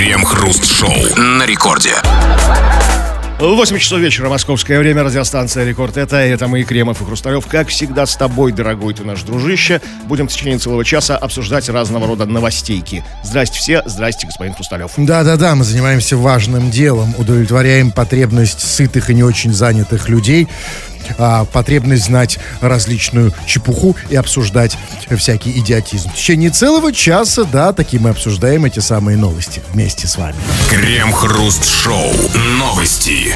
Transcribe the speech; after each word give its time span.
Крем-хруст-шоу 0.00 0.94
на 1.18 1.44
рекорде. 1.44 1.92
8 3.38 3.78
часов 3.78 3.98
вечера, 3.98 4.30
московское 4.30 4.78
время, 4.78 5.02
радиостанция 5.02 5.66
«Рекорд». 5.66 5.98
Это, 5.98 6.16
это 6.16 6.48
мы, 6.48 6.62
Кремов 6.62 7.02
и 7.02 7.04
Хрусталев. 7.04 7.46
Как 7.46 7.68
всегда, 7.68 8.06
с 8.06 8.16
тобой, 8.16 8.52
дорогой 8.52 8.94
ты 8.94 9.04
наш 9.04 9.22
дружище. 9.24 9.82
Будем 10.04 10.26
в 10.26 10.32
течение 10.32 10.58
целого 10.58 10.86
часа 10.86 11.18
обсуждать 11.18 11.68
разного 11.68 12.06
рода 12.06 12.24
новостейки. 12.24 13.04
Здрасте 13.22 13.58
все, 13.58 13.82
здрасте, 13.84 14.26
господин 14.26 14.54
Хрусталев. 14.54 14.92
Да-да-да, 14.96 15.54
мы 15.54 15.64
занимаемся 15.64 16.16
важным 16.16 16.70
делом, 16.70 17.14
удовлетворяем 17.18 17.90
потребность 17.90 18.60
сытых 18.60 19.10
и 19.10 19.14
не 19.14 19.22
очень 19.22 19.52
занятых 19.52 20.08
людей 20.08 20.48
а, 21.18 21.44
потребность 21.44 22.04
знать 22.04 22.38
различную 22.60 23.32
чепуху 23.46 23.96
и 24.08 24.16
обсуждать 24.16 24.76
всякий 25.16 25.58
идиотизм. 25.58 26.10
В 26.10 26.14
течение 26.14 26.50
целого 26.50 26.92
часа, 26.92 27.44
да, 27.44 27.72
такие 27.72 28.00
мы 28.00 28.10
обсуждаем 28.10 28.64
эти 28.64 28.80
самые 28.80 29.16
новости 29.16 29.62
вместе 29.72 30.06
с 30.06 30.16
вами. 30.16 30.36
Крем-хруст-шоу. 30.68 32.12
Новости. 32.58 33.34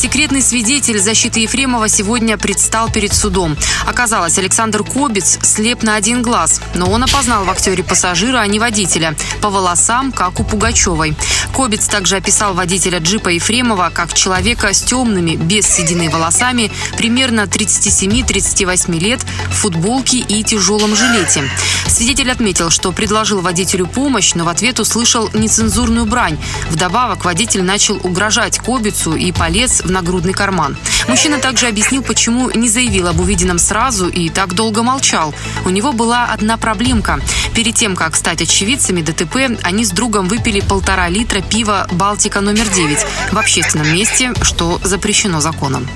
Секретный 0.00 0.40
свидетель 0.40 0.98
защиты 0.98 1.40
Ефремова 1.40 1.86
сегодня 1.86 2.38
предстал 2.38 2.90
перед 2.90 3.12
судом. 3.12 3.54
Оказалось, 3.86 4.38
Александр 4.38 4.82
Кобец 4.82 5.38
слеп 5.42 5.82
на 5.82 5.94
один 5.94 6.22
глаз, 6.22 6.62
но 6.74 6.90
он 6.90 7.04
опознал 7.04 7.44
в 7.44 7.50
актере 7.50 7.84
пассажира, 7.84 8.38
а 8.38 8.46
не 8.46 8.58
водителя. 8.58 9.14
По 9.42 9.50
волосам, 9.50 10.10
как 10.10 10.40
у 10.40 10.44
Пугачевой. 10.44 11.14
Кобец 11.54 11.86
также 11.86 12.16
описал 12.16 12.54
водителя 12.54 12.98
джипа 12.98 13.28
Ефремова 13.28 13.90
как 13.92 14.14
человека 14.14 14.72
с 14.72 14.80
темными, 14.80 15.36
без 15.36 15.66
седины 15.66 16.08
волосами, 16.08 16.72
примерно 16.96 17.42
37-38 17.42 18.98
лет, 18.98 19.20
в 19.50 19.52
футболке 19.52 20.16
и 20.16 20.42
тяжелом 20.42 20.96
жилете. 20.96 21.44
Свидетель 21.86 22.30
отметил, 22.30 22.70
что 22.70 22.92
предложил 22.92 23.42
водителю 23.42 23.86
помощь, 23.86 24.32
но 24.34 24.44
в 24.44 24.48
ответ 24.48 24.80
услышал 24.80 25.28
нецензурную 25.34 26.06
брань. 26.06 26.38
Вдобавок 26.70 27.26
водитель 27.26 27.62
начал 27.62 28.00
угрожать 28.02 28.58
Кобицу 28.58 29.14
и 29.14 29.30
полез 29.32 29.82
в 29.82 29.89
нагрудный 29.90 30.32
карман. 30.32 30.76
Мужчина 31.08 31.38
также 31.38 31.66
объяснил, 31.66 32.02
почему 32.02 32.50
не 32.50 32.68
заявил 32.68 33.08
об 33.08 33.20
увиденном 33.20 33.58
сразу 33.58 34.08
и 34.08 34.28
так 34.28 34.54
долго 34.54 34.82
молчал. 34.82 35.34
У 35.64 35.70
него 35.70 35.92
была 35.92 36.26
одна 36.26 36.56
проблемка. 36.56 37.20
Перед 37.54 37.74
тем, 37.74 37.96
как 37.96 38.16
стать 38.16 38.42
очевидцами 38.42 39.02
ДТП, 39.02 39.58
они 39.62 39.84
с 39.84 39.90
другом 39.90 40.28
выпили 40.28 40.60
полтора 40.60 41.08
литра 41.08 41.40
пива 41.40 41.86
«Балтика 41.92 42.40
номер 42.40 42.64
9» 42.64 42.98
в 43.32 43.38
общественном 43.38 43.92
месте, 43.92 44.32
что 44.42 44.80
запрещено 44.84 45.40
законом. 45.40 45.88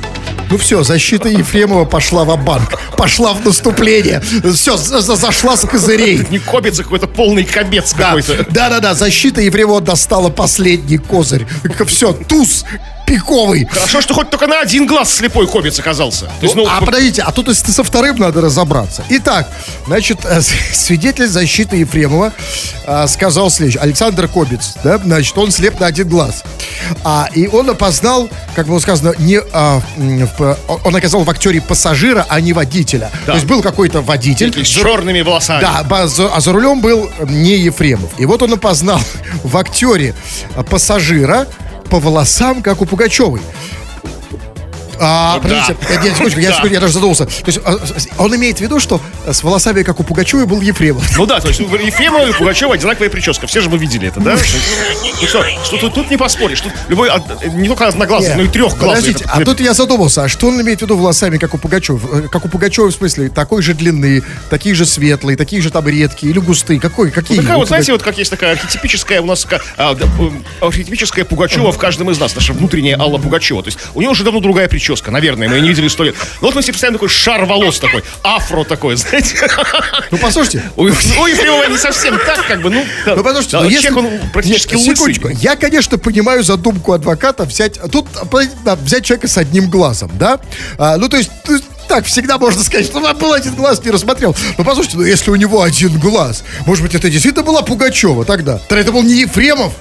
Ну 0.50 0.58
все, 0.58 0.82
защита 0.82 1.28
Ефремова 1.28 1.84
пошла 1.84 2.24
в 2.24 2.44
банк 2.44 2.78
Пошла 2.96 3.32
в 3.32 3.44
наступление. 3.44 4.22
Все, 4.52 4.76
зашла 4.76 5.56
с 5.56 5.66
козырей. 5.66 6.26
Не 6.30 6.38
кобец, 6.38 6.78
а 6.78 6.82
какой-то 6.82 7.06
полный 7.06 7.44
кобец 7.44 7.92
да. 7.94 8.06
какой-то. 8.06 8.46
Да-да-да, 8.50 8.94
защита 8.94 9.40
Ефремова 9.40 9.80
достала 9.80 10.30
последний 10.30 10.98
козырь. 10.98 11.46
Все, 11.86 12.12
туз 12.12 12.64
пиковый. 13.14 13.66
Хорошо, 13.70 14.00
что 14.00 14.12
хоть 14.12 14.30
только 14.30 14.48
на 14.48 14.60
один 14.60 14.86
глаз 14.86 15.14
слепой 15.14 15.46
кобец 15.46 15.78
оказался. 15.78 16.26
То 16.26 16.32
есть, 16.42 16.56
ну, 16.56 16.64
ну, 16.64 16.70
а 16.70 16.80
подождите, 16.84 17.22
а 17.22 17.30
тут 17.30 17.46
если 17.48 17.70
со 17.70 17.84
вторым 17.84 18.16
надо 18.16 18.40
разобраться. 18.40 19.04
Итак, 19.08 19.48
значит, 19.86 20.18
э, 20.24 20.40
свидетель 20.72 21.28
защиты 21.28 21.76
Ефремова 21.76 22.32
а, 22.86 23.06
сказал 23.06 23.50
следующее. 23.50 23.82
Александр 23.82 24.26
Кобец, 24.26 24.74
да, 24.82 24.98
значит, 24.98 25.36
он 25.38 25.52
слеп 25.52 25.78
на 25.78 25.86
один 25.86 26.08
глаз. 26.08 26.42
А, 27.04 27.28
и 27.32 27.46
он 27.46 27.70
опознал, 27.70 28.28
как 28.56 28.66
было 28.66 28.80
сказано, 28.80 29.14
не, 29.18 29.40
а, 29.52 29.80
в, 29.96 30.58
он 30.84 30.96
оказал 30.96 31.22
в 31.22 31.30
актере 31.30 31.60
пассажира, 31.60 32.26
а 32.28 32.40
не 32.40 32.52
водителя. 32.52 33.10
Да. 33.26 33.32
То 33.32 33.34
есть 33.34 33.46
был 33.46 33.62
какой-то 33.62 34.00
водитель. 34.00 34.52
С 34.64 34.68
черными 34.68 35.20
волосами. 35.20 35.60
Да, 35.60 35.86
а 35.88 36.40
за 36.40 36.52
рулем 36.52 36.80
был 36.80 37.08
не 37.28 37.58
Ефремов. 37.58 38.10
И 38.18 38.26
вот 38.26 38.42
он 38.42 38.54
опознал 38.54 39.00
в 39.44 39.56
актере 39.56 40.14
пассажира, 40.68 41.46
по 41.90 41.98
волосам, 41.98 42.62
как 42.62 42.82
у 42.82 42.86
Пугачевой. 42.86 43.40
А, 45.00 45.38
подождите, 45.40 45.76
да. 45.88 46.02
нет, 46.02 46.12
секундочку, 46.12 46.40
я, 46.40 46.50
да. 46.50 46.68
я 46.68 46.80
даже 46.80 46.92
задумался. 46.92 47.26
То 47.26 47.46
есть 47.46 47.60
а, 47.64 47.78
он 48.18 48.34
имеет 48.36 48.58
в 48.58 48.60
виду, 48.60 48.80
что 48.80 49.00
с 49.26 49.42
волосами, 49.42 49.82
как 49.82 50.00
у 50.00 50.02
Пугачева, 50.02 50.46
был 50.46 50.60
Ефремов. 50.60 51.16
Ну 51.16 51.26
да, 51.26 51.40
то 51.40 51.48
есть 51.48 51.60
у 51.60 51.74
Ефремова 51.74 52.28
и 52.28 52.32
Пугачева 52.32 52.74
одинаковая 52.74 53.10
прическа. 53.10 53.46
Все 53.46 53.60
же 53.60 53.70
мы 53.70 53.78
видели 53.78 54.08
это, 54.08 54.20
да? 54.20 54.36
Ну 55.20 55.26
что, 55.26 55.44
что 55.64 55.76
тут, 55.78 55.94
тут 55.94 56.10
не 56.10 56.16
поспоришь. 56.16 56.60
Тут 56.60 56.72
любой, 56.88 57.10
не 57.54 57.68
только 57.68 57.88
одноглазый, 57.88 58.34
но 58.36 58.42
и 58.42 58.48
трехглазый. 58.48 58.88
Подождите, 58.88 59.24
а 59.28 59.40
тут 59.44 59.60
я 59.60 59.74
задумался, 59.74 60.24
а 60.24 60.28
что 60.28 60.48
он 60.48 60.60
имеет 60.60 60.80
в 60.80 60.82
виду 60.82 60.96
волосами, 60.96 61.38
как 61.38 61.54
у 61.54 61.58
Пугачева? 61.58 62.24
Э, 62.24 62.28
как 62.28 62.44
у 62.44 62.48
Пугачева, 62.48 62.88
в 62.90 62.94
смысле, 62.94 63.28
такой 63.28 63.62
же 63.62 63.74
длины, 63.74 64.22
такие 64.50 64.74
же 64.74 64.86
светлые, 64.86 65.36
такие 65.36 65.62
же 65.62 65.70
там 65.70 65.86
редкие 65.88 66.32
или 66.32 66.38
густые? 66.38 66.80
Какой, 66.80 67.10
какие? 67.10 67.38
Ну, 67.38 67.42
такая 67.42 67.58
вот, 67.58 67.68
знаете, 67.68 67.92
вот 67.92 68.02
как 68.02 68.18
есть 68.18 68.30
такая 68.30 68.52
архетипическая 68.52 69.20
у 69.20 69.26
нас, 69.26 69.46
а, 69.76 69.96
архетипическая 70.60 71.24
Пугачева 71.24 71.72
в 71.72 71.78
каждом 71.78 72.10
из 72.10 72.18
нас, 72.18 72.34
наша 72.34 72.52
внутренняя 72.52 72.98
Алла 72.98 73.18
Пугачева. 73.18 73.62
То 73.62 73.68
есть 73.68 73.78
у 73.94 74.00
нее 74.00 74.10
уже 74.10 74.24
давно 74.24 74.40
другая 74.40 74.68
прическа, 74.68 74.83
наверное, 75.10 75.48
мы 75.48 75.56
ее 75.56 75.62
не 75.62 75.68
видели 75.68 75.88
сто 75.88 76.04
лет. 76.04 76.14
Ну 76.40 76.48
вот 76.48 76.54
мы 76.54 76.62
себе 76.62 76.72
представим 76.72 76.94
такой 76.94 77.08
шар 77.08 77.44
волос 77.44 77.78
такой, 77.78 78.02
афро 78.22 78.64
такой, 78.64 78.96
знаете. 78.96 79.36
Ну 80.10 80.18
послушайте. 80.18 80.62
У, 80.76 80.82
у 80.82 80.86
Ефремова 80.86 81.68
не 81.68 81.78
совсем 81.78 82.18
так, 82.18 82.46
как 82.46 82.62
бы, 82.62 82.70
ну. 82.70 82.84
Ну 83.06 83.22
послушайте, 83.22 83.56
да, 83.56 83.62
ну, 83.62 83.68
если... 83.68 83.90
он 83.90 84.08
практически 84.32 84.74
Нет, 84.74 84.98
лысый. 84.98 85.36
Я, 85.40 85.56
конечно, 85.56 85.98
понимаю 85.98 86.42
задумку 86.42 86.92
адвоката 86.92 87.44
взять, 87.44 87.80
тут 87.90 88.06
да, 88.64 88.76
взять 88.76 89.04
человека 89.04 89.28
с 89.28 89.38
одним 89.38 89.70
глазом, 89.70 90.10
да? 90.14 90.40
А, 90.78 90.96
ну 90.96 91.08
то 91.08 91.16
есть, 91.16 91.30
так 91.88 92.06
всегда 92.06 92.38
можно 92.38 92.62
сказать, 92.62 92.86
что 92.86 93.00
был 93.14 93.32
один 93.32 93.54
глаз, 93.54 93.82
не 93.84 93.90
рассмотрел. 93.90 94.34
Но 94.58 94.64
послушайте, 94.64 94.98
ну 94.98 95.04
если 95.04 95.30
у 95.30 95.36
него 95.36 95.62
один 95.62 95.98
глаз, 95.98 96.44
может 96.66 96.82
быть, 96.82 96.94
это 96.94 97.10
действительно 97.10 97.44
была 97.44 97.62
Пугачева 97.62 98.24
тогда? 98.24 98.58
Тогда 98.58 98.80
это 98.80 98.92
был 98.92 99.02
не 99.02 99.20
Ефремов. 99.20 99.72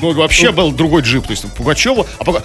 Ну, 0.00 0.12
вообще 0.12 0.46
ну, 0.46 0.52
был 0.52 0.72
другой 0.72 1.02
джип, 1.02 1.24
то 1.24 1.30
есть 1.30 1.44
Пугачева. 1.54 2.06
А 2.18 2.24
Пуга 2.24 2.42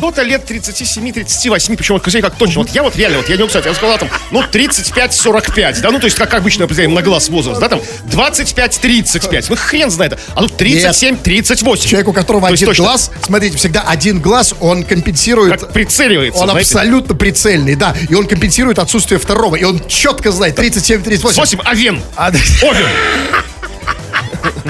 кто-то 0.00 0.22
лет 0.22 0.50
37-38, 0.50 1.76
причем 1.76 1.94
вот 1.94 2.02
как 2.02 2.34
точно, 2.36 2.62
вот 2.62 2.70
я 2.70 2.82
вот 2.82 2.96
реально, 2.96 3.18
вот 3.18 3.28
я 3.28 3.36
не 3.36 3.46
кстати, 3.46 3.66
я 3.68 3.74
сказал 3.74 3.98
там, 3.98 4.08
ну, 4.30 4.40
35-45, 4.40 5.80
да, 5.82 5.90
ну, 5.90 5.98
то 5.98 6.06
есть, 6.06 6.16
как 6.16 6.32
обычно 6.32 6.64
определяем 6.64 6.94
на 6.94 7.02
глаз 7.02 7.28
возраст, 7.28 7.60
да, 7.60 7.68
там, 7.68 7.82
25-35, 8.10 9.46
ну, 9.50 9.56
хрен 9.56 9.90
знает, 9.90 10.18
а 10.34 10.40
тут 10.40 10.52
37-38. 10.52 11.86
Человек, 11.86 12.08
у 12.08 12.14
которого 12.14 12.48
то 12.48 12.54
один 12.54 12.68
точно... 12.68 12.84
глаз, 12.84 13.10
смотрите, 13.22 13.58
всегда 13.58 13.82
один 13.82 14.20
глаз, 14.20 14.54
он 14.60 14.84
компенсирует... 14.84 15.60
Как 15.60 15.72
прицеливается, 15.74 16.40
Он 16.40 16.48
знаете? 16.48 16.70
абсолютно 16.70 17.14
прицельный, 17.14 17.74
да, 17.74 17.94
и 18.08 18.14
он 18.14 18.26
компенсирует 18.26 18.78
отсутствие 18.78 19.20
второго, 19.20 19.56
и 19.56 19.64
он 19.64 19.86
четко 19.86 20.32
знает, 20.32 20.58
37-38. 20.58 21.34
8, 21.34 21.58
овен. 21.70 22.02
А, 22.16 22.28
Овен. 22.62 22.86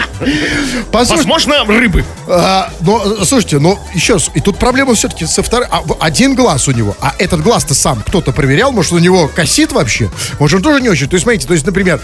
Возможно, 0.93 1.65
рыбы. 1.65 2.05
А, 2.27 2.73
но, 2.81 3.25
слушайте, 3.25 3.59
но 3.59 3.79
еще 3.95 4.15
раз, 4.15 4.31
и 4.35 4.41
тут 4.41 4.59
проблема 4.59 4.95
все-таки 4.95 5.27
со 5.27 5.43
вторым. 5.43 5.69
А, 5.71 5.83
один 6.01 6.35
глаз 6.35 6.69
у 6.69 6.73
него, 6.73 6.97
а 7.01 7.15
этот 7.19 7.43
глаз-то 7.43 7.75
сам 7.75 8.03
кто-то 8.07 8.33
проверял, 8.33 8.73
может, 8.73 8.93
у 8.93 8.99
него 8.99 9.29
косит 9.29 9.73
вообще? 9.73 10.11
Может, 10.39 10.59
он 10.59 10.63
тоже 10.63 10.81
не 10.81 10.89
очень. 10.89 11.09
То 11.09 11.15
есть, 11.15 11.25
смотрите, 11.25 11.47
то 11.47 11.55
есть, 11.55 11.67
например, 11.67 12.01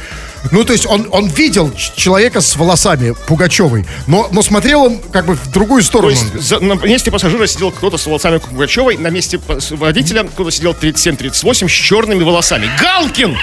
ну, 0.50 0.65
то 0.65 0.72
есть 0.72 0.87
он, 0.87 1.09
он 1.10 1.28
видел 1.28 1.72
человека 1.97 2.41
с 2.41 2.56
волосами 2.56 3.15
Пугачевой, 3.27 3.87
но, 4.06 4.28
но 4.31 4.43
смотрел 4.43 4.84
он 4.84 4.98
как 4.98 5.27
бы 5.27 5.34
в 5.34 5.50
другую 5.50 5.83
сторону. 5.83 6.15
То 6.15 6.21
есть 6.21 6.48
за, 6.48 6.60
на 6.60 6.75
месте 6.75 7.10
пассажира 7.10 7.47
сидел 7.47 7.71
кто-то 7.71 7.98
с 7.98 8.06
волосами 8.06 8.38
Пугачевой, 8.38 8.97
на 8.97 9.09
месте 9.09 9.41
водителя 9.71 10.25
кто-то 10.25 10.50
сидел 10.50 10.72
37-38 10.72 11.69
с 11.69 11.71
черными 11.71 12.22
волосами. 12.22 12.71
Галкин! 12.81 13.37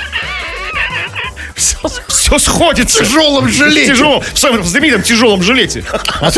Все, 1.56 1.78
все 2.08 2.40
сходится. 2.40 3.04
В 3.04 3.08
тяжелом 3.08 3.48
жилете. 3.48 3.88
Тяжелом, 3.88 4.22
в 4.22 4.68
знаменитом 4.68 5.04
тяжелом 5.04 5.44
жилете. 5.44 5.84
А, 6.20 6.32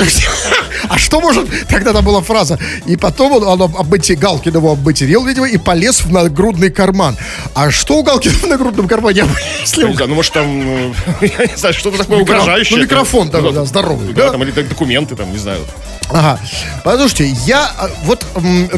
а 0.90 0.98
что 0.98 1.22
может... 1.22 1.48
Тогда 1.68 1.94
там 1.94 2.03
была 2.03 2.22
фраза. 2.22 2.59
И 2.86 2.98
потом 2.98 3.34
он, 3.34 3.44
он 3.44 3.62
обмыти, 3.62 4.14
Галкин 4.14 4.56
его 4.56 4.72
обматерил, 4.72 5.26
видимо, 5.26 5.48
и 5.48 5.58
полез 5.58 6.02
в 6.02 6.12
нагрудный 6.12 6.70
карман. 6.70 7.18
А 7.53 7.72
что 7.72 7.98
у 7.98 8.03
Галкина 8.03 8.36
в 8.36 8.48
нагрудном 8.48 8.88
кармане? 8.88 9.26
Если... 9.62 9.84
Ну, 9.84 9.96
ну, 9.98 10.16
может, 10.16 10.34
там, 10.34 10.59
ну, 10.59 10.94
я 11.22 11.46
не 11.46 11.56
знаю, 11.56 11.74
что-то 11.74 11.97
такое 11.97 12.20
Микро... 12.20 12.36
угрожающее. 12.36 12.78
Ну, 12.78 12.84
микрофон, 12.84 13.30
там, 13.30 13.53
да, 13.53 13.66
здоровый. 13.66 14.14
Да, 14.14 14.26
да, 14.26 14.32
там, 14.32 14.44
или 14.44 14.52
документы, 14.52 15.16
там, 15.16 15.32
не 15.32 15.38
знаю. 15.38 15.59
Ага. 16.09 16.40
Послушайте, 16.84 17.35
я 17.46 17.72
а, 17.78 17.90
вот 18.03 18.25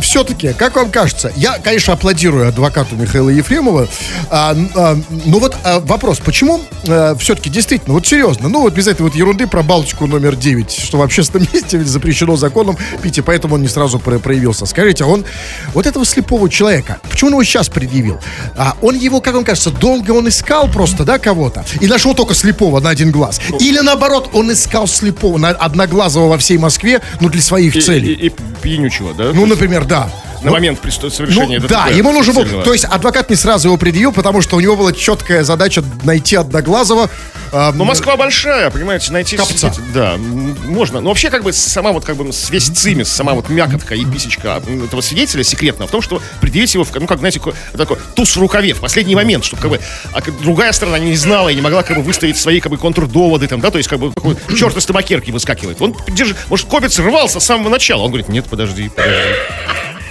все-таки, 0.01 0.53
как 0.53 0.75
вам 0.75 0.91
кажется, 0.91 1.31
я, 1.35 1.57
конечно, 1.59 1.93
аплодирую 1.93 2.47
адвокату 2.47 2.95
Михаила 2.95 3.29
Ефремова, 3.29 3.87
а, 4.29 4.55
а, 4.75 4.97
но 5.25 5.39
вот 5.39 5.55
а, 5.63 5.79
вопрос, 5.81 6.19
почему 6.19 6.61
а, 6.87 7.15
все-таки 7.15 7.49
действительно, 7.49 7.93
вот 7.93 8.07
серьезно, 8.07 8.47
ну 8.49 8.61
вот 8.61 8.73
без 8.73 8.87
этой 8.87 9.01
вот 9.01 9.15
ерунды 9.15 9.45
про 9.45 9.61
Балтику 9.61 10.07
номер 10.07 10.35
9, 10.35 10.71
что 10.71 10.97
в 10.99 11.01
общественном 11.01 11.47
месте 11.53 11.83
запрещено 11.83 12.37
законом 12.37 12.77
пить, 13.01 13.17
и 13.17 13.21
поэтому 13.21 13.55
он 13.55 13.61
не 13.61 13.67
сразу 13.67 13.99
про 13.99 14.19
проявился. 14.19 14.65
Скажите, 14.65 15.03
он 15.03 15.25
вот 15.73 15.85
этого 15.85 16.05
слепого 16.05 16.49
человека, 16.49 16.99
почему 17.09 17.29
он 17.29 17.33
его 17.33 17.43
сейчас 17.43 17.67
предъявил? 17.67 18.19
А, 18.55 18.75
он 18.81 18.95
его, 18.95 19.21
как 19.21 19.35
вам 19.35 19.43
кажется, 19.43 19.69
долго 19.69 20.11
он 20.11 20.27
искал 20.29 20.69
просто, 20.69 21.03
да, 21.03 21.19
кого-то, 21.19 21.65
и 21.81 21.87
нашел 21.87 22.13
только 22.13 22.33
слепого 22.33 22.79
на 22.79 22.89
один 22.89 23.11
глаз? 23.11 23.41
Или 23.59 23.79
наоборот, 23.79 24.29
он 24.33 24.51
искал 24.51 24.87
слепого, 24.87 25.37
на 25.37 25.49
одноглазого 25.49 26.29
во 26.29 26.37
всей 26.37 26.57
Москве, 26.57 27.01
ну, 27.19 27.29
для 27.29 27.41
своих 27.41 27.75
и, 27.75 27.81
целей. 27.81 28.13
И, 28.13 28.27
и, 28.27 28.31
пьянючего, 28.61 29.13
да? 29.13 29.31
Ну, 29.33 29.45
например, 29.45 29.85
да. 29.85 30.09
На 30.41 30.47
ну, 30.47 30.51
момент 30.51 30.79
совершения 30.81 31.59
ну, 31.59 31.67
Да, 31.67 31.87
ему 31.87 32.11
нужен 32.11 32.33
был... 32.33 32.63
То 32.63 32.73
есть 32.73 32.85
адвокат 32.85 33.29
не 33.29 33.35
сразу 33.35 33.69
его 33.69 33.77
предъявил, 33.77 34.11
потому 34.11 34.41
что 34.41 34.55
у 34.55 34.59
него 34.59 34.75
была 34.75 34.93
четкая 34.93 35.43
задача 35.43 35.83
найти 36.03 36.35
Одноглазого, 36.35 37.09
а, 37.51 37.71
Но 37.71 37.85
Москва 37.85 38.17
большая, 38.17 38.69
понимаете, 38.69 39.11
найти... 39.11 39.37
Копца. 39.37 39.73
Да, 39.93 40.17
можно. 40.17 41.01
Но 41.01 41.09
вообще, 41.09 41.29
как 41.29 41.43
бы, 41.43 41.53
сама 41.53 41.91
вот, 41.91 42.05
как 42.05 42.17
бы, 42.17 42.29
весь 42.49 42.67
цимис, 42.67 43.09
сама 43.09 43.33
вот 43.33 43.49
мякотка 43.49 43.95
и 43.95 44.05
писечка 44.05 44.61
этого 44.67 45.01
свидетеля 45.01 45.43
секретно 45.43 45.87
в 45.87 45.91
том, 45.91 46.01
что 46.01 46.21
предъявить 46.41 46.73
его, 46.73 46.83
в, 46.83 46.93
ну, 46.93 47.07
как, 47.07 47.19
знаете, 47.19 47.41
такой, 47.75 47.97
туз 48.15 48.35
в 48.35 48.39
рукаве 48.39 48.73
в 48.73 48.79
последний 48.79 49.15
момент, 49.15 49.45
чтобы, 49.45 49.61
как 49.61 49.71
бы, 49.71 49.79
а 50.13 50.21
другая 50.41 50.71
сторона 50.71 50.99
не 50.99 51.15
знала 51.15 51.49
и 51.49 51.55
не 51.55 51.61
могла, 51.61 51.83
как 51.83 51.97
бы, 51.97 52.03
выставить 52.03 52.37
свои, 52.37 52.59
как 52.59 52.71
бы, 52.71 52.77
контрдоводы, 52.77 53.47
там, 53.47 53.61
да, 53.61 53.71
то 53.71 53.77
есть, 53.77 53.89
как 53.89 53.99
бы, 53.99 54.11
такой 54.11 54.35
черт 54.57 54.75
из 54.75 54.85
табакерки 54.85 55.31
выскакивает. 55.31 55.81
Он, 55.81 55.95
держи, 56.09 56.35
может, 56.49 56.67
Копец 56.67 56.99
рвался 56.99 57.39
с 57.39 57.45
самого 57.45 57.69
начала. 57.69 58.01
Он 58.01 58.09
говорит, 58.09 58.29
нет, 58.29 58.45
подожди, 58.49 58.89
подожди. 58.89 59.17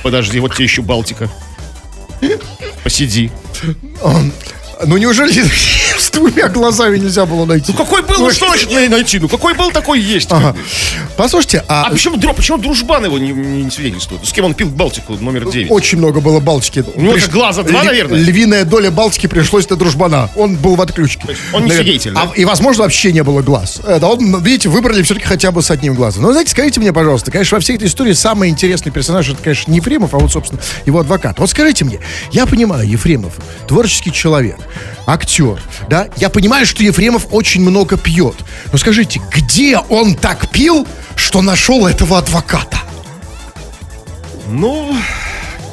Подожди, 0.06 0.38
вот 0.38 0.54
тебе 0.54 0.66
еще 0.66 0.82
Балтика. 0.82 1.28
Посиди. 2.84 3.32
Ну 4.84 4.98
неужели 4.98 5.32
двумя 6.16 6.48
глазами 6.48 6.98
нельзя 6.98 7.26
было 7.26 7.44
найти? 7.44 7.72
Ну 7.72 7.78
какой 7.84 8.02
был, 8.02 8.16
ну 8.18 8.30
что 8.30 8.48
значит 8.48 8.72
най- 8.72 8.88
найти? 8.88 9.18
Ну 9.18 9.28
какой 9.28 9.54
был, 9.54 9.70
такой 9.70 10.00
есть. 10.00 10.28
Ага. 10.30 10.56
Послушайте, 11.16 11.64
а, 11.68 11.84
А 11.86 11.90
почему, 11.90 12.18
почему 12.34 12.58
дружбан 12.58 13.04
его 13.04 13.18
не, 13.18 13.30
не, 13.32 13.70
свидетельствует? 13.70 14.24
С 14.26 14.32
кем 14.32 14.44
он 14.46 14.54
пил 14.54 14.68
Балтику 14.68 15.14
номер 15.14 15.48
9? 15.48 15.70
очень 15.70 15.98
много 15.98 16.20
было 16.20 16.40
Балтики. 16.40 16.84
У 16.94 17.00
него 17.00 17.16
же 17.18 17.28
глаза 17.28 17.62
два, 17.62 17.84
наверное? 17.84 18.18
Львиная 18.18 18.64
доля 18.64 18.90
Балтики 18.90 19.26
пришлось 19.26 19.68
на 19.70 19.76
дружбана. 19.76 20.30
Он 20.36 20.56
был 20.56 20.74
в 20.76 20.80
отключке. 20.80 21.22
он 21.52 21.62
не 21.64 21.68
Наверное. 21.68 21.76
свидетель, 21.76 22.12
да? 22.12 22.30
А- 22.32 22.34
и, 22.34 22.44
возможно, 22.44 22.82
вообще 22.84 23.12
не 23.12 23.22
было 23.22 23.42
глаз. 23.42 23.80
Это 23.86 24.06
он, 24.06 24.42
видите, 24.42 24.68
выбрали 24.68 25.02
все-таки 25.02 25.26
хотя 25.26 25.50
бы 25.52 25.62
с 25.62 25.70
одним 25.70 25.94
глазом. 25.94 26.22
Но, 26.22 26.32
знаете, 26.32 26.50
скажите 26.50 26.80
мне, 26.80 26.92
пожалуйста, 26.92 27.30
конечно, 27.30 27.56
во 27.56 27.60
всей 27.60 27.76
этой 27.76 27.88
истории 27.88 28.12
самый 28.12 28.48
интересный 28.48 28.92
персонаж, 28.92 29.28
это, 29.28 29.42
конечно, 29.42 29.70
не 29.70 29.78
Ефремов, 29.78 30.14
а 30.14 30.18
вот, 30.18 30.32
собственно, 30.32 30.60
его 30.84 31.00
адвокат. 31.00 31.38
Вот 31.38 31.50
скажите 31.50 31.84
мне, 31.84 32.00
я 32.32 32.46
понимаю, 32.46 32.88
Ефремов 32.88 33.34
творческий 33.68 34.12
человек, 34.12 34.56
актер, 35.06 35.60
да, 35.88 36.08
я 36.16 36.28
понимаю, 36.30 36.66
что 36.66 36.82
Ефремов 36.82 37.26
очень 37.30 37.62
много 37.62 37.96
пьет. 37.96 38.34
Но 38.72 38.78
скажите, 38.78 39.20
где 39.32 39.78
он 39.78 40.14
так 40.14 40.48
пил, 40.50 40.86
что 41.14 41.42
нашел 41.42 41.86
этого 41.86 42.18
адвоката? 42.18 42.78
Ну, 44.48 44.94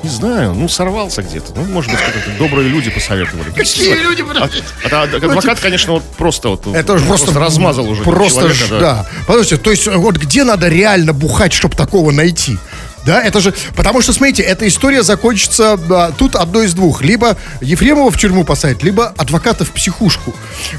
не 0.04 0.10
знаю, 0.10 0.54
ну 0.54 0.68
сорвался 0.68 1.22
где-то. 1.22 1.54
Ну, 1.56 1.64
может 1.66 1.90
быть, 1.92 2.00
как-то 2.00 2.30
добрые 2.38 2.68
люди 2.68 2.90
посоветовали. 2.90 3.52
Какие 3.52 3.96
люди, 4.02 4.24
А, 4.38 4.50
а- 4.92 5.02
а 5.02 5.04
адвокат, 5.04 5.60
конечно, 5.60 5.94
вот 5.94 6.04
просто 6.18 6.50
вот 6.50 6.68
Это 6.68 6.94
уже 6.94 7.06
просто, 7.06 7.40
размазал 7.40 7.90
уже 7.90 8.04
Просто 8.04 8.42
человека, 8.42 8.66
ж, 8.66 8.70
да. 8.70 9.06
Подождите, 9.28 9.58
то 9.58 9.72
есть 9.72 9.88
вот 9.88 10.18
где 10.18 10.44
надо 10.44 10.68
реально 10.68 11.14
бухать, 11.14 11.54
чтобы 11.54 11.76
такого 11.76 12.12
найти? 12.12 12.58
Да, 13.06 13.22
это 13.22 13.40
же, 13.42 13.54
потому 13.76 14.02
что, 14.02 14.14
смотрите, 14.14 14.44
эта 14.44 14.68
история 14.68 15.04
закончится 15.04 15.78
да, 15.78 16.12
тут 16.12 16.36
одно 16.36 16.62
из 16.62 16.74
двух. 16.74 17.02
Либо 17.02 17.38
Ефремова 17.62 18.12
в 18.12 18.18
тюрьму 18.18 18.44
посадят, 18.44 18.84
либо 18.84 19.14
адвоката 19.18 19.66
в 19.66 19.72
психушку. 19.72 20.34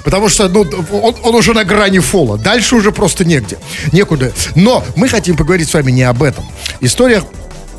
Потому 0.04 0.28
что, 0.28 0.48
ну, 0.48 0.64
он, 0.92 1.16
он 1.22 1.34
уже 1.34 1.52
на 1.52 1.64
грани 1.64 1.98
фола. 1.98 2.38
Дальше 2.38 2.76
уже 2.76 2.92
просто 2.92 3.24
негде. 3.24 3.58
Некуда. 3.92 4.32
Но 4.54 4.84
мы 4.96 5.08
хотим 5.08 5.36
поговорить 5.36 5.68
с 5.68 5.74
вами 5.74 5.90
не 5.90 6.02
об 6.02 6.22
этом. 6.22 6.44
История 6.80 7.22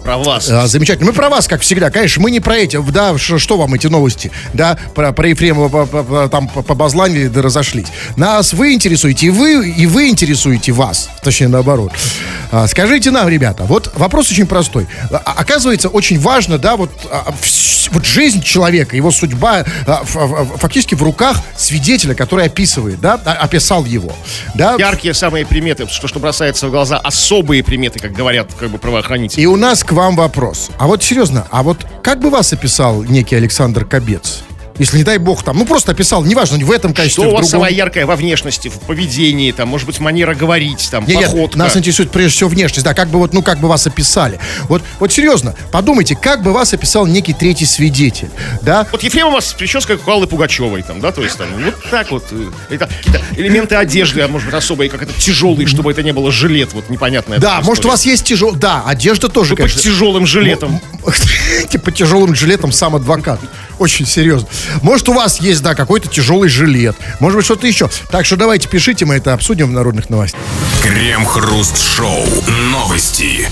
Про 0.06 0.20
вас. 0.20 0.48
а, 0.52 0.68
замечательно. 0.68 1.08
Мы 1.08 1.14
про 1.14 1.30
вас, 1.30 1.48
как 1.48 1.62
всегда. 1.62 1.90
Конечно, 1.90 2.22
мы 2.22 2.30
не 2.30 2.40
про 2.40 2.56
эти. 2.58 2.80
Да, 2.92 3.18
ш- 3.18 3.40
что 3.40 3.58
вам 3.58 3.74
эти 3.74 3.88
новости? 3.88 4.32
Да, 4.54 4.78
про, 4.94 5.12
про 5.14 5.30
Ефремова 5.30 5.68
по- 5.68 5.86
по- 5.88 6.04
по- 6.04 6.30
там 6.30 6.48
по- 6.48 6.62
побазланили 6.62 7.26
да 7.28 7.42
разошлись. 7.42 7.88
Нас 8.16 8.54
вы 8.54 8.74
интересуете, 8.76 9.26
и 9.26 9.30
вы, 9.32 9.68
и 9.68 9.88
вы 9.88 10.10
интересуете 10.10 10.74
вас. 10.74 11.10
Точнее, 11.24 11.48
наоборот. 11.48 11.92
А, 12.52 12.68
скажите 12.68 13.10
нам, 13.10 13.28
ребята, 13.28 13.64
вот 13.64 13.92
вопрос 13.96 14.30
очень 14.30 14.46
простой. 14.46 14.86
А- 15.12 15.34
Оказывается, 15.38 15.90
очень 15.90 16.20
важно, 16.20 16.60
да, 16.60 16.76
вот, 16.76 16.92
а, 17.12 17.34
вс- 17.42 17.85
вот 17.92 18.06
жизнь 18.06 18.42
человека, 18.42 18.96
его 18.96 19.12
судьба 19.12 19.60
ф- 19.88 20.18
фактически 20.58 20.96
в 20.96 21.04
руках 21.04 21.38
свидетеля, 21.58 22.14
который 22.16 22.46
описывает, 22.46 23.00
да, 23.00 23.20
а- 23.26 23.34
описал 23.34 23.86
его. 23.86 24.14
Да, 24.54 24.76
Яркие 24.78 25.14
самые 25.14 25.46
приметы, 25.46 25.88
что, 25.90 26.08
что 26.08 26.20
бросается 26.20 26.68
в 26.68 26.72
глаза, 26.72 26.98
особые 26.98 27.64
приметы, 27.64 28.00
как 28.00 28.14
говорят 28.14 28.50
как 28.60 28.70
бы 28.70 28.78
правоохранители. 28.78 29.42
И 29.42 29.46
у 29.46 29.56
нас 29.56 29.84
к 29.84 29.92
вам 29.92 30.16
вопрос. 30.16 30.70
А 30.78 30.88
вот 30.88 31.04
серьезно, 31.04 31.48
а 31.52 31.64
вот 31.64 31.86
как 32.04 32.20
бы 32.20 32.30
вас 32.30 32.54
описал 32.54 33.04
некий 33.04 33.36
Александр 33.36 33.86
Кобец? 33.86 34.40
Если, 34.78 34.98
не 34.98 35.04
дай 35.04 35.18
бог, 35.18 35.44
там, 35.44 35.58
ну 35.58 35.66
просто 35.66 35.94
описал, 35.94 36.24
неважно, 36.26 36.58
в 36.58 36.72
этом 36.72 36.94
качестве, 36.94 37.24
Что 37.24 37.32
у 37.32 37.36
вас 37.36 37.50
самое 37.50 37.76
яркое 37.76 38.06
во 38.06 38.16
внешности, 38.16 38.68
в 38.68 38.80
поведении, 38.80 39.52
там, 39.52 39.70
может 39.70 39.88
быть, 39.88 40.00
манера 40.00 40.36
говорить, 40.36 40.90
там, 40.92 41.06
Нет, 41.06 41.18
нет, 41.18 41.32
походка. 41.32 41.58
нас 41.58 41.78
интересует 41.78 42.12
прежде 42.12 42.36
всего 42.38 42.50
внешность, 42.50 42.84
да, 42.84 42.94
как 42.94 43.10
бы 43.10 43.20
вот, 43.20 43.34
ну, 43.34 43.42
как 43.42 43.60
бы 43.60 43.70
вас 43.70 43.88
описали. 43.88 44.40
Вот, 44.64 44.82
вот 45.00 45.14
серьезно, 45.14 45.56
подумайте, 45.72 46.16
как 46.16 46.44
бы 46.44 46.52
вас 46.52 46.74
описал 46.74 47.06
некий 47.08 47.34
третий 47.34 47.66
свидетель, 47.66 48.30
да? 48.62 48.86
Вот 48.92 49.02
Ефремова 49.04 49.40
с 49.40 49.54
прической 49.54 49.98
как 49.98 50.08
у 50.08 50.12
Аллы 50.12 50.28
Пугачевой, 50.28 50.82
там, 50.84 51.00
да, 51.00 51.12
то 51.12 51.22
есть 51.22 51.38
там, 51.38 51.48
вот 51.64 51.76
так 51.90 52.12
вот. 52.12 52.26
э, 52.32 52.50
Это 52.70 52.88
какие-то 52.88 53.22
элементы 53.38 53.76
одежды, 53.76 54.22
а 54.22 54.28
может 54.28 54.48
быть, 54.48 54.56
особые, 54.56 54.90
как 54.90 55.04
это 55.04 55.14
тяжелые, 55.14 55.68
чтобы 55.68 55.92
это 55.92 56.04
не 56.04 56.12
было 56.12 56.32
жилет, 56.32 56.74
вот 56.74 56.90
непонятная. 56.90 57.40
Да, 57.40 57.62
может, 57.62 57.86
у 57.86 57.88
вас 57.88 58.06
есть 58.06 58.26
тяжелый... 58.26 58.58
Да, 58.58 58.84
одежда 58.86 59.30
тоже, 59.30 59.52
Под 59.52 59.60
конечно. 59.60 59.82
тяжелым 59.82 60.26
жилетом. 60.26 60.82
Типа 61.70 61.92
тяжелым 61.92 62.36
жилетом 62.36 62.72
сам 62.72 62.96
адвокат. 62.96 63.40
Очень 63.80 64.06
серьезно. 64.06 64.48
Может, 64.82 65.10
у 65.10 65.14
вас 65.14 65.40
есть, 65.40 65.62
да, 65.62 65.76
какой-то 65.76 66.08
тяжелый 66.08 66.50
жилет. 66.50 66.96
Может 67.20 67.38
быть, 67.38 67.46
что-то 67.46 67.68
еще. 67.68 67.90
Так 68.10 68.26
что 68.26 68.36
давайте 68.36 68.68
пишите, 68.68 69.06
мы 69.06 69.16
это 69.16 69.34
обсудим 69.34 69.68
в 69.68 69.72
народных 69.72 70.10
новостях. 70.10 70.40
Крем-хруст-шоу. 70.82 72.26
Новости. 72.72 73.48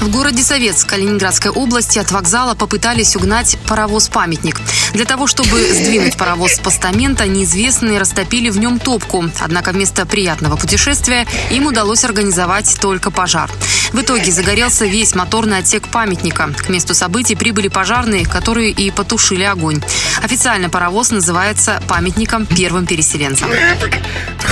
В 0.00 0.08
городе 0.10 0.42
Советск 0.42 0.88
Калининградской 0.88 1.50
области 1.50 1.98
от 1.98 2.10
вокзала 2.10 2.54
попытались 2.54 3.16
угнать 3.16 3.58
паровоз-памятник. 3.68 4.58
Для 4.94 5.04
того, 5.04 5.26
чтобы 5.26 5.60
сдвинуть 5.60 6.16
паровоз 6.16 6.54
с 6.54 6.58
постамента, 6.58 7.26
неизвестные 7.26 7.98
растопили 7.98 8.48
в 8.48 8.58
нем 8.58 8.78
топку. 8.78 9.26
Однако 9.40 9.72
вместо 9.72 10.06
приятного 10.06 10.56
путешествия 10.56 11.26
им 11.50 11.66
удалось 11.66 12.04
организовать 12.04 12.78
только 12.80 13.10
пожар. 13.10 13.50
В 13.92 14.00
итоге 14.00 14.32
загорелся 14.32 14.86
весь 14.86 15.14
моторный 15.14 15.58
отсек 15.58 15.88
памятника. 15.88 16.48
К 16.56 16.68
месту 16.70 16.94
событий 16.94 17.34
прибыли 17.34 17.68
пожарные, 17.68 18.24
которые 18.24 18.70
и 18.70 18.90
потушили 18.90 19.42
огонь. 19.42 19.82
Официально 20.22 20.70
паровоз 20.70 21.10
называется 21.10 21.82
памятником 21.88 22.46
первым 22.46 22.86
переселенцам. 22.86 23.50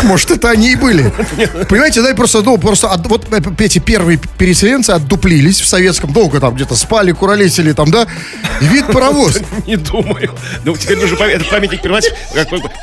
Может, 0.03 0.31
это 0.31 0.51
они 0.51 0.73
и 0.73 0.77
были. 0.77 1.13
Понимаете, 1.69 2.03
да, 2.03 2.15
просто, 2.15 2.43
ну, 2.43 2.59
просто 2.59 2.89
от- 2.91 3.07
вот 3.07 3.27
эти 3.61 3.79
первые 3.79 4.19
переселенцы 4.39 4.91
отдуплились 5.39 5.61
в 5.61 5.67
советском, 5.67 6.13
долго 6.13 6.41
там 6.41 6.55
где-то 6.55 6.75
спали, 6.75 7.13
куролесили 7.13 7.73
там, 7.73 7.91
да, 7.91 8.07
и 8.61 8.65
вид 8.67 8.87
паровоз. 8.87 9.39
Не 9.67 9.77
думаю. 9.77 10.35
Ну, 10.65 10.77
теперь 10.77 10.99
этот 10.99 11.51
памятник 11.51 11.81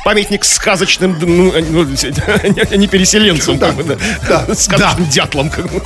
памятник 0.04 0.44
сказочным, 0.44 1.16
ну, 1.20 1.52
ну, 1.70 1.84
не 2.76 2.86
переселенцам, 2.86 3.58
да. 3.58 3.74
сказочным 4.54 5.06
бы. 5.66 5.82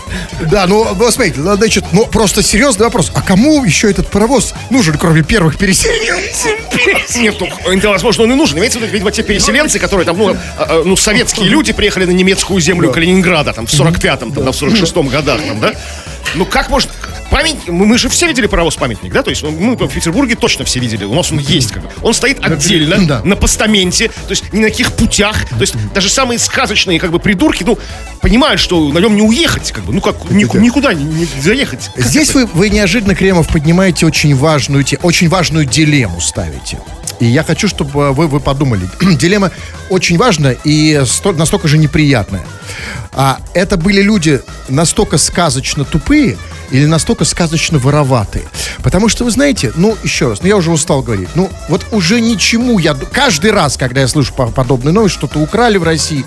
Да, 0.50 0.66
ну, 0.66 0.86
смотрите, 1.10 1.40
ну, 1.40 1.56
значит, 1.56 1.84
ну, 1.92 2.06
просто 2.06 2.42
серьезный 2.42 2.84
вопрос. 2.84 3.10
А 3.14 3.22
кому 3.22 3.64
еще 3.64 3.90
этот 3.90 4.08
паровоз 4.08 4.54
нужен, 4.70 4.96
кроме 4.98 5.22
первых 5.22 5.58
переселенцев? 5.58 6.52
Нет, 7.16 7.36
ну, 7.40 7.90
возможно, 7.90 8.24
он 8.24 8.32
и 8.32 8.34
нужен. 8.34 8.58
Имеется 8.58 8.78
в 8.78 8.82
виду, 8.82 8.92
видимо, 8.92 9.10
те 9.10 9.22
переселенцы, 9.22 9.78
которые 9.78 10.06
там, 10.06 10.16
ну, 10.16 10.30
а, 10.30 10.36
а, 10.58 10.82
ну, 10.84 10.96
советские 10.96 11.48
люди 11.48 11.72
приехали 11.72 12.04
на 12.04 12.12
немецкую 12.12 12.60
землю 12.60 12.92
Калининграда, 12.92 13.52
там, 13.52 13.66
в 13.66 13.72
45-м, 13.72 14.32
там, 14.32 14.44
в 14.44 14.62
46-м 14.62 15.08
годах, 15.08 15.40
там, 15.46 15.60
да? 15.60 15.74
Ну, 16.34 16.44
как 16.44 16.68
может... 16.70 16.90
Памятник, 17.30 17.68
мы, 17.68 17.96
же 17.96 18.08
все 18.08 18.26
видели 18.26 18.46
паровоз-памятник, 18.48 19.12
да? 19.12 19.22
То 19.22 19.30
есть, 19.30 19.44
мы 19.44 19.76
в 19.76 19.88
Петербурге 19.88 20.34
точно 20.34 20.64
все 20.64 20.80
видели. 20.80 21.04
У 21.04 21.14
нас 21.14 21.30
он 21.30 21.38
есть, 21.38 21.70
как 21.70 21.84
бы. 21.84 21.88
Он 22.02 22.12
стоит 22.12 22.44
отдельно, 22.44 22.96
Да. 23.06 23.20
на 23.22 23.36
постаменте, 23.36 24.08
то 24.08 24.30
есть, 24.30 24.52
ни 24.52 24.58
на 24.58 24.68
каких 24.68 24.90
путях. 24.94 25.48
То 25.48 25.60
есть, 25.60 25.74
даже 25.94 26.08
самые 26.10 26.40
сказочные, 26.40 26.98
как 26.98 27.12
бы, 27.12 27.20
придурки, 27.20 27.62
ну, 27.62 27.78
понимают, 28.20 28.60
что 28.60 28.88
на 28.88 28.98
нем 28.98 29.14
не 29.14 29.22
уехать, 29.22 29.70
как 29.70 29.84
бы. 29.84 29.92
Ну, 29.94 30.00
как, 30.00 30.28
ни- 30.28 30.42
никуда 30.58 30.92
не, 30.92 31.04
не 31.04 31.24
заехать. 31.40 31.88
Как 31.94 32.04
Здесь 32.04 32.30
это? 32.30 32.40
вы, 32.40 32.46
вы 32.46 32.70
неожиданно, 32.70 33.14
Кремов, 33.14 33.46
поднимаете 33.46 34.06
очень 34.06 34.34
важную, 34.34 34.84
очень 35.02 35.28
важную 35.28 35.66
дилемму 35.66 36.20
ставите. 36.20 36.80
И 37.20 37.26
я 37.26 37.44
хочу, 37.44 37.68
чтобы 37.68 38.00
э, 38.00 38.10
вы, 38.10 38.26
вы 38.26 38.40
подумали. 38.40 38.88
Дилемма 39.00 39.50
очень 39.90 40.16
важная 40.18 40.56
и 40.64 41.02
сто- 41.06 41.32
настолько 41.32 41.68
же 41.68 41.78
неприятная. 41.78 42.44
А 43.12 43.40
это 43.54 43.76
были 43.76 44.00
люди 44.02 44.40
настолько 44.68 45.18
сказочно 45.18 45.84
тупые 45.84 46.38
или 46.70 46.86
настолько 46.86 47.24
сказочно 47.24 47.78
вороватые? 47.78 48.44
Потому 48.82 49.08
что, 49.08 49.24
вы 49.24 49.32
знаете, 49.32 49.72
ну, 49.74 49.96
еще 50.02 50.28
раз, 50.28 50.40
ну, 50.42 50.48
я 50.48 50.56
уже 50.56 50.70
устал 50.70 51.02
говорить, 51.02 51.28
ну, 51.34 51.50
вот 51.68 51.86
уже 51.90 52.20
ничему 52.20 52.78
я... 52.78 52.94
Каждый 52.94 53.50
раз, 53.50 53.76
когда 53.76 54.00
я 54.00 54.08
слышу 54.08 54.32
по- 54.32 54.46
подобные 54.46 54.92
новости, 54.92 55.18
что-то 55.18 55.40
украли 55.40 55.76
в 55.76 55.82
России, 55.82 56.24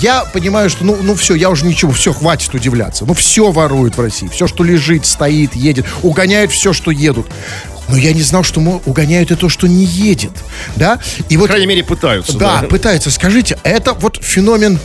я 0.00 0.24
понимаю, 0.24 0.70
что, 0.70 0.84
ну, 0.84 0.96
ну, 1.02 1.14
все, 1.16 1.34
я 1.34 1.50
уже 1.50 1.66
ничего, 1.66 1.92
все, 1.92 2.12
хватит 2.14 2.54
удивляться. 2.54 3.04
Ну, 3.04 3.12
все 3.12 3.50
воруют 3.50 3.96
в 3.96 4.00
России. 4.00 4.28
Все, 4.28 4.46
что 4.46 4.62
лежит, 4.64 5.04
стоит, 5.04 5.54
едет, 5.54 5.84
угоняют 6.02 6.52
все, 6.52 6.72
что 6.72 6.90
едут. 6.92 7.26
Но 7.90 7.96
я 7.96 8.12
не 8.12 8.22
знал, 8.22 8.44
что 8.44 8.60
угоняют 8.60 9.30
и 9.30 9.34
то, 9.34 9.48
что 9.48 9.66
не 9.66 9.84
едет. 9.84 10.32
Да? 10.76 10.98
И 11.28 11.34
По 11.34 11.40
вот 11.40 11.50
крайней 11.50 11.66
мере, 11.66 11.84
пытаются. 11.84 12.36
да, 12.38 12.62
пытаются. 12.62 13.10
Скажите, 13.10 13.58
это 13.64 13.94
вот 13.94 14.18
феномен 14.22 14.78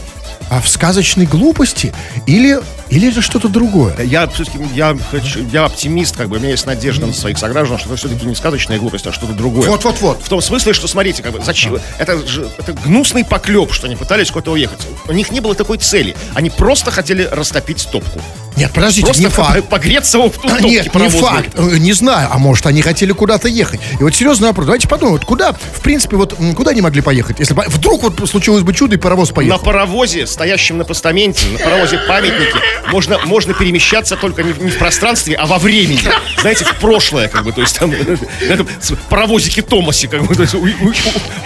а 0.49 0.61
в 0.61 0.67
сказочной 0.67 1.25
глупости? 1.25 1.93
Или, 2.27 2.59
или 2.89 3.09
это 3.09 3.21
что-то 3.21 3.47
другое? 3.49 3.95
Я 4.03 4.27
все-таки 4.27 4.59
я, 4.73 4.95
хочу, 5.09 5.47
я 5.51 5.65
оптимист, 5.65 6.15
как 6.15 6.29
бы, 6.29 6.37
у 6.37 6.39
меня 6.39 6.51
есть 6.51 6.65
надежда 6.65 7.07
на 7.07 7.13
своих 7.13 7.37
сограждан, 7.37 7.79
что 7.79 7.89
это 7.89 7.97
все-таки 7.97 8.25
не 8.25 8.35
сказочная 8.35 8.77
глупость, 8.77 9.07
а 9.07 9.11
что-то 9.11 9.33
другое. 9.33 9.69
Вот-вот-вот. 9.69 10.21
В 10.23 10.29
том 10.29 10.41
смысле, 10.41 10.73
что, 10.73 10.87
смотрите, 10.87 11.23
как 11.23 11.33
бы, 11.33 11.41
зачем, 11.43 11.79
это, 11.97 12.19
это 12.57 12.73
гнусный 12.73 13.25
поклеп, 13.25 13.73
что 13.73 13.87
они 13.87 13.95
пытались 13.95 14.29
куда-то 14.29 14.51
уехать. 14.51 14.79
У 15.07 15.13
них 15.13 15.31
не 15.31 15.39
было 15.39 15.55
такой 15.55 15.77
цели. 15.77 16.15
Они 16.33 16.49
просто 16.49 16.91
хотели 16.91 17.23
растопить 17.23 17.87
топку. 17.91 18.21
Нет, 18.57 18.71
подождите, 18.73 19.05
Просто 19.07 19.21
не 19.23 19.29
факт. 19.29 19.67
погреться 19.69 20.17
в 20.19 20.29
ту 20.31 20.47
А, 20.49 20.61
Нет, 20.61 20.93
не 20.95 21.09
факт. 21.09 21.49
Э, 21.55 21.77
Не 21.77 21.93
знаю. 21.93 22.29
А 22.31 22.37
может, 22.37 22.65
они 22.67 22.81
хотели 22.81 23.11
куда-то 23.11 23.47
ехать. 23.49 23.79
И 23.99 24.03
вот 24.03 24.15
серьезный 24.15 24.47
вопрос. 24.47 24.65
Давайте 24.67 24.87
подумаем, 24.87 25.17
вот 25.17 25.25
куда, 25.25 25.51
в 25.53 25.81
принципе, 25.81 26.15
вот 26.15 26.35
куда 26.55 26.71
они 26.71 26.81
могли 26.81 27.01
поехать? 27.01 27.39
Если 27.39 27.53
бы 27.53 27.63
вдруг 27.67 28.03
вот 28.03 28.29
случилось 28.29 28.63
бы 28.63 28.73
чудо, 28.73 28.95
и 28.95 28.97
паровоз 28.97 29.29
На 29.29 29.35
поехал. 29.35 29.59
паровозе, 29.59 30.25
стоящем 30.25 30.77
на 30.77 30.85
постаменте, 30.85 31.47
на 31.47 31.59
паровозе 31.59 31.99
памятники, 32.07 32.55
можно, 32.91 33.19
можно 33.25 33.53
перемещаться 33.53 34.15
только 34.15 34.43
не, 34.43 34.53
в- 34.53 34.63
не 34.63 34.71
в 34.71 34.77
пространстве, 34.77 35.35
а 35.35 35.45
во 35.45 35.57
времени. 35.57 35.99
Знаете, 36.39 36.63
в 36.65 36.75
прошлое, 36.75 37.27
как 37.27 37.43
бы, 37.43 37.51
то 37.51 37.61
есть 37.61 37.77
там 37.77 37.91
на 37.91 38.53
этом 38.53 38.67
паровозике 39.09 39.61
Томасе, 39.63 40.07
как 40.07 40.23
бы, 40.25 40.33
то 40.35 40.43
есть 40.43 40.53
у- 40.53 40.59
у- 40.59 40.65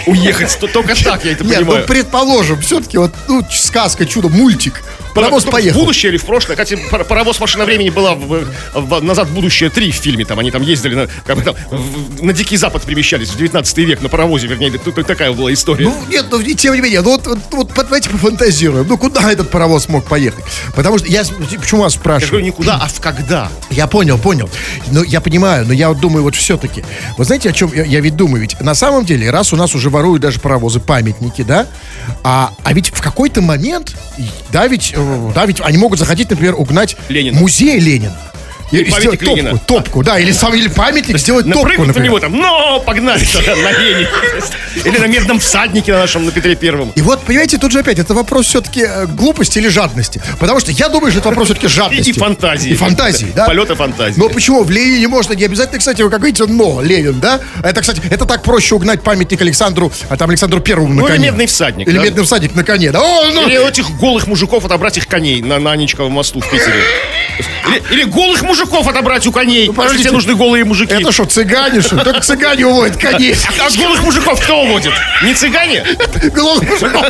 у- 0.06 0.10
уехать. 0.12 0.56
То- 0.60 0.68
Только 0.68 0.94
так 0.94 1.24
я 1.24 1.32
это 1.32 1.44
Нет, 1.44 1.56
понимаю. 1.58 1.80
ну 1.80 1.86
предположим, 1.86 2.60
все-таки 2.60 2.98
вот 2.98 3.12
ну, 3.28 3.42
сказка, 3.50 4.06
чудо, 4.06 4.28
мультик. 4.28 4.82
Паровоз 5.14 5.44
В 5.44 5.50
поехал. 5.50 5.80
будущее 5.80 6.10
или 6.10 6.18
в 6.18 6.24
прошлое. 6.24 6.56
Кстати, 6.56 6.78
пар- 6.90 7.04
паровоз 7.04 7.40
машина 7.40 7.64
времени 7.64 7.90
была 7.90 8.14
в, 8.14 8.46
в 8.74 9.00
«Назад 9.02 9.28
в 9.28 9.34
будущее 9.34 9.70
3» 9.70 9.90
в 9.90 9.94
фильме. 9.94 10.24
Там 10.24 10.38
они 10.38 10.50
там 10.50 10.62
ездили 10.62 10.94
на, 10.94 11.06
как 11.26 11.36
бы 11.36 11.42
там, 11.42 11.54
в- 11.70 12.22
на 12.22 12.32
Дикий 12.32 12.56
Запад 12.56 12.82
перемещались 12.82 13.30
в 13.30 13.36
19 13.36 13.78
век 13.78 14.02
на 14.02 14.08
паровозе, 14.08 14.46
вернее. 14.46 14.70
Тут 14.78 14.94
такая 15.06 15.32
была 15.32 15.52
история. 15.52 15.84
Ну, 15.86 15.96
нет, 16.08 16.26
ну, 16.30 16.42
тем 16.42 16.74
не 16.74 16.80
менее, 16.80 17.00
ну, 17.02 17.10
вот, 17.10 17.26
вот, 17.26 17.38
вот 17.50 17.72
давайте 17.74 18.10
пофантазируем. 18.10 18.86
Ну, 18.88 18.98
куда 18.98 19.30
этот 19.32 19.50
паровоз 19.50 19.88
мог 19.88 20.04
поехать? 20.06 20.44
Потому 20.74 20.98
что 20.98 21.08
я, 21.08 21.22
почему 21.24 21.82
вас 21.82 21.94
я 21.94 22.00
говорю, 22.00 22.20
спрашиваю? 22.20 22.44
никуда, 22.44 22.76
а 22.82 22.86
в 22.88 23.00
когда. 23.00 23.48
Я 23.70 23.86
понял, 23.86 24.18
понял. 24.18 24.48
Ну, 24.90 25.02
я 25.02 25.20
понимаю, 25.20 25.66
но 25.66 25.72
я 25.72 25.88
вот 25.88 26.00
думаю, 26.00 26.22
вот 26.22 26.36
все-таки. 26.36 26.84
Вы 27.18 27.24
знаете, 27.24 27.50
о 27.50 27.52
чем 27.52 27.72
я, 27.74 27.84
я 27.84 28.00
ведь 28.00 28.16
думаю? 28.16 28.42
Ведь 28.42 28.60
на 28.60 28.74
самом 28.74 29.04
деле, 29.04 29.30
раз 29.30 29.52
у 29.52 29.56
нас 29.56 29.74
уже 29.74 29.90
воруют 29.90 30.22
даже 30.22 30.38
паровозы, 30.40 30.80
памятники, 30.80 31.42
да? 31.42 31.66
А, 32.22 32.52
а 32.62 32.72
ведь 32.72 32.90
в 32.90 33.00
какой-то 33.00 33.40
момент, 33.40 33.94
да, 34.50 34.66
ведь, 34.66 34.92
э, 34.94 34.99
да, 35.34 35.46
ведь 35.46 35.60
они 35.60 35.78
могут 35.78 35.98
захотеть, 35.98 36.30
например, 36.30 36.54
угнать 36.56 36.96
Ленина. 37.08 37.38
музей 37.38 37.78
Ленина. 37.78 38.16
И, 38.70 38.76
Или 38.78 38.90
сделать 38.90 39.20
Ленина. 39.22 39.50
топку, 39.50 39.64
топку, 39.66 40.02
да, 40.04 40.18
или 40.20 40.30
сам, 40.32 40.54
или 40.54 40.68
памятник 40.68 41.18
сделать 41.18 41.44
топку, 41.46 41.58
Напрыгнуть 41.62 41.78
на 41.78 41.86
например. 41.88 42.08
него 42.10 42.20
там, 42.20 42.36
но 42.36 42.80
погнали 42.80 43.24
на 43.62 43.72
Лене. 43.72 44.08
Или 44.84 44.98
на 44.98 45.06
медном 45.06 45.40
всаднике 45.40 45.92
на 45.92 45.98
нашем, 45.98 46.24
на 46.24 46.30
Петре 46.30 46.54
Первом. 46.54 46.92
И 46.94 47.02
вот, 47.02 47.22
понимаете, 47.24 47.58
тут 47.58 47.72
же 47.72 47.80
опять, 47.80 47.98
это 47.98 48.14
вопрос 48.14 48.46
все-таки 48.46 48.82
э, 48.82 49.06
глупости 49.06 49.58
или 49.58 49.66
жадности. 49.68 50.22
Потому 50.38 50.60
что 50.60 50.70
я 50.70 50.88
думаю, 50.88 51.10
что 51.10 51.18
это 51.20 51.30
вопрос 51.30 51.46
все-таки 51.48 51.66
жадности. 51.66 52.10
И 52.10 52.12
фантазии. 52.12 52.70
И 52.70 52.74
фантазии, 52.76 53.32
да? 53.34 53.46
Полета 53.46 53.74
фантазии. 53.74 54.18
Но 54.20 54.28
почему? 54.28 54.62
В 54.62 54.70
Ленине 54.70 55.08
можно 55.08 55.32
не 55.32 55.44
обязательно, 55.44 55.78
кстати, 55.80 56.02
вы 56.02 56.10
как 56.10 56.22
видите, 56.22 56.44
но 56.46 56.80
Ленин, 56.80 57.18
да? 57.18 57.40
Это, 57.64 57.80
кстати, 57.80 58.00
это 58.08 58.24
так 58.24 58.44
проще 58.44 58.76
угнать 58.76 59.02
памятник 59.02 59.40
Александру, 59.42 59.90
а 60.08 60.16
там 60.16 60.30
Александру 60.30 60.60
Первому 60.60 60.94
на 60.94 61.00
Ну, 61.00 61.06
или 61.08 61.16
коне. 61.16 61.26
медный 61.30 61.46
всадник, 61.46 61.88
Или 61.88 61.98
медный 61.98 62.22
всадник 62.22 62.54
на 62.54 62.62
коне, 62.62 62.92
да? 62.92 63.00
Ну, 63.00 63.48
Или 63.48 63.68
этих 63.68 63.90
голых 63.98 64.28
мужиков 64.28 64.64
отобрать 64.64 64.96
их 64.96 65.08
коней 65.08 65.42
на, 65.42 65.58
на 65.58 65.72
Анечковом 65.72 66.12
мосту 66.12 66.40
в 66.40 66.48
Питере. 66.48 66.80
Или, 67.68 67.82
или 67.94 68.04
голых 68.04 68.42
мужиков 68.42 68.59
отобрать 68.64 69.26
у 69.26 69.32
коней, 69.32 69.60
если 69.62 69.72
подождите. 69.72 70.04
тебе 70.04 70.12
нужны 70.12 70.34
голые 70.34 70.64
мужики. 70.64 70.92
это 70.92 71.12
что, 71.12 71.24
цыгане, 71.24 71.80
что? 71.80 71.96
Только 72.02 72.20
цыгане 72.20 72.66
уводят 72.66 72.96
коней. 72.96 73.34
А 73.58 73.70
голых 73.76 74.02
мужиков 74.02 74.40
кто 74.40 74.62
уводит? 74.62 74.92
Не 75.22 75.34
цыгане? 75.34 75.84
Голых 76.32 76.62
мужиков. 76.62 77.06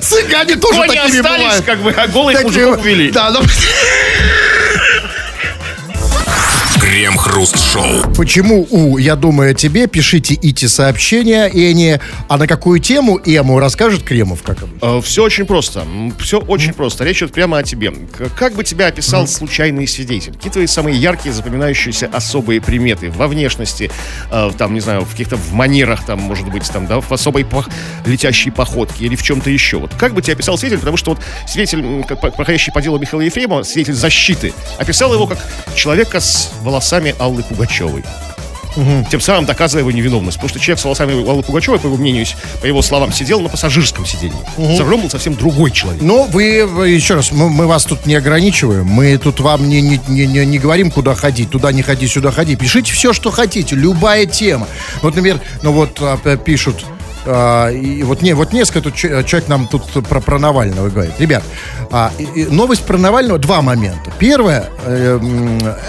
Цыгане 0.00 0.56
тоже 0.56 0.80
Кони 0.80 0.88
такими 0.88 1.18
остались, 1.18 1.42
бывают. 1.42 1.64
как 1.64 1.78
бы, 1.82 1.90
а 1.92 2.06
голых 2.08 2.42
мужиков 2.42 2.78
увели. 2.80 3.10
Да, 3.10 3.30
ну, 3.30 3.40
Крем-хруст-шоу. 7.70 8.14
Почему 8.14 8.66
у 8.70 8.98
«Я 8.98 9.16
думаю 9.16 9.52
о 9.52 9.54
тебе» 9.54 9.86
пишите 9.86 10.34
«Ити 10.34 10.66
сообщения» 10.66 11.46
и 11.46 11.72
не 11.74 12.00
«А 12.28 12.36
на 12.36 12.46
какую 12.46 12.80
тему 12.80 13.18
Эму 13.24 13.58
расскажет 13.58 14.02
Кремов, 14.02 14.42
как 14.42 14.62
обычно». 14.62 15.00
Все 15.02 15.22
очень 15.22 15.46
просто. 15.46 15.86
Все 16.18 16.38
очень 16.38 16.72
просто. 16.72 17.04
Речь 17.04 17.18
идет 17.18 17.32
прямо 17.32 17.58
о 17.58 17.62
тебе. 17.62 17.92
Как 18.36 18.54
бы 18.54 18.64
тебя 18.64 18.88
описал 18.88 19.26
случайный 19.26 19.86
свидетель? 19.86 20.32
Какие 20.34 20.52
твои 20.52 20.66
самые 20.66 20.96
яркие, 20.96 21.32
запоминающиеся 21.32 22.10
особые 22.12 22.60
приметы 22.60 23.10
во 23.10 23.28
внешности, 23.28 23.90
э, 24.30 24.50
там, 24.56 24.74
не 24.74 24.80
знаю, 24.80 25.02
в 25.02 25.10
каких-то 25.10 25.36
в 25.36 25.52
манерах, 25.52 26.04
там, 26.04 26.20
может 26.20 26.48
быть, 26.48 26.68
там, 26.70 26.86
да, 26.86 27.00
в 27.00 27.12
особой 27.12 27.42
пох- 27.42 27.70
летящей 28.04 28.50
походке 28.50 29.04
или 29.04 29.16
в 29.16 29.22
чем-то 29.22 29.50
еще. 29.50 29.78
Вот 29.78 29.94
как 29.94 30.14
бы 30.14 30.22
тебя 30.22 30.34
описал 30.34 30.58
свидетель? 30.58 30.80
Потому 30.80 30.96
что 30.96 31.12
вот 31.12 31.20
свидетель, 31.46 32.04
проходящий 32.04 32.72
по 32.72 32.82
делу 32.82 32.98
Михаила 32.98 33.22
Ефремова, 33.22 33.62
свидетель 33.62 33.94
защиты, 33.94 34.52
описал 34.78 35.12
его 35.12 35.26
как 35.26 35.38
человека 35.74 36.20
с 36.20 36.50
волосами 36.62 37.14
Аллы 37.18 37.42
Пугачевой. 37.42 37.59
Тем 39.10 39.20
самым 39.20 39.46
доказывая 39.46 39.82
его 39.82 39.90
невиновность. 39.90 40.36
Потому 40.36 40.48
что 40.50 40.60
человек 40.60 40.80
с 40.80 40.84
волосами 40.84 41.28
Аллы 41.28 41.42
Пугачевой, 41.42 41.80
по 41.80 41.86
его 41.86 41.96
мнению, 41.96 42.26
по 42.60 42.66
его 42.66 42.82
словам, 42.82 43.12
сидел 43.12 43.40
на 43.40 43.48
пассажирском 43.48 44.06
сиденье. 44.06 44.38
За 44.56 44.84
рулем 44.84 45.02
был 45.02 45.10
совсем 45.10 45.34
другой 45.34 45.70
человек. 45.72 46.00
Но 46.02 46.24
вы, 46.24 46.64
вы, 46.66 46.90
еще 46.90 47.14
раз, 47.14 47.32
мы, 47.32 47.50
мы 47.50 47.66
вас 47.66 47.84
тут 47.84 48.06
не 48.06 48.14
ограничиваем. 48.14 48.86
Мы 48.86 49.18
тут 49.18 49.40
вам 49.40 49.68
не, 49.68 49.80
не, 49.80 50.00
не, 50.08 50.26
не, 50.26 50.46
не 50.46 50.58
говорим, 50.58 50.90
куда 50.90 51.14
ходить. 51.14 51.50
Туда 51.50 51.72
не 51.72 51.82
ходи, 51.82 52.06
сюда 52.06 52.30
ходи. 52.30 52.54
Пишите 52.54 52.92
все, 52.92 53.12
что 53.12 53.30
хотите. 53.30 53.74
Любая 53.74 54.26
тема. 54.26 54.68
Вот, 55.02 55.16
например, 55.16 55.40
ну 55.62 55.72
вот 55.72 55.98
а, 56.00 56.16
пишут... 56.36 56.84
а, 57.26 57.68
и 57.70 58.02
вот, 58.02 58.22
не, 58.22 58.32
вот 58.34 58.52
несколько 58.52 58.80
тут 58.82 58.94
че- 58.94 59.22
человек 59.24 59.48
нам 59.48 59.66
тут 59.68 59.84
про, 60.06 60.20
про 60.20 60.38
Навального 60.38 60.88
говорит. 60.88 61.14
Ребят, 61.18 61.42
а, 61.90 62.12
и- 62.18 62.24
и 62.24 62.46
новость 62.46 62.84
про 62.84 62.98
Навального, 62.98 63.38
два 63.38 63.62
момента. 63.62 64.12
Первое, 64.18 64.68
э, 64.84 65.18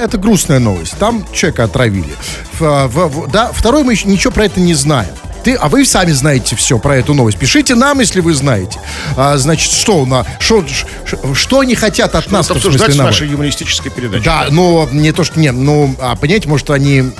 это 0.02 0.18
грустная 0.18 0.60
новость. 0.60 0.98
Там 0.98 1.26
человека 1.34 1.64
отравили. 1.66 2.12
Ф- 2.54 2.62
в- 2.62 3.08
в- 3.08 3.32
да, 3.32 3.52
второй, 3.54 3.84
мы 3.84 3.94
еще 3.94 4.08
ничего 4.08 4.32
про 4.32 4.46
это 4.46 4.60
не 4.60 4.74
знаем. 4.74 5.12
Ты, 5.44 5.56
а 5.56 5.70
вы 5.70 5.86
сами 5.86 6.12
знаете 6.12 6.56
все 6.56 6.78
про 6.78 6.98
эту 6.98 7.16
новость. 7.16 7.40
Пишите 7.40 7.74
нам, 7.74 8.00
если 8.00 8.20
вы 8.22 8.36
знаете. 8.36 8.78
А, 9.18 9.38
значит, 9.38 9.72
что, 9.72 10.06
на, 10.06 10.24
шо- 10.40 10.64
ш- 10.68 11.18
что 11.34 11.62
они 11.62 11.74
хотят 11.74 12.14
от 12.14 12.26
нас, 12.32 12.32
Нас 12.32 12.46
в 12.50 12.62
смысле, 12.62 12.70
обсуждать 12.70 12.94
в 12.94 12.98
Навальный? 12.98 13.12
нашей 13.12 13.28
юмористической 13.32 13.92
передаче. 13.92 14.24
Да, 14.24 14.46
но 14.52 14.88
не 14.92 15.12
то, 15.12 15.24
что 15.24 15.40
не, 15.40 15.52
ну, 15.52 15.96
а, 16.00 16.16
понимаете, 16.16 16.48
может, 16.48 16.70
они... 16.70 17.12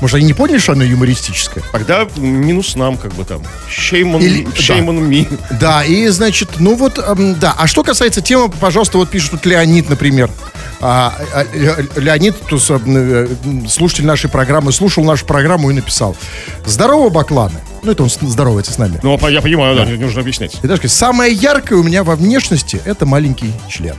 Может, 0.00 0.16
они 0.16 0.26
не 0.26 0.32
поняли, 0.32 0.58
что 0.58 0.72
она 0.72 0.84
юмористическая? 0.84 1.62
Тогда 1.72 2.06
минус 2.16 2.74
нам, 2.76 2.96
как 2.96 3.12
бы 3.14 3.24
там. 3.24 3.42
Shame 3.68 4.14
on, 4.16 4.22
Или- 4.22 4.46
shame 4.54 4.86
on 4.86 5.08
me. 5.08 5.38
Да, 5.60 5.84
и, 5.84 6.08
значит, 6.08 6.48
ну 6.58 6.74
вот, 6.74 6.98
эм, 6.98 7.38
да. 7.38 7.54
А 7.58 7.66
что 7.66 7.82
касается 7.82 8.20
темы, 8.22 8.48
пожалуйста, 8.50 8.98
вот 8.98 9.10
пишет 9.10 9.32
тут 9.32 9.46
Леонид, 9.46 9.88
например. 9.90 10.30
А, 10.80 11.14
а, 11.34 11.44
Ле- 11.52 11.86
Леонид, 11.96 12.34
тут, 12.48 12.62
э, 12.70 12.78
э, 12.86 13.28
слушатель 13.68 14.06
нашей 14.06 14.30
программы, 14.30 14.72
слушал 14.72 15.04
нашу 15.04 15.26
программу 15.26 15.70
и 15.70 15.74
написал. 15.74 16.16
Здорово, 16.64 17.10
Бакланы. 17.10 17.60
Ну, 17.82 17.92
это 17.92 18.02
он 18.02 18.08
здоровается 18.10 18.72
с 18.72 18.78
нами. 18.78 18.98
Ну, 19.02 19.18
по- 19.18 19.30
я 19.30 19.42
понимаю, 19.42 19.76
да, 19.76 19.84
не 19.84 19.96
нужно 19.98 20.22
объяснять. 20.22 20.58
И 20.62 20.66
даже 20.66 20.88
самое 20.88 21.32
яркое 21.34 21.78
у 21.78 21.82
меня 21.82 22.02
во 22.04 22.16
внешности 22.16 22.80
это 22.86 23.04
маленький 23.04 23.52
член. 23.68 23.96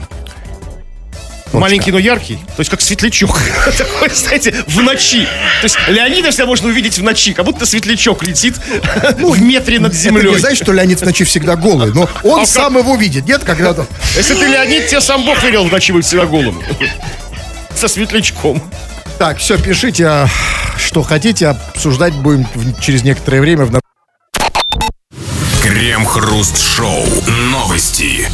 Маленький, 1.52 1.92
но 1.92 1.98
яркий. 1.98 2.36
То 2.56 2.60
есть 2.60 2.70
как 2.70 2.80
светлячок. 2.80 3.38
Такой, 3.78 4.10
знаете, 4.10 4.54
в 4.66 4.80
ночи. 4.82 5.24
То 5.60 5.64
есть 5.64 5.76
Леонида 5.88 6.30
всегда 6.30 6.46
можно 6.46 6.68
увидеть 6.68 6.98
в 6.98 7.02
ночи. 7.02 7.32
Как 7.32 7.44
будто 7.44 7.66
светлячок 7.66 8.22
летит 8.22 8.56
в 9.18 9.40
метре 9.40 9.78
над 9.78 9.92
Это 9.92 9.98
не 9.98 10.02
землей. 10.02 10.38
значит, 10.38 10.62
что 10.62 10.72
Леонид 10.72 11.00
в 11.00 11.04
ночи 11.04 11.24
всегда 11.24 11.56
голый, 11.56 11.92
но 11.92 12.08
он 12.22 12.40
А 12.40 12.46
сам 12.46 12.78
его 12.78 12.96
видит, 12.96 13.26
нет, 13.26 13.44
когда-то. 13.44 13.86
Если 14.16 14.34
ты 14.34 14.46
Леонид, 14.46 14.86
тебе 14.88 15.00
сам 15.00 15.24
Бог 15.24 15.42
велел 15.42 15.64
в 15.66 15.72
ночи 15.72 15.92
быть 15.92 16.04
всегда 16.06 16.26
голым. 16.26 16.62
Со 17.74 17.88
светлячком. 17.88 18.62
Так, 19.18 19.38
все, 19.38 19.58
пишите, 19.58 20.06
а, 20.06 20.28
что 20.78 21.02
хотите, 21.02 21.48
обсуждать 21.48 22.12
будем 22.14 22.46
через 22.80 23.02
некоторое 23.02 23.40
время 23.40 23.64
в 23.66 23.80
Крем-хруст-шоу. 25.62 27.06
Новости. 27.50 28.28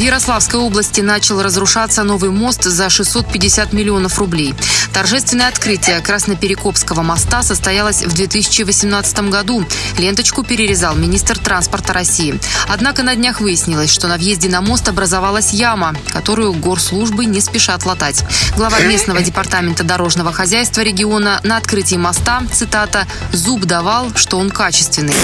В 0.00 0.02
Ярославской 0.02 0.58
области 0.58 1.02
начал 1.02 1.42
разрушаться 1.42 2.04
новый 2.04 2.30
мост 2.30 2.64
за 2.64 2.88
650 2.88 3.74
миллионов 3.74 4.18
рублей. 4.18 4.54
Торжественное 4.94 5.48
открытие 5.48 6.00
Красноперекопского 6.00 7.02
моста 7.02 7.42
состоялось 7.42 8.02
в 8.02 8.14
2018 8.14 9.28
году. 9.28 9.62
Ленточку 9.98 10.42
перерезал 10.42 10.96
министр 10.96 11.38
транспорта 11.38 11.92
России. 11.92 12.40
Однако 12.66 13.02
на 13.02 13.14
днях 13.14 13.42
выяснилось, 13.42 13.92
что 13.92 14.08
на 14.08 14.16
въезде 14.16 14.48
на 14.48 14.62
мост 14.62 14.88
образовалась 14.88 15.52
яма, 15.52 15.94
которую 16.14 16.54
горслужбы 16.54 17.26
не 17.26 17.42
спешат 17.42 17.84
латать. 17.84 18.24
Глава 18.56 18.80
местного 18.80 19.20
департамента 19.20 19.84
дорожного 19.84 20.32
хозяйства 20.32 20.80
региона 20.80 21.40
на 21.44 21.58
открытии 21.58 21.96
моста, 21.96 22.42
цитата, 22.50 23.06
«зуб 23.32 23.66
давал, 23.66 24.10
что 24.14 24.38
он 24.38 24.48
качественный». 24.48 25.14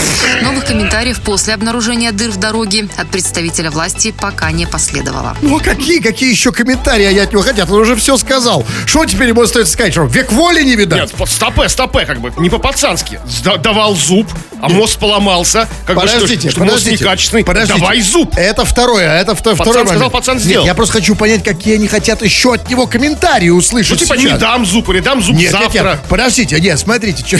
Новых 0.43 0.67
комментариев 0.67 1.23
после 1.23 1.55
обнаружения 1.55 2.13
дыр 2.13 2.31
в 2.31 2.37
дороге 2.37 2.91
от 2.99 3.09
представителя 3.09 3.71
власти 3.71 4.13
пока 4.13 4.53
не 4.53 4.66
не 4.67 4.71
последовало. 4.73 5.37
Ну, 5.43 5.57
а 5.57 5.61
какие, 5.61 6.01
какие 6.01 6.31
еще 6.31 6.53
комментарии 6.53 7.05
они 7.07 7.19
от 7.21 7.33
него 7.33 7.43
хотят? 7.43 7.71
Он 7.71 7.81
уже 7.81 7.97
все 7.97 8.17
сказал. 8.17 8.65
Что 8.85 9.05
теперь 9.05 9.29
ему 9.29 9.47
стоит 9.47 9.69
сказать? 9.69 9.93
Что 9.93 10.05
век 10.05 10.33
воли 10.33 10.63
не 10.63 10.77
видать? 10.77 11.13
Нет, 11.19 11.29
стопе, 11.31 11.69
стопе, 11.69 12.05
как 12.05 12.21
бы, 12.21 12.33
не 12.39 12.51
по-пацански. 12.51 13.21
Сда- 13.29 13.57
давал 13.59 13.95
зуб, 13.95 14.27
а 14.61 14.69
мост 14.69 14.99
поломался. 14.99 15.69
Как 15.87 15.97
бы, 15.97 16.07
что- 16.07 16.15
Подождите, 16.17 16.51
что, 16.51 16.61
мост 16.61 16.71
подождите. 16.75 17.05
некачественный. 17.05 17.45
Подождите. 17.45 17.79
Давай 17.81 18.01
зуб. 18.01 18.33
Это 18.37 18.65
второе, 18.65 19.21
это 19.21 19.33
вто- 19.35 19.55
второй 19.55 19.75
сказал, 19.75 19.95
момент. 19.95 20.13
пацан 20.13 20.37
Нет, 20.37 20.45
сделал. 20.45 20.67
я 20.67 20.75
просто 20.75 20.95
хочу 20.95 21.15
понять, 21.15 21.45
какие 21.45 21.75
они 21.77 21.87
хотят 21.89 22.23
еще 22.23 22.55
от 22.55 22.69
него 22.69 22.87
комментарии 22.87 23.51
услышать 23.51 23.93
Ну, 23.93 23.97
типа, 23.99 24.17
сейчас. 24.17 24.33
не 24.33 24.39
дам 24.39 24.67
зуб 24.67 24.89
или 24.91 25.01
дам 25.01 25.23
зуб 25.23 25.35
Нет, 25.37 25.53
нет, 25.53 25.63
завтра. 25.63 25.91
нет, 25.93 26.01
подождите, 26.09 26.61
нет, 26.61 26.79
смотрите. 26.79 27.23
чё- 27.23 27.39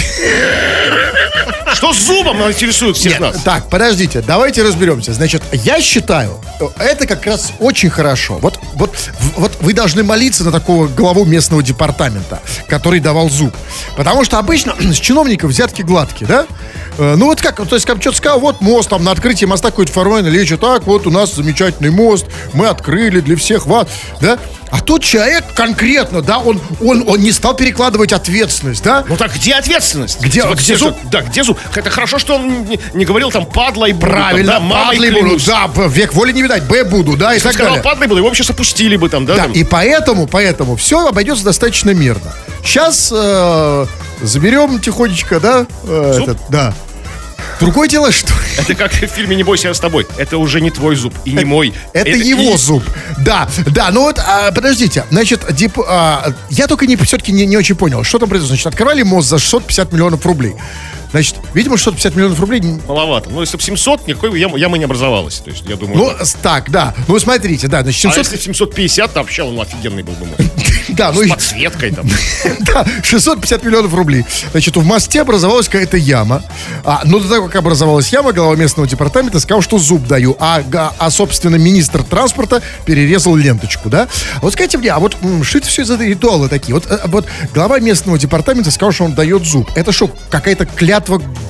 Что 1.75 1.93
с 1.93 1.99
зубом 1.99 2.41
интересует 2.51 2.97
всех 2.97 3.13
Нет, 3.13 3.21
нас? 3.21 3.43
Так, 3.43 3.69
подождите, 3.69 4.23
давайте 4.27 4.63
разберемся. 4.63 5.13
Значит, 5.13 5.43
я 5.53 5.81
считаю, 5.81 6.41
это 6.79 7.07
как 7.07 7.16
раз 7.25 7.53
очень 7.61 7.89
хорошо. 7.89 8.39
Вот, 8.39 8.59
вот, 8.75 8.95
вот 9.37 9.57
вы 9.61 9.73
должны 9.73 10.03
молиться 10.03 10.45
на 10.45 10.53
такого 10.53 10.89
главу 10.89 11.25
местного 11.25 11.63
департамента, 11.63 12.43
который 12.69 13.01
давал 13.01 13.31
зуб. 13.31 13.55
Потому 13.97 14.25
что 14.25 14.39
обычно 14.39 14.75
с 14.81 14.97
чиновников 14.97 15.51
взятки 15.51 15.83
гладкие, 15.83 16.29
да? 16.29 16.47
Э, 16.99 17.15
Ну 17.17 17.27
вот 17.27 17.41
как, 17.41 17.57
то 17.69 17.75
есть 17.77 17.87
сказал, 18.17 18.41
вот 18.41 18.61
мост, 18.61 18.89
там 18.89 19.05
на 19.05 19.11
открытии 19.11 19.45
моста 19.45 19.71
какой-то 19.71 19.93
формально 19.93 20.29
лечит, 20.29 20.61
так, 20.61 20.87
вот 20.87 21.07
у 21.07 21.11
нас 21.11 21.35
замечательный 21.35 21.91
мост, 21.91 22.27
мы 22.53 22.69
открыли 22.69 23.21
для 23.21 23.37
всех 23.37 23.67
вас, 23.67 23.87
да? 24.21 24.39
А 24.71 24.81
тут 24.81 25.05
человек 25.05 25.45
конкретно, 25.55 26.23
да, 26.23 26.39
он, 26.39 26.61
он, 26.83 27.05
он 27.09 27.21
не 27.21 27.31
стал 27.31 27.55
перекладывать 27.55 28.13
ответственность, 28.13 28.83
да? 28.83 29.05
Ну 29.09 29.17
так 29.17 29.33
где 29.35 29.55
ответственность? 29.55 30.21
Где- 30.21 30.43
где 30.43 30.77
что- 30.77 30.87
зуб? 30.87 30.97
Да, 31.11 31.21
где 31.23 31.45
зуб? 31.45 31.59
Это 31.75 31.89
хорошо, 31.91 32.19
что 32.19 32.35
он 32.35 32.65
не, 32.65 32.81
не 32.95 33.05
говорил 33.05 33.31
там 33.31 33.47
падла 33.47 33.85
и 33.87 33.93
буду, 33.93 34.07
там, 34.07 34.11
Правильно, 34.17 34.53
да, 34.55 34.61
мамой 34.61 34.87
падлой 34.97 35.11
буду, 35.11 35.25
клянусь. 35.25 35.45
да, 35.45 35.71
век 35.87 36.15
воли 36.15 36.33
не 36.33 36.43
видать, 36.43 36.65
Б 36.65 36.85
буду, 36.85 37.17
да, 37.17 37.35
и 37.35 37.39
так 37.39 37.53
сказал 37.53 37.75
далее. 37.75 37.85
падлой 37.85 38.09
буду, 38.09 38.19
его 38.19 38.29
вообще 38.29 38.43
опустили 38.49 38.97
бы 38.97 39.09
там, 39.09 39.25
да? 39.25 39.37
Да, 39.37 39.43
там. 39.45 39.53
и 39.53 39.63
поэтому, 39.65 40.27
поэтому 40.27 40.75
все 40.77 41.07
обойдется 41.07 41.45
достаточно 41.45 41.91
мирно. 41.91 42.33
Сейчас 42.65 43.13
заберем 44.23 44.81
тихонечко, 44.81 45.39
да, 45.41 45.67
э, 45.85 46.19
этот, 46.23 46.39
да. 46.49 46.75
Другое 47.61 47.89
дело, 47.89 48.13
что 48.13 48.33
Это 48.59 48.75
как 48.75 48.93
в 48.93 48.97
фильме 49.07 49.35
«Не 49.37 49.43
бойся, 49.43 49.69
я 49.69 49.75
с 49.75 49.81
тобой». 49.81 50.07
Это 50.19 50.37
уже 50.39 50.61
не 50.61 50.71
твой 50.71 50.95
зуб 50.97 51.15
и 51.25 51.33
не 51.33 51.45
мой. 51.45 51.73
это 51.95 52.11
его 52.11 52.55
и- 52.55 52.57
зуб. 52.57 52.83
Да, 53.19 53.49
да, 53.67 53.91
ну 53.93 54.03
вот, 54.03 54.19
а, 54.19 54.53
подождите, 54.53 55.05
значит, 55.11 55.43
дип- 55.51 55.83
а, 55.89 56.33
я 56.51 56.67
только 56.67 56.87
не, 56.87 56.97
все-таки 56.97 57.33
не, 57.33 57.47
не 57.47 57.57
очень 57.57 57.75
понял, 57.75 58.05
что 58.05 58.19
там 58.19 58.29
произошло. 58.29 58.49
Значит, 58.55 58.67
открывали 58.67 59.03
мост 59.03 59.29
за 59.29 59.39
650 59.39 59.93
миллионов 59.93 60.25
рублей. 60.27 60.55
Значит, 61.11 61.37
видимо, 61.55 61.77
650 61.77 62.15
миллионов 62.17 62.41
рублей 62.41 62.61
Маловато. 62.87 63.31
Ну, 63.31 63.41
если 63.41 63.57
бы 63.57 63.63
700, 63.63 64.07
никакой 64.07 64.39
ямы, 64.39 64.59
ямы 64.59 64.79
не 64.79 64.85
образовалась. 64.85 65.37
То 65.37 65.51
есть, 65.51 65.65
я 65.67 65.77
думаю... 65.77 65.97
Ну, 65.97 66.25
с- 66.25 66.35
так, 66.35 66.71
да. 66.71 66.95
Ну, 67.09 67.19
смотрите, 67.19 67.69
да, 67.69 67.83
значит, 67.83 67.99
а 68.07 68.13
700... 68.15 68.19
если 68.19 68.37
750, 68.37 69.13
то 69.13 69.21
вообще 69.21 69.43
он 69.43 69.61
офигенный 69.61 70.03
был 70.03 70.15
бы. 70.15 70.27
мост. 70.27 70.41
Да, 70.89 71.13
ну, 71.13 71.25
С 71.25 71.29
подсветкой 71.29 71.91
там. 71.93 72.07
Да, 72.61 72.87
650 73.03 73.65
миллионов 73.65 73.93
рублей. 73.93 74.25
Значит, 74.53 74.77
в 74.77 74.85
мосте 74.85 75.21
образовалась 75.21 75.67
какая-то 75.67 75.97
яма. 75.97 76.43
А, 76.85 77.03
но 77.05 77.19
до 77.19 77.29
того, 77.29 77.47
как 77.47 77.57
образовалась 77.57 78.13
яма, 78.13 78.33
глава 78.33 78.55
местного 78.57 78.89
департамента 78.89 79.41
сказал, 79.41 79.63
что 79.63 79.79
зуб 79.79 80.07
даю. 80.07 80.37
А, 80.39 80.63
а 80.99 81.11
собственно, 81.11 81.57
министр 81.57 82.05
транспорта 82.05 82.63
перерезал 82.85 83.35
ленточку, 83.37 83.89
да? 83.89 84.09
А 84.37 84.41
Вот 84.41 84.53
скажите 84.53 84.79
мне, 84.79 84.91
а 84.91 84.99
вот 84.99 85.17
что 85.43 85.59
это 85.59 85.67
все 85.67 85.85
за 85.85 85.97
ритуалы 85.97 86.49
такие? 86.49 86.75
Вот, 86.75 86.87
э, 86.91 87.01
вот 87.07 87.27
глава 87.53 87.81
местного 87.81 88.19
департамента 88.19 88.71
сказал, 88.71 88.93
что 88.93 89.05
он 89.05 89.15
дает 89.15 89.45
зуб. 89.45 89.69
Это 89.75 89.93
что, 89.93 90.11
какая-то 90.31 90.67
клятва 90.67 90.96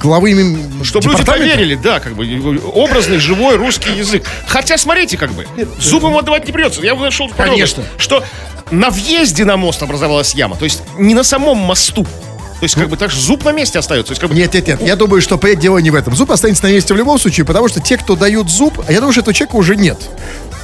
главы 0.00 0.32
м, 0.32 0.84
Чтобы 0.84 1.10
люди 1.10 1.24
поверили, 1.24 1.74
да, 1.74 2.00
как 2.00 2.14
бы 2.14 2.60
образный, 2.74 3.18
живой 3.18 3.56
русский 3.56 3.92
язык. 3.92 4.24
Хотя, 4.46 4.78
смотрите, 4.78 5.16
как 5.16 5.32
бы, 5.32 5.46
зуб 5.80 6.02
ему 6.04 6.18
отдавать 6.18 6.46
не 6.46 6.52
придется. 6.52 6.80
Я 6.82 6.94
нашел 6.94 7.28
Конечно. 7.36 7.84
что 7.98 8.24
на 8.70 8.90
въезде 8.90 9.44
на 9.44 9.56
мост 9.56 9.82
образовалась 9.82 10.34
яма. 10.34 10.56
То 10.56 10.64
есть 10.64 10.82
не 10.98 11.14
на 11.14 11.24
самом 11.24 11.58
мосту. 11.58 12.04
То 12.04 12.62
есть, 12.62 12.74
как 12.74 12.88
бы, 12.88 12.96
так 12.96 13.10
же 13.10 13.20
зуб 13.20 13.44
на 13.44 13.52
месте 13.52 13.78
остается. 13.78 14.08
То 14.08 14.12
есть, 14.12 14.20
как 14.20 14.30
бы, 14.30 14.36
Нет, 14.36 14.54
нет, 14.54 14.66
нет. 14.66 14.80
Я 14.82 14.96
думаю, 14.96 15.20
что 15.20 15.36
дело 15.54 15.78
не 15.78 15.90
в 15.90 15.94
этом. 15.94 16.16
Зуб 16.16 16.30
останется 16.30 16.64
на 16.64 16.72
месте 16.72 16.94
в 16.94 16.96
любом 16.96 17.18
случае, 17.18 17.44
потому 17.44 17.68
что 17.68 17.80
те, 17.80 17.98
кто 17.98 18.16
дают 18.16 18.50
зуб, 18.50 18.82
я 18.88 18.96
думаю, 18.96 19.12
что 19.12 19.20
этого 19.20 19.34
человека 19.34 19.56
уже 19.56 19.76
нет. 19.76 19.98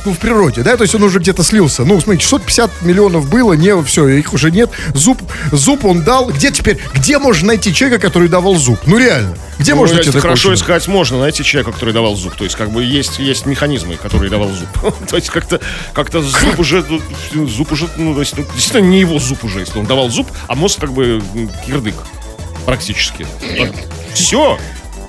Ну, 0.04 0.12
в 0.12 0.18
природе, 0.18 0.62
да, 0.62 0.76
то 0.76 0.82
есть 0.82 0.94
он 0.94 1.02
уже 1.04 1.18
где-то 1.20 1.42
слился. 1.44 1.84
Ну, 1.84 2.00
смотрите, 2.00 2.26
650 2.26 2.82
миллионов 2.82 3.28
было, 3.28 3.52
не, 3.52 3.80
все, 3.84 4.08
их 4.08 4.32
уже 4.32 4.50
нет. 4.50 4.70
Зуб, 4.94 5.20
зуб 5.52 5.84
он 5.84 6.02
дал. 6.02 6.30
Где 6.30 6.50
теперь, 6.50 6.78
где 6.94 7.18
можно 7.18 7.48
найти 7.48 7.72
человека, 7.72 8.06
который 8.06 8.28
давал 8.28 8.56
зуб? 8.56 8.80
Ну, 8.86 8.98
реально. 8.98 9.36
Где 9.58 9.74
ну, 9.74 9.80
можно 9.80 9.96
найти 9.96 10.08
такого 10.08 10.22
хорошо 10.22 10.42
человека? 10.42 10.64
искать 10.64 10.88
можно 10.88 11.20
найти 11.20 11.44
человека, 11.44 11.72
который 11.72 11.94
давал 11.94 12.16
зуб. 12.16 12.34
То 12.34 12.44
есть, 12.44 12.56
как 12.56 12.70
бы, 12.70 12.82
есть, 12.82 13.18
есть 13.18 13.46
механизмы, 13.46 13.96
которые 13.96 14.30
давал 14.30 14.50
зуб. 14.50 14.68
То 15.08 15.16
есть, 15.16 15.30
как-то 15.30 15.60
как 15.92 16.10
зуб 16.12 16.58
уже, 16.58 16.84
зуб 17.32 17.72
уже, 17.72 17.88
ну, 17.96 18.14
то 18.14 18.20
есть, 18.20 18.36
ну, 18.36 18.44
действительно, 18.54 18.86
не 18.86 19.00
его 19.00 19.18
зуб 19.18 19.44
уже, 19.44 19.60
если 19.60 19.78
он 19.78 19.86
давал 19.86 20.10
зуб, 20.10 20.26
а 20.48 20.54
мост, 20.54 20.80
как 20.80 20.92
бы, 20.92 21.22
кирдык. 21.66 21.94
Практически. 22.66 23.26
Все. 24.14 24.58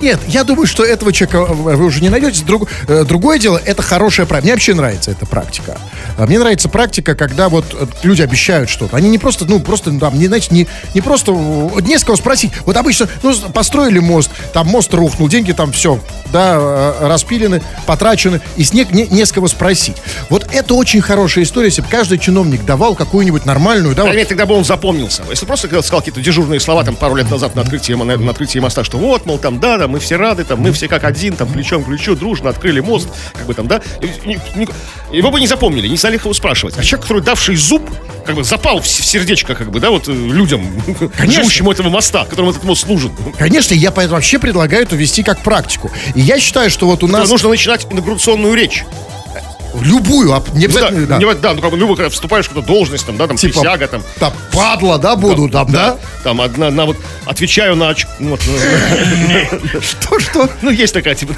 Нет, 0.03 0.19
я 0.27 0.43
думаю, 0.43 0.67
что 0.67 0.83
этого 0.83 1.13
человека 1.13 1.45
вы 1.45 1.85
уже 1.85 2.01
не 2.01 2.09
найдете. 2.09 2.43
Друг- 2.43 2.67
э, 2.89 3.05
другое 3.07 3.39
дело, 3.39 3.59
это 3.63 3.81
хорошая 3.81 4.25
практика. 4.25 4.43
Мне 4.43 4.53
вообще 4.53 4.73
нравится 4.73 5.11
эта 5.11 5.25
практика. 5.25 5.77
А 6.17 6.25
Мне 6.25 6.39
нравится 6.39 6.67
практика, 6.67 7.15
когда 7.15 7.47
вот 7.47 7.63
э, 7.73 7.85
люди 8.03 8.21
обещают 8.21 8.69
что-то. 8.69 8.97
Они 8.97 9.09
не 9.09 9.17
просто, 9.17 9.45
ну, 9.45 9.61
просто, 9.61 9.91
ну, 9.91 10.01
там, 10.01 10.19
не, 10.19 10.27
знаете, 10.27 10.47
не, 10.51 10.67
не 10.93 10.99
просто, 10.99 11.31
э, 11.31 11.81
не 11.83 11.97
с 11.97 12.03
кого 12.03 12.17
спросить. 12.17 12.51
Вот 12.65 12.75
обычно, 12.75 13.07
ну, 13.21 13.33
построили 13.53 13.99
мост, 13.99 14.29
там 14.51 14.67
мост 14.67 14.93
рухнул, 14.93 15.29
деньги 15.29 15.53
там 15.53 15.71
все, 15.71 15.97
да, 16.33 16.93
распилены, 16.99 17.61
потрачены, 17.85 18.41
и 18.57 18.65
с 18.65 18.73
не, 18.73 18.85
не, 18.91 19.25
с 19.25 19.31
кого 19.31 19.47
спросить. 19.47 19.95
Вот 20.29 20.45
это 20.51 20.73
очень 20.73 20.99
хорошая 20.99 21.45
история, 21.45 21.67
если 21.67 21.81
бы 21.81 21.87
каждый 21.87 22.17
чиновник 22.17 22.65
давал 22.65 22.95
какую-нибудь 22.95 23.45
нормальную, 23.45 23.95
да, 23.95 24.03
вот, 24.03 24.09
Поверь, 24.09 24.27
тогда 24.27 24.45
бы 24.45 24.53
он 24.55 24.65
запомнился. 24.65 25.23
Если 25.29 25.45
просто 25.45 25.67
сказал 25.67 25.99
какие-то 26.01 26.19
дежурные 26.19 26.59
слова 26.59 26.83
там 26.83 26.97
пару 26.97 27.15
лет 27.15 27.31
назад 27.31 27.55
на 27.55 27.61
открытии, 27.61 27.93
на, 27.93 28.17
на 28.17 28.31
открытии 28.31 28.59
моста, 28.59 28.83
что 28.83 28.97
вот, 28.97 29.25
мол, 29.25 29.37
там, 29.37 29.59
да, 29.61 29.77
да, 29.77 29.92
мы 29.93 29.99
все 29.99 30.15
рады, 30.15 30.43
там, 30.43 30.59
мы 30.59 30.71
все 30.71 30.87
как 30.87 31.03
один, 31.03 31.35
там, 31.35 31.47
плечом 31.47 31.83
к 31.83 31.85
плечу, 31.85 32.15
дружно 32.15 32.49
открыли 32.49 32.79
мост, 32.79 33.09
как 33.33 33.45
бы 33.45 33.53
там, 33.53 33.67
да, 33.67 33.79
его 35.11 35.29
бы 35.31 35.39
не 35.39 35.45
запомнили, 35.45 35.87
не 35.87 35.97
стали 35.97 36.15
его 36.15 36.33
спрашивать. 36.33 36.75
А 36.79 36.83
человек, 36.83 37.03
который 37.03 37.21
давший 37.21 37.55
зуб, 37.55 37.87
как 38.25 38.35
бы 38.35 38.43
запал 38.43 38.81
в 38.81 38.87
сердечко, 38.87 39.53
как 39.53 39.69
бы, 39.69 39.79
да, 39.79 39.91
вот 39.91 40.07
э, 40.07 40.11
людям, 40.11 40.65
живущим 41.19 41.67
у 41.67 41.71
этого 41.71 41.89
моста, 41.89 42.25
которым 42.25 42.49
этот 42.49 42.63
мост 42.63 42.85
служит. 42.85 43.11
Конечно, 43.37 43.75
я 43.75 43.91
поэтому 43.91 44.15
вообще 44.15 44.39
предлагаю 44.39 44.83
это 44.83 44.95
вести 44.95 45.21
как 45.21 45.39
практику. 45.41 45.91
И 46.15 46.21
я 46.21 46.39
считаю, 46.39 46.71
что 46.71 46.87
вот 46.87 47.03
у 47.03 47.07
нас 47.07 47.29
Нужно 47.29 47.49
начинать 47.49 47.85
инаугурационную 47.91 48.55
речь. 48.55 48.83
Любую, 49.81 50.33
а 50.33 50.43
не 50.53 50.67
Ну 50.67 50.73
да, 50.73 50.87
обязательно, 50.87 51.07
да. 51.07 51.17
не- 51.17 51.33
да, 51.35 51.53
ну 51.53 51.61
как 51.61 51.71
бы, 51.71 51.77
любо, 51.77 51.95
когда 51.95 52.09
вступаешь 52.09 52.45
в 52.45 52.49
какую-то 52.49 52.67
должность, 52.71 53.05
там, 53.05 53.17
да, 53.17 53.27
там, 53.27 53.37
Типа, 53.37 53.59
присяга, 53.61 53.87
там, 53.87 54.03
Да, 54.19 54.31
падла, 54.51 54.97
да, 54.97 55.15
буду 55.15 55.49
там, 55.49 55.71
да? 55.71 55.97
Там 56.23 56.39
одна, 56.41 56.69
на 56.71 56.85
вот 56.85 56.97
отвечаю 57.25 57.75
на, 57.75 57.91
оч- 57.91 58.07
ну, 58.19 58.29
вот, 58.31 58.41
э, 58.47 59.79
Что, 59.81 60.19
что? 60.19 60.49
ну 60.61 60.69
есть 60.69 60.93
такая 60.93 61.15
типа, 61.15 61.33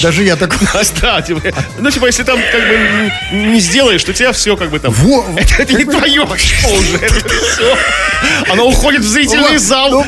Даже 0.00 0.24
я 0.24 0.36
такой... 0.36 0.58
да, 1.00 1.22
типа, 1.22 1.40
ну 1.78 1.90
типа 1.90 2.06
если 2.06 2.22
там 2.22 2.38
как 2.50 2.60
бы 2.68 3.12
не 3.36 3.60
сделаешь, 3.60 4.02
то 4.04 4.12
тебя 4.12 4.32
все 4.32 4.56
как 4.56 4.70
бы 4.70 4.78
там. 4.80 4.92
Во- 4.92 5.24
это, 5.58 5.72
не 5.74 5.84
твое 5.84 6.22
очко 6.22 6.68
уже, 6.70 6.96
это 6.98 7.28
все. 7.28 7.76
Оно 8.50 8.68
уходит 8.68 9.02
в 9.02 9.08
зрительный 9.08 9.58
зал. 9.58 9.90
Ну, 9.90 10.04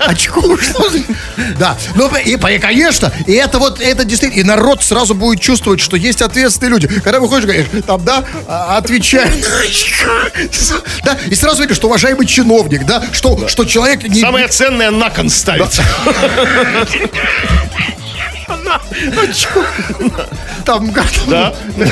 очко 0.00 0.40
за- 0.40 1.02
Да, 1.58 1.76
ну 1.94 2.10
и, 2.16 2.36
конечно, 2.58 3.12
и 3.26 3.32
это 3.32 3.58
вот, 3.58 3.80
это 3.80 4.04
действительно, 4.04 4.40
и 4.40 4.44
народ 4.44 4.82
сразу 4.82 5.14
будет 5.14 5.40
чувствовать, 5.40 5.80
что 5.80 5.96
есть 5.96 6.22
ответственные 6.54 6.70
люди. 6.70 6.88
Когда 7.00 7.20
выходишь, 7.20 7.44
говоришь, 7.44 7.66
там, 7.86 8.04
да, 8.04 8.24
а, 8.46 8.76
отвечай. 8.78 9.30
Да, 11.04 11.16
и 11.26 11.34
сразу 11.34 11.62
видишь, 11.62 11.76
что 11.76 11.88
уважаемый 11.88 12.26
чиновник, 12.26 12.84
да, 12.84 13.02
что, 13.12 13.48
что 13.48 13.64
человек 13.64 14.02
не... 14.04 14.20
Самое 14.20 14.48
ценное 14.48 14.90
на 14.90 15.10
кон 15.10 15.28
ставить. 15.30 15.80
Там, 20.64 20.92
как 20.92 21.06
Да. 21.26 21.54
Ну, 21.76 21.86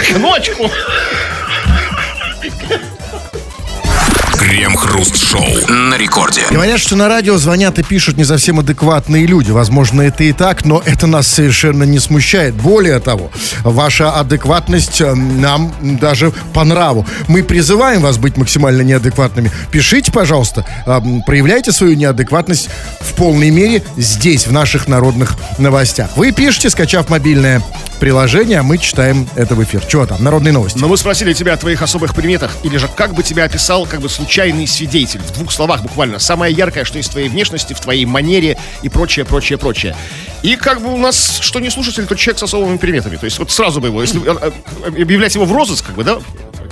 Крем-хруст-шоу 4.53 5.47
на 5.71 5.97
рекорде. 5.97 6.43
Говорят, 6.51 6.79
что 6.79 6.95
на 6.95 7.09
радио 7.09 7.39
звонят 7.39 7.79
и 7.79 7.83
пишут 7.83 8.19
не 8.19 8.25
совсем 8.27 8.59
адекватные 8.61 9.25
люди. 9.25 9.51
Возможно, 9.51 10.03
это 10.03 10.25
и 10.25 10.33
так, 10.35 10.67
но 10.67 10.83
это 10.85 11.07
нас 11.07 11.27
совершенно 11.27 11.85
не 11.85 11.99
смущает. 11.99 12.55
Более 12.57 13.01
того, 13.01 13.31
ваша 13.63 14.13
адекватность 14.13 15.01
э, 15.01 15.15
нам 15.15 15.73
даже 15.81 16.35
по 16.53 16.65
нраву. 16.65 17.07
Мы 17.29 17.43
призываем 17.43 18.03
вас 18.03 18.19
быть 18.19 18.37
максимально 18.37 18.83
неадекватными. 18.83 19.51
Пишите, 19.71 20.13
пожалуйста, 20.13 20.67
э, 20.85 21.01
проявляйте 21.25 21.73
свою 21.73 21.97
неадекватность 21.97 22.69
в 23.01 23.15
полной 23.15 23.49
мере 23.49 23.83
здесь, 23.97 24.47
в 24.47 24.53
наших 24.53 24.87
народных 24.87 25.33
новостях. 25.57 26.11
Вы 26.15 26.31
пишете, 26.33 26.69
скачав 26.69 27.09
мобильное 27.09 27.63
приложение, 28.03 28.59
а 28.59 28.63
мы 28.65 28.79
читаем 28.79 29.29
это 29.37 29.55
в 29.55 29.63
эфир. 29.63 29.81
Чего 29.87 30.07
там? 30.07 30.23
Народные 30.25 30.53
новости. 30.53 30.77
Но 30.77 30.89
мы 30.89 30.97
спросили 30.97 31.33
тебя 31.35 31.53
о 31.53 31.57
твоих 31.57 31.83
особых 31.83 32.17
приметах, 32.17 32.51
или 32.65 32.77
же 32.77 32.89
как 32.89 33.15
бы 33.15 33.23
тебя 33.23 33.45
описал 33.45 33.87
как 33.87 34.01
бы 34.01 34.09
случайный 34.43 34.67
свидетель, 34.67 35.21
в 35.21 35.33
двух 35.33 35.53
словах 35.53 35.83
буквально. 35.83 36.19
Самое 36.19 36.53
яркое, 36.53 36.85
что 36.85 37.01
в 37.01 37.09
твоей 37.09 37.29
внешности, 37.29 37.75
в 37.75 37.81
твоей 37.81 38.05
манере 38.05 38.59
и 38.83 38.89
прочее, 38.89 39.25
прочее, 39.25 39.57
прочее. 39.57 39.97
И 40.43 40.57
как 40.57 40.83
бы 40.83 40.93
у 40.93 40.97
нас, 40.97 41.39
что 41.41 41.61
не 41.61 41.71
слушатель, 41.71 42.07
то 42.07 42.17
человек 42.17 42.41
с 42.41 42.43
особыми 42.43 42.77
приметами. 42.77 43.17
То 43.17 43.25
есть 43.25 43.39
вот 43.39 43.53
сразу 43.53 43.81
бы 43.81 43.89
его, 43.89 44.03
если 44.03 44.21
э, 44.21 44.51
э, 44.85 45.03
объявлять 45.03 45.35
его 45.37 45.45
в 45.45 45.53
розыск, 45.53 45.87
как 45.87 45.95
бы, 45.95 46.03
да, 46.03 46.19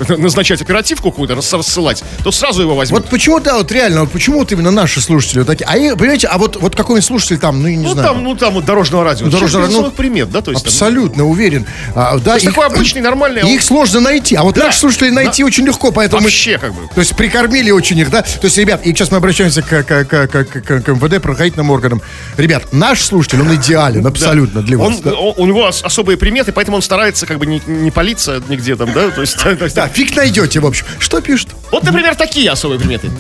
назначать 0.09 0.61
оперативку 0.63 1.11
какую-то, 1.11 1.35
рас- 1.35 1.53
рассылать, 1.53 2.03
то 2.25 2.31
сразу 2.33 2.63
его 2.63 2.75
возьмут. 2.75 3.03
Вот 3.03 3.11
почему, 3.11 3.41
да, 3.41 3.59
вот 3.59 3.71
реально, 3.73 4.01
вот 4.01 4.13
почему 4.13 4.39
вот 4.39 4.53
именно 4.53 4.71
наши 4.71 5.01
слушатели 5.01 5.39
вот 5.41 5.47
такие? 5.49 5.67
А, 5.67 5.97
понимаете, 5.97 6.27
а 6.29 6.39
вот, 6.39 6.57
вот 6.57 6.75
какой-нибудь 6.77 7.07
слушатель 7.07 7.39
там, 7.39 7.63
ну, 7.63 7.69
я 7.69 7.77
не 7.77 7.85
ну, 7.85 7.93
знаю. 7.93 8.09
там, 8.09 8.23
ну, 8.25 8.35
там 8.37 8.55
вот 8.55 8.65
дорожного 8.65 9.05
радио. 9.05 9.27
Ну, 9.27 9.33
дорожного- 9.33 9.67
без 9.67 9.75
ну, 9.75 9.91
примет, 9.91 10.31
да, 10.31 10.41
то 10.43 10.51
есть. 10.51 10.65
там, 10.65 10.71
Абсолютно 10.71 11.25
уверен. 11.27 11.67
А, 11.95 12.17
да, 12.19 12.25
то 12.33 12.35
есть 12.35 12.47
такой 12.47 12.67
обычный, 12.67 13.01
нормальный. 13.03 13.43
а 13.43 13.47
он 13.47 13.53
их 13.53 13.63
сложно 13.63 14.01
найти, 14.01 14.35
а 14.37 14.43
вот 14.43 14.55
Да. 14.55 14.65
наших 14.67 14.81
слушателей 14.81 15.11
найти 15.11 15.45
очень 15.45 15.65
легко, 15.67 15.91
поэтому 15.93 16.23
Вообще, 16.23 16.59
как 16.59 16.73
бы. 16.75 16.89
то 16.95 17.01
есть 17.01 17.15
прикормили 17.17 17.71
очень 17.71 17.99
их, 17.99 18.11
да. 18.11 18.23
То 18.23 18.45
есть, 18.45 18.57
ребят, 18.59 18.81
и 18.85 18.91
сейчас 18.91 19.11
мы 19.11 19.19
обращаемся 19.19 19.63
к, 19.63 19.69
к, 19.85 20.05
к, 20.05 20.27
к, 20.29 20.45
к- 20.45 20.83
к 20.83 20.89
МВД, 20.89 21.21
правоохранительным 21.21 21.71
органам. 21.71 22.03
Ребят, 22.37 22.73
наш 22.73 23.03
слушатель, 23.03 23.41
он 23.41 23.55
идеален 23.55 24.07
абсолютно 24.07 24.63
для 24.63 24.79
вас. 24.79 24.89
Он, 24.89 25.01
да. 25.03 25.13
он- 25.15 25.35
у 25.37 25.47
него 25.47 25.65
ос- 25.65 25.83
особые 25.83 26.17
приметы, 26.17 26.53
поэтому 26.53 26.77
он 26.77 26.83
старается 26.83 27.27
как 27.27 27.39
бы 27.39 27.47
не, 27.47 27.61
не 27.67 27.91
палиться 27.91 28.43
нигде 28.49 28.77
там, 28.77 28.93
да, 28.93 29.11
то 29.11 29.21
есть- 29.21 29.37
Да, 29.75 29.90
фиг 29.93 30.17
найдете, 30.17 30.61
в 30.61 30.67
общем. 30.67 30.87
Что 30.99 31.21
пишут? 31.21 31.51
Вот, 31.71 31.85
например, 31.85 32.15
такие 32.15 32.51
особые 32.51 32.79
приметы. 32.79 33.11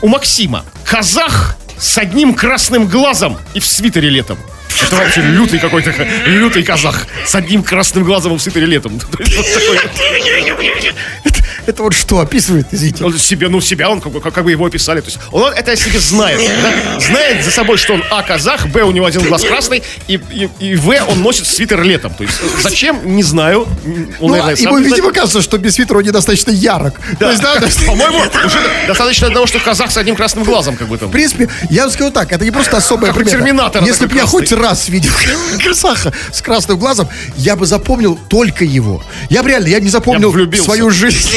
У 0.00 0.08
Максима 0.08 0.64
казах 0.84 1.56
с 1.78 1.98
одним 1.98 2.34
красным 2.34 2.86
глазом 2.86 3.38
и 3.54 3.60
в 3.60 3.66
свитере 3.66 4.08
летом. 4.08 4.38
Это 4.82 4.96
вообще 4.96 5.22
лютый 5.22 5.58
какой-то, 5.58 5.92
лютый 6.26 6.62
казах 6.62 7.06
с 7.24 7.34
одним 7.34 7.62
красным 7.62 8.04
глазом 8.04 8.34
и 8.34 8.38
в 8.38 8.42
свитере 8.42 8.66
летом. 8.66 8.98
То 9.10 9.18
Это 11.66 11.82
вот 11.82 11.94
что 11.94 12.20
описывает, 12.20 12.66
извините? 12.72 13.04
Он 13.04 13.16
себе, 13.18 13.48
ну, 13.48 13.60
себя, 13.60 13.88
он 13.90 14.00
как 14.00 14.12
бы, 14.12 14.20
как 14.20 14.44
бы 14.44 14.50
его 14.50 14.66
описали. 14.66 15.00
То 15.00 15.06
есть 15.06 15.18
он 15.32 15.52
это 15.52 15.72
о 15.72 15.76
себе 15.76 15.98
знает. 15.98 16.40
да? 16.62 17.00
Знает 17.00 17.44
за 17.44 17.50
собой, 17.50 17.76
что 17.78 17.94
он 17.94 18.04
А, 18.10 18.22
казах, 18.22 18.66
Б, 18.68 18.82
у 18.82 18.90
него 18.90 19.06
один 19.06 19.22
глаз 19.22 19.42
красный, 19.44 19.82
и, 20.08 20.20
и, 20.30 20.48
и 20.60 20.76
В, 20.76 20.88
он 21.08 21.22
носит 21.22 21.46
свитер 21.46 21.82
летом. 21.82 22.14
То 22.14 22.24
есть 22.24 22.40
зачем, 22.62 23.16
не 23.16 23.22
знаю. 23.22 23.62
Он, 23.62 24.08
Ну, 24.20 24.28
наверное, 24.28 24.56
ему, 24.56 24.78
не 24.78 24.84
знает. 24.84 24.96
видимо, 24.96 25.12
кажется, 25.12 25.42
что 25.42 25.58
без 25.58 25.74
свитера 25.74 25.98
он 25.98 26.04
недостаточно 26.04 26.50
ярок. 26.50 26.94
То 27.18 27.30
есть, 27.30 27.42
да, 27.42 27.56
то 27.56 27.66
есть, 27.66 27.84
По-моему, 27.86 28.18
уже 28.44 28.58
достаточно 28.86 29.28
одного, 29.28 29.46
что 29.46 29.58
казах 29.58 29.90
с 29.90 29.96
одним 29.96 30.16
красным 30.16 30.44
глазом, 30.44 30.76
как 30.76 30.88
бы 30.88 30.98
там. 30.98 31.08
В 31.08 31.12
принципе, 31.12 31.48
я 31.70 31.82
вам 31.82 31.90
скажу 31.90 32.10
так, 32.10 32.32
это 32.32 32.44
не 32.44 32.50
просто 32.50 32.76
особая 32.76 33.06
Как 33.12 33.16
примета. 33.16 33.38
Терминатора 33.38 33.84
Если 33.84 34.06
бы 34.06 34.16
я 34.16 34.26
хоть 34.26 34.52
раз 34.52 34.88
видел 34.88 35.12
Казаха 35.64 36.12
с 36.32 36.42
красным 36.42 36.78
глазом, 36.78 37.08
я 37.36 37.56
бы 37.56 37.66
запомнил 37.66 38.18
только 38.28 38.64
его. 38.64 39.02
Я 39.30 39.42
бы 39.42 39.48
реально, 39.50 39.68
я 39.68 39.80
не 39.80 39.90
запомнил 39.90 40.32
бы 40.32 40.56
свою 40.56 40.90
жизнь. 40.90 41.30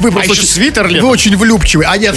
Вы 0.00 0.10
просто 0.12 0.32
еще 0.32 0.42
очень- 0.42 0.46
свитер 0.52 0.84
Вы 0.84 0.90
летом. 0.90 1.08
очень 1.10 1.36
влюбчивый. 1.36 1.86
А 1.88 1.96
нет. 1.96 2.16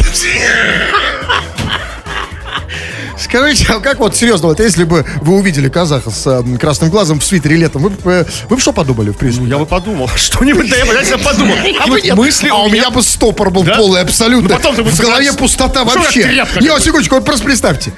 Скажите, 3.18 3.66
а 3.70 3.80
как 3.80 4.00
вот 4.00 4.16
серьезно, 4.16 4.48
вот 4.48 4.60
если 4.60 4.84
бы 4.84 5.06
вы 5.22 5.36
увидели 5.36 5.70
казаха 5.70 6.10
с 6.10 6.26
э, 6.26 6.58
красным 6.58 6.90
глазом 6.90 7.20
в 7.20 7.24
свитере 7.24 7.56
летом, 7.56 7.84
вы 7.84 7.92
э, 8.12 8.26
вы 8.50 8.56
бы 8.56 8.62
что 8.62 8.74
подумали, 8.74 9.12
в 9.12 9.18
принципе? 9.18 9.46
Я 9.46 9.58
бы 9.60 9.66
подумал, 9.68 10.08
что-нибудь, 10.16 10.70
да 10.70 10.76
я 10.78 10.86
бы 10.86 10.92
обязательно 10.94 11.20
подумал. 11.24 11.56
А 11.80 11.88
вы 11.88 12.02
нет. 12.02 12.16
мысли 12.16 12.50
а 12.50 12.56
у 12.56 12.70
меня 12.70 12.90
бы 12.90 13.04
стопор 13.04 13.52
был 13.52 13.64
Да? 13.64 13.76
полный 13.78 14.02
абсолютно. 14.02 14.50
Ну, 14.50 14.56
потом 14.56 14.76
ты 14.76 14.82
в 14.82 14.86
голове 15.00 15.26
согласен. 15.32 15.36
пустота 15.36 15.84
Ну, 15.84 15.92
вообще. 15.92 16.24
тряпка 16.24 16.56
какая-то. 16.56 16.82
секундочку, 16.84 17.16
вот 17.16 17.26
просто 17.26 17.46
представьте. 17.46 17.94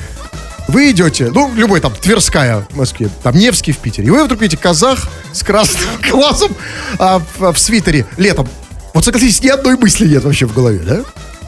Вы 0.67 0.91
идете, 0.91 1.29
ну, 1.33 1.51
любой 1.55 1.79
там, 1.79 1.93
Тверская 1.93 2.65
в 2.69 2.75
Москве, 2.77 3.09
там, 3.21 3.35
Невский 3.37 3.71
в 3.71 3.77
Питере, 3.77 4.07
и 4.07 4.09
вы 4.11 4.23
вдруг 4.25 4.41
видите 4.41 4.61
казах 4.61 5.07
с 5.31 5.41
красным 5.43 5.87
глазом 6.11 6.51
а, 6.99 7.21
в, 7.37 7.53
в 7.53 7.57
свитере 7.59 8.05
летом. 8.17 8.47
Вот 8.93 9.05
согласитесь, 9.05 9.41
ни 9.41 9.47
одной 9.47 9.77
мысли 9.77 10.07
нет 10.07 10.23
вообще 10.23 10.45
в 10.45 10.53
голове, 10.53 10.79
да? 10.79 11.03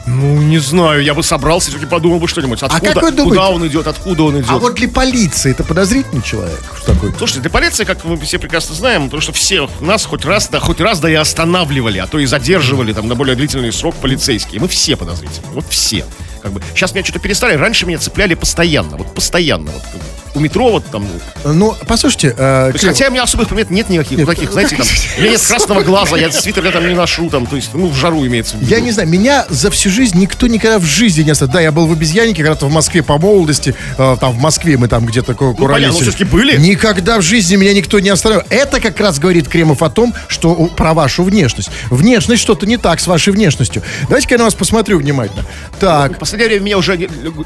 Ну, 0.06 0.40
не 0.40 0.58
знаю, 0.58 1.02
я 1.02 1.14
бы 1.14 1.22
собрался, 1.24 1.70
все-таки 1.70 1.90
подумал 1.90 2.20
бы 2.20 2.28
что-нибудь. 2.28 2.62
Откуда, 2.62 2.92
как 2.92 3.02
вы 3.02 3.10
думаете? 3.10 3.28
куда 3.28 3.48
он 3.50 3.66
идет, 3.66 3.86
откуда 3.88 4.22
он 4.22 4.36
идет. 4.36 4.50
А 4.50 4.58
вот 4.58 4.74
для 4.74 4.88
полиции 4.88 5.50
это 5.50 5.64
подозрительный 5.64 6.22
человек 6.22 6.60
такой? 6.84 7.12
Слушайте, 7.18 7.40
для 7.40 7.50
полиции, 7.50 7.84
как 7.84 8.04
мы 8.04 8.16
все 8.18 8.38
прекрасно 8.38 8.76
знаем, 8.76 9.06
потому 9.06 9.20
что 9.20 9.32
все 9.32 9.68
нас 9.80 10.04
хоть 10.04 10.24
раз, 10.24 10.48
да, 10.48 10.60
хоть 10.60 10.80
раз 10.80 11.00
да 11.00 11.10
и 11.10 11.14
останавливали, 11.14 11.98
а 11.98 12.06
то 12.06 12.20
и 12.20 12.26
задерживали 12.26 12.92
там 12.92 13.08
на 13.08 13.16
более 13.16 13.34
длительный 13.34 13.72
срок 13.72 13.96
полицейские. 13.96 14.60
Мы 14.60 14.68
все 14.68 14.96
подозрительны, 14.96 15.48
вот 15.52 15.64
все. 15.68 16.04
Как 16.40 16.52
бы, 16.52 16.62
сейчас 16.74 16.92
меня 16.94 17.02
что-то 17.02 17.18
перестали, 17.18 17.56
раньше 17.56 17.84
меня 17.84 17.98
цепляли 17.98 18.34
постоянно, 18.34 18.96
вот 18.96 19.12
постоянно. 19.12 19.72
Вот, 19.72 19.82
как 19.82 20.00
бы, 20.00 20.06
у 20.36 20.40
метро 20.40 20.70
вот 20.70 20.84
там, 20.86 21.08
Ну, 21.44 21.74
послушайте, 21.86 22.34
э, 22.36 22.70
есть, 22.74 22.84
хотя 22.84 23.08
у 23.08 23.10
меня 23.10 23.22
особых 23.22 23.48
примет 23.48 23.70
нет 23.70 23.88
никаких, 23.88 24.18
ну, 24.18 24.26
таких, 24.26 24.52
знаете, 24.52 24.76
там, 24.76 24.86
у 25.16 25.20
меня 25.20 25.30
нет 25.32 25.40
красного 25.40 25.82
глаза, 25.82 26.16
я 26.18 26.30
свитер 26.30 26.64
я 26.64 26.70
там 26.70 26.86
не 26.86 26.94
ношу, 26.94 27.30
там, 27.30 27.46
то 27.46 27.56
есть, 27.56 27.70
ну, 27.72 27.88
в 27.88 27.96
жару 27.96 28.24
имеется 28.26 28.56
в 28.56 28.60
виду. 28.60 28.70
Я 28.70 28.80
не 28.80 28.92
знаю, 28.92 29.08
меня 29.08 29.46
за 29.48 29.70
всю 29.70 29.88
жизнь 29.90 30.18
никто 30.18 30.46
никогда 30.46 30.78
в 30.78 30.84
жизни 30.84 31.22
не 31.22 31.30
оставил. 31.30 31.52
Да, 31.52 31.60
я 31.60 31.72
был 31.72 31.86
в 31.86 31.92
обезьяннике 31.92 32.42
когда-то 32.42 32.66
в 32.66 32.72
Москве 32.72 33.02
по 33.02 33.16
молодости. 33.18 33.74
э, 33.96 34.16
там 34.20 34.32
в 34.32 34.40
Москве 34.40 34.76
мы 34.76 34.88
там 34.88 35.06
где-то 35.06 35.34
куролесили. 35.34 35.66
понятно, 35.72 35.94
ну, 35.94 36.00
всё-таки 36.02 36.24
были? 36.24 36.56
Никогда 36.58 37.18
в 37.18 37.22
жизни 37.22 37.56
меня 37.56 37.72
никто 37.72 37.98
не 37.98 38.10
оставлял. 38.10 38.42
Это 38.50 38.80
как 38.80 39.00
раз 39.00 39.18
говорит 39.18 39.48
Кремов 39.48 39.82
о 39.82 39.88
том, 39.88 40.12
что 40.28 40.54
про 40.76 40.92
вашу 40.92 41.22
внешность. 41.22 41.70
Внешность 41.90 42.42
что-то 42.42 42.66
не 42.66 42.76
так 42.76 43.00
с 43.00 43.06
вашей 43.06 43.32
внешностью. 43.32 43.82
Давайте-ка 44.08 44.34
я 44.34 44.38
на 44.38 44.44
вас 44.44 44.54
посмотрю 44.54 44.98
внимательно. 44.98 45.44
Так, 45.80 46.16
В 46.16 46.18
последнее 46.18 46.48
время 46.48 46.64
меня 46.64 46.78
уже 46.78 46.96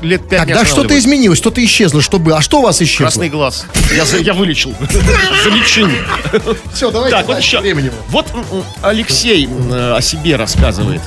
лет 0.02 0.28
пять 0.28 0.40
тогда 0.40 0.64
что-то 0.64 0.98
изменилось, 0.98 1.38
что-то 1.38 1.62
исчезло, 1.64 2.00
что 2.00 2.18
было. 2.18 2.38
А 2.38 2.40
что 2.40 2.60
у 2.60 2.62
вас 2.62 2.79
исчезло? 2.82 3.04
Красный 3.04 3.28
глаз. 3.28 3.66
Я, 3.94 4.18
я 4.18 4.34
вылечил. 4.34 4.74
Залечил. 5.44 5.88
Все, 6.72 6.90
давайте. 6.90 7.16
Так, 7.16 7.26
вот 7.26 7.38
еще. 7.38 7.60
времени. 7.60 7.92
Вот 8.08 8.26
Алексей 8.82 9.46
э, 9.46 9.94
о 9.96 10.00
себе 10.00 10.36
рассказывает. 10.36 11.00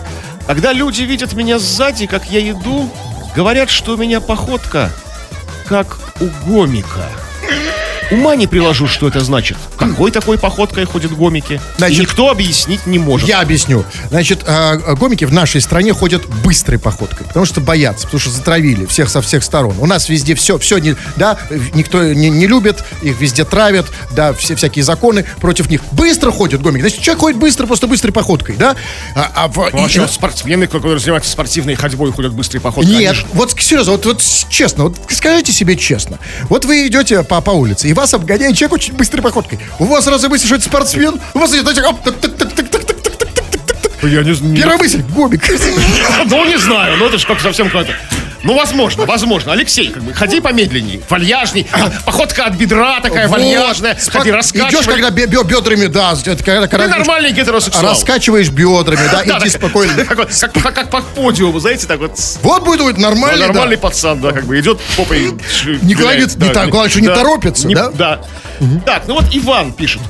Когда 0.48 0.74
люди 0.74 1.04
видят 1.04 1.34
меня 1.34 1.60
сзади, 1.60 2.06
как 2.06 2.26
я 2.30 2.50
иду, 2.50 2.90
говорят, 3.36 3.70
что 3.70 3.94
у 3.94 3.98
меня 3.98 4.20
походка 4.20 4.92
как 5.68 5.98
у 6.20 6.26
гомика. 6.46 7.08
Ума 8.14 8.36
не 8.36 8.48
приложу, 8.48 8.88
что 8.88 9.08
это 9.08 9.20
значит. 9.22 9.58
Какой 9.78 10.12
такой 10.12 10.38
походкой 10.38 10.86
ходят 10.86 11.12
гомики? 11.12 11.60
Значит, 11.78 11.98
И 11.98 12.02
никто 12.02 12.30
объяснить 12.30 12.86
не 12.86 13.00
может. 13.00 13.28
Я 13.28 13.42
объясню. 13.42 13.84
Значит, 14.10 14.44
а, 14.48 14.74
а, 14.86 14.96
гомики 14.96 15.26
в 15.26 15.34
нашей 15.34 15.62
стране 15.62 15.94
ходят 15.94 16.26
быстрой 16.44 16.80
походкой, 16.80 17.28
потому 17.28 17.46
что 17.46 17.62
боятся, 17.62 18.06
потому 18.06 18.20
что 18.22 18.30
затравили 18.30 18.86
всех 18.86 19.10
со 19.10 19.22
всех 19.22 19.44
сторон. 19.44 19.76
У 19.80 19.86
нас 19.86 20.10
везде 20.10 20.36
все, 20.36 20.58
все, 20.58 20.78
не, 20.78 20.96
да, 21.16 21.38
никто 21.74 22.04
не, 22.04 22.30
не 22.30 22.48
любит, 22.48 22.84
их 23.02 23.20
везде 23.20 23.46
травят, 23.46 23.86
да, 24.12 24.34
все 24.34 24.56
всякие 24.56 24.84
законы 24.84 25.26
против 25.42 25.70
них. 25.70 25.82
Быстро 25.92 26.32
ходят 26.32 26.62
гомики. 26.62 26.82
Значит, 26.82 27.02
человек 27.02 27.22
ходит 27.22 27.40
быстро, 27.40 27.66
просто 27.68 27.88
быстрой 27.88 28.14
походкой, 28.14 28.56
да? 28.58 28.76
А, 29.16 29.32
а 29.36 29.48
в- 29.48 29.70
Ну, 29.74 29.82
вообще, 29.82 30.04
и- 30.04 30.08
спортсмены, 30.08 30.68
которые 30.68 31.00
занимаются 31.00 31.32
спортивной 31.32 31.76
ходьбой, 31.76 32.12
ходят 32.12 32.34
быстрой 32.34 32.62
походкой. 32.62 32.92
они 32.94 33.00
Нет, 33.06 33.16
же- 33.16 33.26
вот 33.34 33.56
серьезно, 33.60 33.94
вот, 33.94 34.06
вот 34.06 34.22
честно, 34.50 34.86
вот 34.86 34.98
скажите 35.10 35.52
себе 35.52 35.76
честно. 35.76 36.20
Вот 36.50 36.66
вы 36.66 36.88
идете 36.88 37.24
по, 37.24 37.42
по 37.42 37.52
улице, 37.52 37.88
и 37.90 37.94
вас 38.04 38.14
обгоняет 38.14 38.56
человек 38.58 38.74
очень 38.74 38.94
быстрой 38.94 39.24
походкой. 39.24 39.60
У 39.80 39.86
вас 39.86 40.04
сразу 40.04 40.30
мысль, 40.30 40.46
что 40.46 40.56
это 40.56 40.66
спортсмен, 40.66 41.20
у 41.34 41.40
вас 41.40 41.54
идет, 41.54 41.66
оп, 41.86 42.04
так, 42.04 42.20
так, 42.20 42.36
так, 42.36 42.54
так, 42.54 42.70
так, 42.70 42.84
так, 42.84 43.02
так, 43.02 43.18
так, 43.18 43.32
так, 43.32 43.62
так, 43.62 43.82
так. 43.82 44.12
Я 44.12 44.24
не 44.24 44.34
знаю. 44.34 44.56
Первая 44.58 44.78
мысль, 44.78 45.02
гомик. 45.16 45.42
Ну, 46.26 46.46
не 46.46 46.58
знаю, 46.58 46.98
ну 46.98 47.06
это 47.08 47.18
же 47.18 47.26
как 47.26 47.40
совсем 47.40 47.68
какое-то... 47.68 47.94
Ну, 48.44 48.56
возможно, 48.58 49.06
возможно. 49.06 49.54
Алексей, 49.54 49.88
как 49.90 50.04
бы, 50.04 50.14
ходи 50.14 50.42
помедленней, 50.42 51.02
вальяжней. 51.10 51.66
Походка 52.06 52.46
от 52.46 52.56
бедра 52.56 53.00
такая 53.00 53.28
Вот. 53.30 53.40
вальяжная. 53.40 53.96
Ходи, 53.96 54.30
Идешь, 54.32 54.36
раскачивай. 54.36 54.84
когда 54.86 55.10
бе- 55.12 55.28
бе- 55.28 55.44
бедрами, 55.44 55.86
да, 55.86 56.14
это 56.14 56.44
когда, 56.44 56.62
Ты 56.64 56.68
когда 56.68 56.88
нормальный 56.88 57.32
гетеросексуал. 57.32 57.86
раскачиваешь 57.92 58.50
бедрами, 58.50 59.08
да, 59.12 59.24
иди 59.40 59.50
спокойно. 59.50 59.94
Как, 60.74 60.90
по 60.90 61.02
подиуму, 61.02 61.60
знаете, 61.60 61.88
так 61.88 62.00
вот. 62.00 62.20
Вот 62.42 62.64
будет, 62.66 62.98
нормальный, 62.98 63.48
нормальный 63.48 63.76
да. 63.78 63.82
пацан, 63.82 64.20
да, 64.20 64.32
как 64.32 64.46
бы 64.46 64.60
идет 64.60 64.80
попой. 64.98 65.30
ш- 65.50 65.78
Не 65.82 65.96
клонится, 65.96 66.38
не 66.38 66.50
так, 66.50 66.70
главное, 66.70 66.90
что 66.90 67.02
не 67.02 67.08
торопится, 67.08 67.68
да? 67.70 67.90
Да. 67.92 68.22
Так, 68.86 69.04
ну 69.08 69.16
вот 69.16 69.26
Иван 69.32 69.72
пишет. 69.72 70.02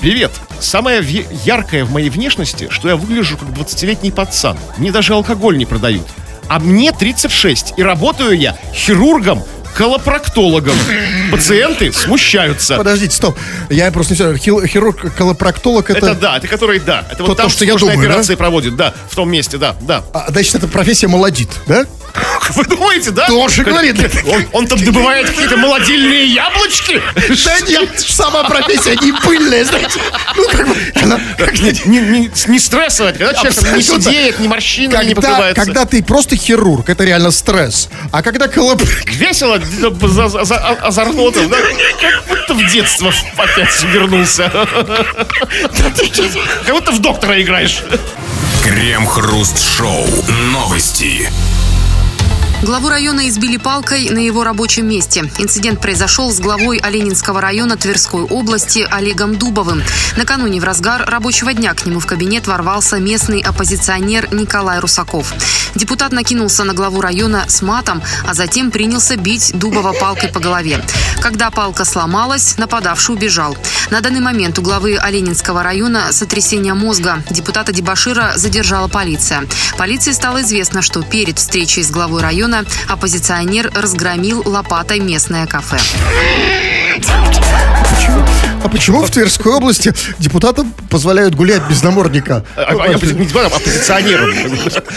Привет. 0.00 0.30
Самое 0.60 1.00
яркое 1.44 1.84
в 1.84 1.92
моей 1.92 2.10
внешности, 2.10 2.68
что 2.70 2.88
я 2.88 2.96
выгляжу 2.96 3.36
как 3.36 3.48
20-летний 3.48 4.10
пацан. 4.10 4.56
Мне 4.76 4.90
даже 4.92 5.12
алкоголь 5.12 5.56
не 5.58 5.66
продают. 5.66 6.06
А 6.48 6.58
мне 6.58 6.92
36, 6.92 7.74
и 7.76 7.82
работаю 7.82 8.38
я 8.38 8.56
хирургом, 8.72 9.44
колопроктологом. 9.74 10.74
Пациенты 11.30 11.92
смущаются. 11.92 12.76
Подождите, 12.76 13.14
стоп. 13.14 13.38
Я 13.70 13.90
просто 13.92 14.14
не 14.14 14.16
все. 14.16 14.36
Хирург, 14.66 15.14
колопроктолог 15.14 15.90
это... 15.90 15.98
Это 15.98 16.14
да, 16.14 16.36
это 16.38 16.48
который, 16.48 16.80
да. 16.80 17.04
Это 17.06 17.18
То- 17.18 17.24
вот 17.26 17.36
то, 17.36 17.42
там 17.42 17.50
что 17.50 17.64
я 17.64 17.76
думаю, 17.76 17.96
да? 17.96 18.04
операции 18.04 18.34
проводят, 18.34 18.76
да, 18.76 18.92
в 19.08 19.14
том 19.14 19.30
месте, 19.30 19.56
да, 19.58 19.76
да. 19.80 20.02
А, 20.12 20.26
значит, 20.30 20.56
это 20.56 20.66
профессия 20.68 21.06
молодит, 21.06 21.50
да? 21.66 21.84
Вы 22.54 22.64
думаете, 22.64 23.10
да? 23.10 23.26
Тоже 23.26 23.62
говорит. 23.62 23.96
Он, 24.52 24.66
там 24.66 24.78
добывает 24.82 25.28
какие-то 25.28 25.56
молодильные 25.56 26.26
яблочки? 26.26 27.00
Да 27.44 27.60
нет, 27.60 28.00
сама 28.00 28.44
профессия 28.44 28.96
не 29.02 29.12
пыльная, 29.12 29.64
знаете. 29.64 30.00
Ну, 30.36 30.48
как 30.48 30.68
бы, 30.68 30.76
она- 31.02 31.20
Не, 31.84 32.00
не- 32.00 32.30
не 32.46 32.58
стрессовать, 32.58 33.18
когда 33.18 33.34
человек 33.34 33.76
не 33.76 33.82
сидеет, 33.82 34.38
ни 34.40 34.48
морщинами 34.48 35.04
не 35.04 35.14
покрывается. 35.14 35.64
когда 35.64 35.84
ты 35.84 36.02
просто 36.02 36.36
хирург, 36.36 36.88
это 36.88 37.04
реально 37.04 37.30
стресс. 37.30 37.88
А 38.12 38.22
когда 38.22 38.48
колоп... 38.48 38.82
Весело, 39.06 39.60
озорно 40.82 41.30
там, 41.32 41.48
да? 41.48 41.56
Как 42.00 42.24
будто 42.28 42.54
в 42.54 42.72
детство 42.72 43.12
опять 43.36 43.82
вернулся. 43.84 44.50
Как 46.64 46.74
будто 46.74 46.92
в 46.92 46.98
доктора 47.00 47.40
играешь. 47.40 47.82
Крем-хруст-шоу. 48.64 50.06
Новости. 50.52 51.30
Главу 52.60 52.88
района 52.88 53.28
избили 53.28 53.56
палкой 53.56 54.10
на 54.10 54.18
его 54.18 54.42
рабочем 54.42 54.88
месте. 54.88 55.30
Инцидент 55.38 55.80
произошел 55.80 56.32
с 56.32 56.40
главой 56.40 56.78
Оленинского 56.78 57.40
района 57.40 57.76
Тверской 57.76 58.22
области 58.22 58.84
Олегом 58.90 59.36
Дубовым. 59.36 59.80
Накануне 60.16 60.60
в 60.60 60.64
разгар 60.64 61.04
рабочего 61.08 61.54
дня 61.54 61.72
к 61.74 61.86
нему 61.86 62.00
в 62.00 62.06
кабинет 62.06 62.48
ворвался 62.48 62.98
местный 62.98 63.40
оппозиционер 63.40 64.34
Николай 64.34 64.80
Русаков. 64.80 65.32
Депутат 65.76 66.10
накинулся 66.10 66.64
на 66.64 66.74
главу 66.74 67.00
района 67.00 67.44
с 67.46 67.62
матом, 67.62 68.02
а 68.26 68.34
затем 68.34 68.72
принялся 68.72 69.16
бить 69.16 69.52
Дубова 69.54 69.92
палкой 69.92 70.28
по 70.28 70.40
голове. 70.40 70.84
Когда 71.22 71.50
палка 71.50 71.84
сломалась, 71.84 72.58
нападавший 72.58 73.14
убежал. 73.14 73.56
На 73.90 74.00
данный 74.00 74.20
момент 74.20 74.58
у 74.58 74.62
главы 74.62 74.96
Оленинского 74.96 75.62
района 75.62 76.12
сотрясение 76.12 76.74
мозга. 76.74 77.22
Депутата 77.30 77.72
Дебашира 77.72 78.32
задержала 78.36 78.88
полиция. 78.88 79.46
Полиции 79.76 80.12
стало 80.12 80.42
известно, 80.42 80.82
что 80.82 81.02
перед 81.02 81.38
встречей 81.38 81.84
с 81.84 81.90
главой 81.90 82.22
района 82.22 82.47
района 82.48 82.64
оппозиционер 82.88 83.70
разгромил 83.74 84.42
лопатой 84.46 85.00
местное 85.00 85.46
кафе. 85.46 85.78
А 88.64 88.68
почему 88.68 89.02
в 89.02 89.10
Тверской 89.10 89.52
области 89.52 89.94
депутатам 90.18 90.74
позволяют 90.90 91.34
гулять 91.36 91.62
без 91.70 91.82
намордника? 91.84 92.44
А, 92.56 92.62
а, 92.62 92.82
а, 92.84 92.88
не 92.88 92.94
депутатам, 93.24 93.52
оппозиционером. 93.56 94.34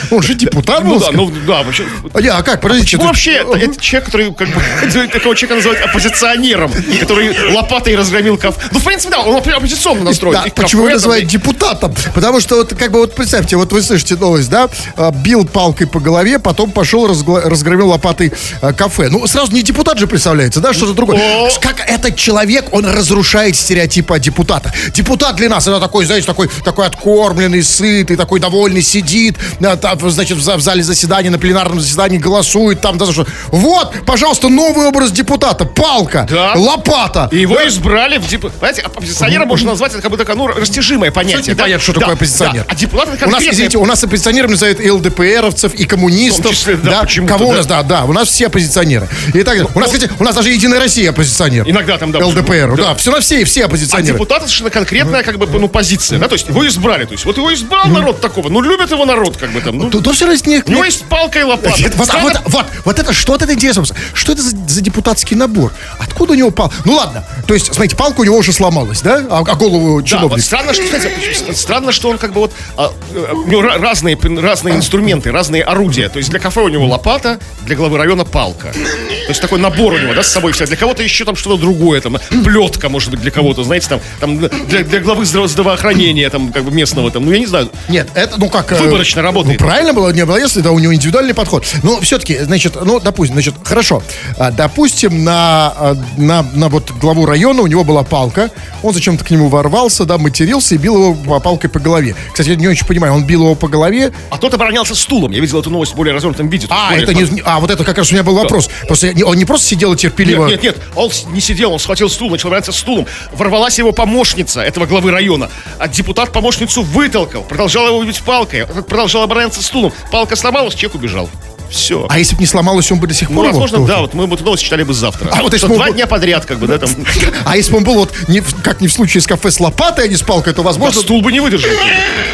Он 0.10 0.22
же 0.24 0.34
депутат 0.34 0.84
Ну 0.84 0.90
был. 0.96 1.00
да, 1.00 1.08
ну 1.12 1.32
да, 1.48 1.64
вообще. 1.64 1.86
А, 2.14 2.20
а 2.40 2.44
как, 2.44 2.60
подождите. 2.60 2.98
Почему 2.98 3.02
это- 3.04 3.08
вообще 3.08 3.32
это, 3.34 3.54
это 3.58 3.80
человек, 3.80 4.06
который 4.06 4.34
как 4.34 4.48
бы 4.50 5.08
такого 5.14 5.36
человека 5.36 5.56
называют 5.56 5.82
оппозиционером, 5.86 6.72
который 7.00 7.54
лопатой 7.54 7.96
разгромил 7.96 8.38
кафе. 8.38 8.60
Ну, 8.72 8.80
в 8.80 8.84
принципе, 8.84 9.12
да, 9.12 9.20
он 9.20 9.36
оппо- 9.38 9.52
оппозиционно 9.52 10.04
настроен. 10.06 10.34
Да, 10.34 10.44
почему 10.44 10.64
кафе 10.64 10.78
его 10.78 10.90
называют 10.90 11.26
и- 11.26 11.28
депутатом? 11.28 11.94
Потому 12.16 12.40
что 12.40 12.56
вот 12.58 12.74
как 12.74 12.92
бы 12.92 13.00
вот 13.00 13.14
представьте, 13.16 13.56
вот 13.58 13.72
вы 13.72 13.82
слышите 13.84 14.16
новость, 14.16 14.50
да? 14.50 14.70
А, 14.98 15.12
Бил 15.12 15.46
палкой 15.46 15.86
по 15.88 16.00
голове, 16.00 16.40
потом 16.40 16.72
пошел 16.72 17.08
разгла- 17.08 17.41
разгромил 17.44 17.90
лопатой 17.90 18.32
а, 18.62 18.74
кафе. 18.74 19.10
Ну 19.10 19.26
сразу 19.28 19.52
не 19.52 19.62
депутат 19.62 19.98
же 20.00 20.08
представляется, 20.08 20.60
да, 20.60 20.74
что-то 20.74 20.94
другое. 20.94 21.50
Как 21.62 21.80
этот 21.88 22.16
человек, 22.16 22.66
он 22.72 22.86
разрушает 22.86 23.56
стереотипы 23.56 24.14
о 24.16 24.20
депутатах. 24.20 24.72
Депутат 24.94 25.36
для 25.36 25.50
нас 25.50 25.68
это 25.68 25.80
такой, 25.80 26.06
знаете, 26.06 26.26
такой, 26.28 26.50
такой 26.64 26.88
откормленный, 26.88 27.64
сытый, 27.64 28.16
такой 28.16 28.40
довольный, 28.40 28.82
сидит, 28.82 29.38
а, 29.64 29.76
там, 29.76 30.10
значит, 30.10 30.38
в 30.38 30.42
за- 30.42 30.58
в 30.58 30.62
зале 30.62 30.84
заседания, 30.84 31.30
на 31.30 31.40
пленарном 31.40 31.80
заседании 31.80 32.18
голосует, 32.18 32.82
там, 32.82 32.98
да, 32.98 33.12
что. 33.12 33.26
Вот, 33.52 33.94
пожалуйста, 34.06 34.50
новый 34.50 34.88
образ 34.88 35.12
депутата. 35.12 35.66
Палка, 35.66 36.28
Да. 36.30 36.54
лопата. 36.56 37.30
И 37.32 37.38
его 37.40 37.58
избрали 37.68 38.18
в 38.18 38.28
депутат. 38.28 38.58
Понимаете, 38.60 38.82
оппозиционера 38.82 39.46
можно 39.46 39.72
назвать 39.72 39.94
это 39.94 40.02
как 40.02 40.12
бы 40.12 40.18
такое, 40.18 40.36
ну, 40.36 40.48
растяжимое 40.48 41.12
понятие. 41.12 41.56
да? 41.56 41.64
Непонятно, 41.64 41.84
что 41.84 41.94
такое 41.94 42.08
Да, 42.10 42.14
оппозиционер. 42.14 42.64
да. 42.64 42.66
А 42.68 42.76
депутат 42.76 43.08
это 43.14 43.16
У 43.26 43.30
нас, 43.30 43.36
конкретное- 43.36 43.54
извините, 43.54 43.78
у 43.78 43.86
нас 43.86 44.04
оппозиционерами 44.04 44.52
называют 44.52 44.80
и 44.80 44.90
ЛДПРовцев, 44.92 45.74
и 45.74 45.86
коммунистов. 45.86 46.40
В 46.42 46.44
том 46.44 46.54
числе, 46.54 46.76
да, 46.76 47.02
почему-то, 47.02 47.31
Кого 47.38 47.50
у 47.50 47.54
нас, 47.54 47.66
да, 47.66 47.84
да, 47.84 48.04
у 48.06 48.14
нас 48.14 48.28
все 48.30 48.48
оппозиционеры. 48.48 49.08
И 49.30 49.32
так 49.44 49.46
далее. 49.46 49.68
У 49.74 49.80
нас, 49.80 49.92
кстати, 49.92 50.12
у 50.20 50.24
нас 50.24 50.36
даже 50.36 50.50
Единая 50.52 50.80
Россия 50.80 51.10
оппозиционер. 51.12 51.68
Иногда 51.70 51.98
там, 51.98 52.12
да. 52.12 52.20
ЛДПР, 52.26 52.76
да, 52.78 52.96
все 52.96 53.12
на 53.12 53.20
все, 53.22 53.44
все 53.46 53.64
А 53.64 53.66
оппозиционеры. 53.68 54.14
депутат 54.14 54.40
это 54.40 54.48
совершенно 54.48 54.70
конкретная, 54.70 55.24
как 55.24 55.38
бы, 55.38 55.48
ну, 55.48 55.68
позиция, 55.68 56.20
да, 56.20 56.28
то 56.28 56.34
есть 56.34 56.48
его 56.48 56.68
избрали, 56.68 57.06
то 57.06 57.14
есть 57.14 57.26
вот 57.26 57.38
его 57.38 57.54
избрал 57.54 57.88
народ 57.88 58.22
такого, 58.22 58.50
ну, 58.50 58.62
любит 58.62 58.92
его 58.92 59.06
народ, 59.06 59.38
как 59.38 59.52
бы 59.52 59.62
там, 59.62 59.78
ну, 59.78 59.90
Тут 59.90 60.14
все 60.16 60.26
раз 60.28 60.46
не... 60.46 60.62
у 60.66 60.72
него 60.72 60.84
есть 60.84 61.06
палка 61.06 61.40
и 61.40 61.44
лопата. 61.44 61.76
Вот, 61.96 62.10
вот, 62.22 62.42
вот, 62.48 62.66
вот, 62.86 63.00
это 63.00 63.14
что 63.14 63.36
это 63.36 63.52
интересно? 63.54 63.84
Что 64.14 64.34
это 64.34 64.42
за, 64.42 64.56
депутатский 64.82 65.36
набор? 65.36 65.74
Откуда 66.00 66.34
у 66.34 66.36
него 66.36 66.52
пал? 66.52 66.72
Ну 66.86 66.94
ладно, 66.94 67.24
то 67.48 67.54
есть, 67.54 67.68
смотрите, 67.68 67.96
палка 67.96 68.22
у 68.22 68.24
него 68.24 68.38
уже 68.38 68.52
сломалась, 68.54 69.02
да? 69.02 69.24
А, 69.30 69.40
а 69.40 69.56
голову 69.56 69.88
Да, 69.88 69.94
вот 69.94 70.06
чиновник? 70.06 70.44
странно, 70.44 70.74
что, 70.74 70.84
почему- 70.84 71.54
странно, 71.54 71.92
что 71.92 72.10
он 72.10 72.18
как 72.18 72.34
бы 72.34 72.42
вот 72.42 72.52
а, 72.78 72.92
э, 73.14 73.34
у 73.34 73.48
него 73.48 73.62
ра- 73.62 73.80
разные, 73.80 74.18
разные 74.42 74.76
инструменты, 74.76 75.32
разные 75.32 75.64
орудия. 75.64 76.10
То 76.10 76.18
есть 76.18 76.30
для 76.30 76.40
кафе 76.40 76.62
у 76.62 76.68
него 76.70 76.86
лопата, 76.88 77.21
для 77.66 77.76
главы 77.76 77.98
района 77.98 78.26
палка. 78.26 78.72
То 78.72 79.30
есть 79.30 79.42
такой 79.42 79.60
набор 79.60 79.94
у 79.94 79.98
него, 79.98 80.14
да, 80.14 80.24
с 80.24 80.28
собой 80.32 80.52
вся. 80.52 80.66
Для 80.66 80.76
кого-то 80.78 81.04
еще 81.04 81.26
там 81.26 81.36
что-то 81.36 81.58
другое, 81.62 82.02
там 82.02 82.18
плетка, 82.44 82.90
может 82.90 83.12
быть, 83.12 83.22
для 83.22 83.32
кого-то, 83.32 83.64
знаете, 83.64 83.88
там, 83.90 84.00
там 84.20 84.40
для, 84.68 84.84
для 84.84 85.00
главы 85.00 85.24
здраво- 85.26 85.48
здравоохранения, 85.48 86.30
там, 86.30 86.52
как 86.52 86.64
бы 86.64 86.72
местного, 86.72 87.12
там, 87.12 87.26
ну 87.26 87.32
я 87.32 87.40
не 87.40 87.46
знаю. 87.46 87.70
Нет, 87.88 88.10
это, 88.16 88.40
ну 88.40 88.50
как... 88.50 88.72
э, 88.72 88.76
Выборочно 88.76 89.22
работает. 89.22 89.60
Ну, 89.60 89.66
правильно 89.66 89.94
было, 89.94 90.10
не 90.12 90.26
было, 90.26 90.38
если 90.38 90.62
да, 90.62 90.72
у 90.72 90.80
него 90.80 90.94
индивидуальный 90.94 91.34
подход. 91.34 91.66
Но 91.84 92.02
все-таки, 92.02 92.40
значит, 92.40 92.76
ну, 92.84 93.00
допустим, 93.00 93.36
значит, 93.36 93.56
хорошо. 93.64 94.04
А, 94.38 94.52
Допустим, 94.52 95.24
на, 95.24 95.74
а, 95.78 95.98
на, 96.18 96.44
на 96.54 96.70
вот 96.70 96.92
главу 96.92 97.26
района 97.26 97.62
у 97.62 97.68
него 97.68 97.84
была 97.84 98.04
палка, 98.04 98.50
он 98.84 98.94
зачем-то 98.94 99.24
к 99.24 99.30
нему 99.32 99.48
ворвался, 99.50 100.06
да, 100.06 100.18
матерился 100.18 100.76
и 100.76 100.78
бил 100.78 100.96
его 100.96 101.14
по- 101.14 101.40
палкой 101.40 101.70
по 101.70 101.80
голове. 101.80 102.16
Кстати, 102.32 102.50
я 102.50 102.56
не 102.56 102.68
очень 102.68 102.86
понимаю, 102.86 103.14
он 103.14 103.24
бил 103.26 103.42
его 103.44 103.56
по 103.56 103.68
голове, 103.68 104.12
А 104.30 104.38
тот 104.38 104.54
оборонялся 104.54 104.96
стулом. 104.96 105.32
Я 105.32 105.40
видел 105.40 105.60
эту 105.60 105.70
новость 105.70 105.94
в 105.94 105.96
более 105.96 106.14
развернутом 106.14 106.50
виде. 106.50 106.68
а, 106.70 106.90
Более- 106.92 107.06
это 107.12 107.34
не, 107.34 107.42
а, 107.46 107.60
вот 107.60 107.70
это 107.72 107.84
как 107.84 107.98
раз 107.98 108.10
у 108.10 108.14
меня 108.14 108.24
был 108.24 108.36
вопрос. 108.36 108.70
Просто 108.88 109.08
я 109.08 109.14
не- 109.14 109.24
он 109.24 109.36
не 109.38 109.46
просто 109.46 109.68
сидел 109.68 109.94
и 109.94 109.98
терпеливо... 109.98 110.48
Нет, 110.48 110.64
нет, 110.64 110.76
нет, 110.78 110.86
он 110.96 111.12
не 111.34 111.42
сидел, 111.42 111.72
он 111.74 111.80
схватил 111.80 112.10
стул, 112.10 112.30
начал 112.30 112.48
обороняться 112.48 112.72
стулом. 112.72 113.08
Ворвалась 113.34 113.78
его 113.78 113.92
помощница, 113.92 114.62
этого 114.62 114.86
главы 114.86 115.12
района. 115.12 115.50
А 115.80 115.88
депутат 115.88 116.32
помощницу 116.32 116.84
вытолкал, 116.84 117.44
продолжал 117.44 117.88
его 117.88 118.04
бить 118.04 118.22
палкой, 118.22 118.66
продолжал 118.66 119.24
обороняться 119.24 119.62
стулом. 119.64 119.94
Палка 120.12 120.36
сломалась, 120.36 120.74
человек 120.76 120.96
убежал. 120.96 121.30
Все. 121.70 122.06
А 122.10 122.20
если 122.20 122.36
бы 122.36 122.42
не 122.42 122.48
сломалось, 122.48 122.92
он 122.92 123.00
бы 123.00 123.08
до 123.08 123.14
сих 123.14 123.30
Ну, 123.30 123.38
пор... 123.38 123.46
возможно, 123.46 123.86
да, 123.88 124.00
вот 124.00 124.14
мы 124.14 124.28
бы 124.28 124.38
новость 124.38 124.62
читали 124.64 124.84
бы 124.84 124.94
завтра. 124.94 125.30
А 125.32 125.42
вот 125.42 125.54
если 125.54 125.68
Что 125.68 125.76
два 125.76 125.86
был- 125.86 125.94
дня 125.94 126.06
подряд, 126.06 126.46
как 126.46 126.60
бы, 126.60 126.68
да, 126.68 126.78
там. 126.78 126.90
А 127.46 127.56
если 127.56 127.72
бы 127.72 127.78
он 127.78 127.86
был 127.86 127.94
вот, 127.94 128.14
не, 128.28 128.42
как 128.42 128.82
не 128.82 128.90
в 128.90 128.94
случае 128.94 129.22
с 129.22 129.26
кафе 129.28 129.52
с 129.52 129.60
лопатой, 129.62 130.04
а 130.06 130.08
не 130.10 130.18
с 130.18 130.22
палкой, 130.22 130.54
то, 130.54 130.64
возможно, 130.64 131.00
Стул 131.00 131.22
бы 131.22 131.32
не 131.32 131.40
выдержал. 131.40 131.70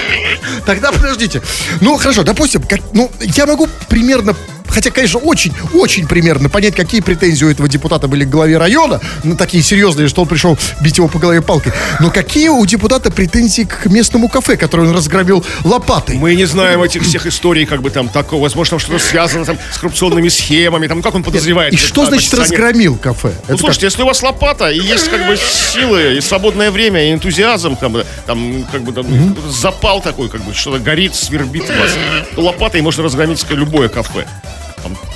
Тогда 0.66 0.92
подождите. 0.92 1.42
Ну, 1.82 1.98
хорошо, 1.98 2.24
допустим, 2.24 2.63
ну, 2.94 3.12
я 3.22 3.46
могу 3.46 3.68
примерно 3.88 4.36
Хотя, 4.69 4.91
конечно, 4.91 5.19
очень, 5.19 5.53
очень 5.73 6.08
примерно 6.08 6.49
понять, 6.49 6.75
какие 6.75 7.01
претензии 7.01 7.45
у 7.45 7.49
этого 7.49 7.67
депутата 7.67 8.08
были 8.08 8.25
к 8.25 8.30
главе 8.30 8.58
района, 8.58 9.01
ну, 9.23 9.36
такие 9.36 9.63
серьезные, 9.63 10.08
что 10.08 10.21
он 10.21 10.27
пришел 10.27 10.58
бить 10.82 10.97
его 10.97 11.08
по 11.08 11.19
голове 11.19 11.41
палкой. 11.41 11.73
Но 11.99 12.10
какие 12.10 12.49
у 12.49 12.65
депутата 12.65 13.12
претензии 13.12 13.63
к 13.63 13.86
местному 13.86 14.30
кафе, 14.30 14.58
которое 14.58 14.88
он 14.88 14.95
разгромил 14.95 15.45
лопатой? 15.63 16.17
Мы 16.17 16.36
не 16.36 16.45
знаем 16.45 16.82
этих 16.84 17.03
всех 17.03 17.25
историй, 17.25 17.65
как 17.65 17.82
бы 17.82 17.89
там 17.89 18.10
такого. 18.10 18.43
Возможно, 18.43 18.71
там 18.71 18.80
что-то 18.80 18.99
связано 18.99 19.45
там 19.45 19.58
с 19.73 19.77
коррупционными 19.77 20.30
схемами. 20.30 20.88
Там, 20.88 21.01
как 21.01 21.15
он 21.15 21.23
подозревает? 21.23 21.73
И 21.73 21.75
этот 21.75 21.88
что 21.88 22.06
значит 22.06 22.34
разгромил 22.34 22.95
кафе? 22.95 23.34
Ну, 23.47 23.53
Это 23.56 23.58
слушайте, 23.58 23.86
если 23.88 24.03
у 24.03 24.06
вас 24.06 24.21
лопата, 24.21 24.69
и 24.69 24.80
есть 24.80 25.10
как 25.10 25.25
бы 25.27 25.38
силы, 25.38 26.17
и 26.17 26.21
свободное 26.21 26.71
время, 26.71 27.10
и 27.10 27.13
энтузиазм, 27.13 27.75
бы, 27.75 28.06
там, 28.25 28.65
как 28.71 28.84
бы, 28.84 28.93
там, 28.93 29.36
запал 29.51 30.01
такой, 30.01 30.30
как 30.30 30.41
бы, 30.41 30.53
что-то 30.53 30.80
горит, 30.80 31.15
свербит 31.15 31.63
у 31.63 31.73
вас, 31.73 31.91
то 32.36 32.41
лопатой 32.41 32.82
можно 32.82 33.03
разгромить 33.03 33.45
любое 33.49 33.89
кафе. 33.89 34.25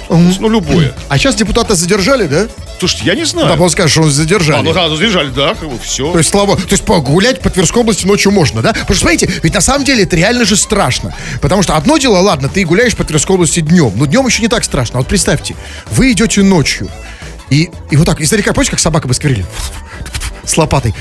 Ну, 0.10 0.50
любое. 0.50 0.94
А 1.10 1.18
сейчас 1.18 1.36
депутата 1.36 1.76
задержали, 1.76 2.28
да? 2.28 2.48
Слушайте, 2.80 3.06
я 3.06 3.16
не 3.16 3.26
знаю. 3.26 3.48
Да, 3.48 3.62
он 3.62 3.70
скажет, 3.70 3.92
что 3.92 4.02
он 4.02 4.10
задержали. 4.10 4.60
А, 4.60 4.64
ну 4.64 4.74
да, 4.74 4.90
задержали, 4.90 5.30
да, 5.30 5.54
как 5.54 5.70
бы, 5.70 5.78
все. 5.80 6.12
То 6.12 6.18
есть, 6.18 6.32
слава, 6.32 6.56
то 6.56 6.72
есть 6.72 6.84
погулять 6.84 7.40
по 7.40 7.50
Тверской 7.50 7.82
области 7.84 8.08
ночью 8.08 8.32
можно, 8.32 8.62
да? 8.62 8.74
Потому 8.74 8.96
что, 8.96 9.02
смотрите, 9.02 9.30
ведь 9.44 9.54
на 9.54 9.62
самом 9.62 9.86
деле 9.86 10.04
это 10.04 10.16
реально 10.16 10.46
же 10.46 10.56
страшно. 10.56 11.16
Потому 11.42 11.62
что 11.62 11.76
одно 11.76 11.98
дело, 11.98 12.18
ладно, 12.18 12.50
ты 12.50 12.66
гуляешь 12.66 12.96
по 12.96 13.04
Тверской 13.04 13.36
области 13.36 13.60
днем, 13.60 13.94
но 13.96 14.06
днем 14.06 14.26
еще 14.26 14.42
не 14.42 14.48
так 14.48 14.64
страшно. 14.64 14.98
Вот 14.98 15.08
представьте, 15.08 15.56
вы 15.92 16.12
идете 16.12 16.42
ночью, 16.42 16.90
и, 17.52 17.70
и 17.92 17.98
вот 17.98 18.06
так, 18.08 18.20
издалека, 18.20 18.54
помните, 18.54 18.72
как 18.72 18.80
собака 18.80 19.08
бы 19.08 19.14
скверили? 19.14 19.46
С 20.44 20.58
лопатой. 20.58 20.96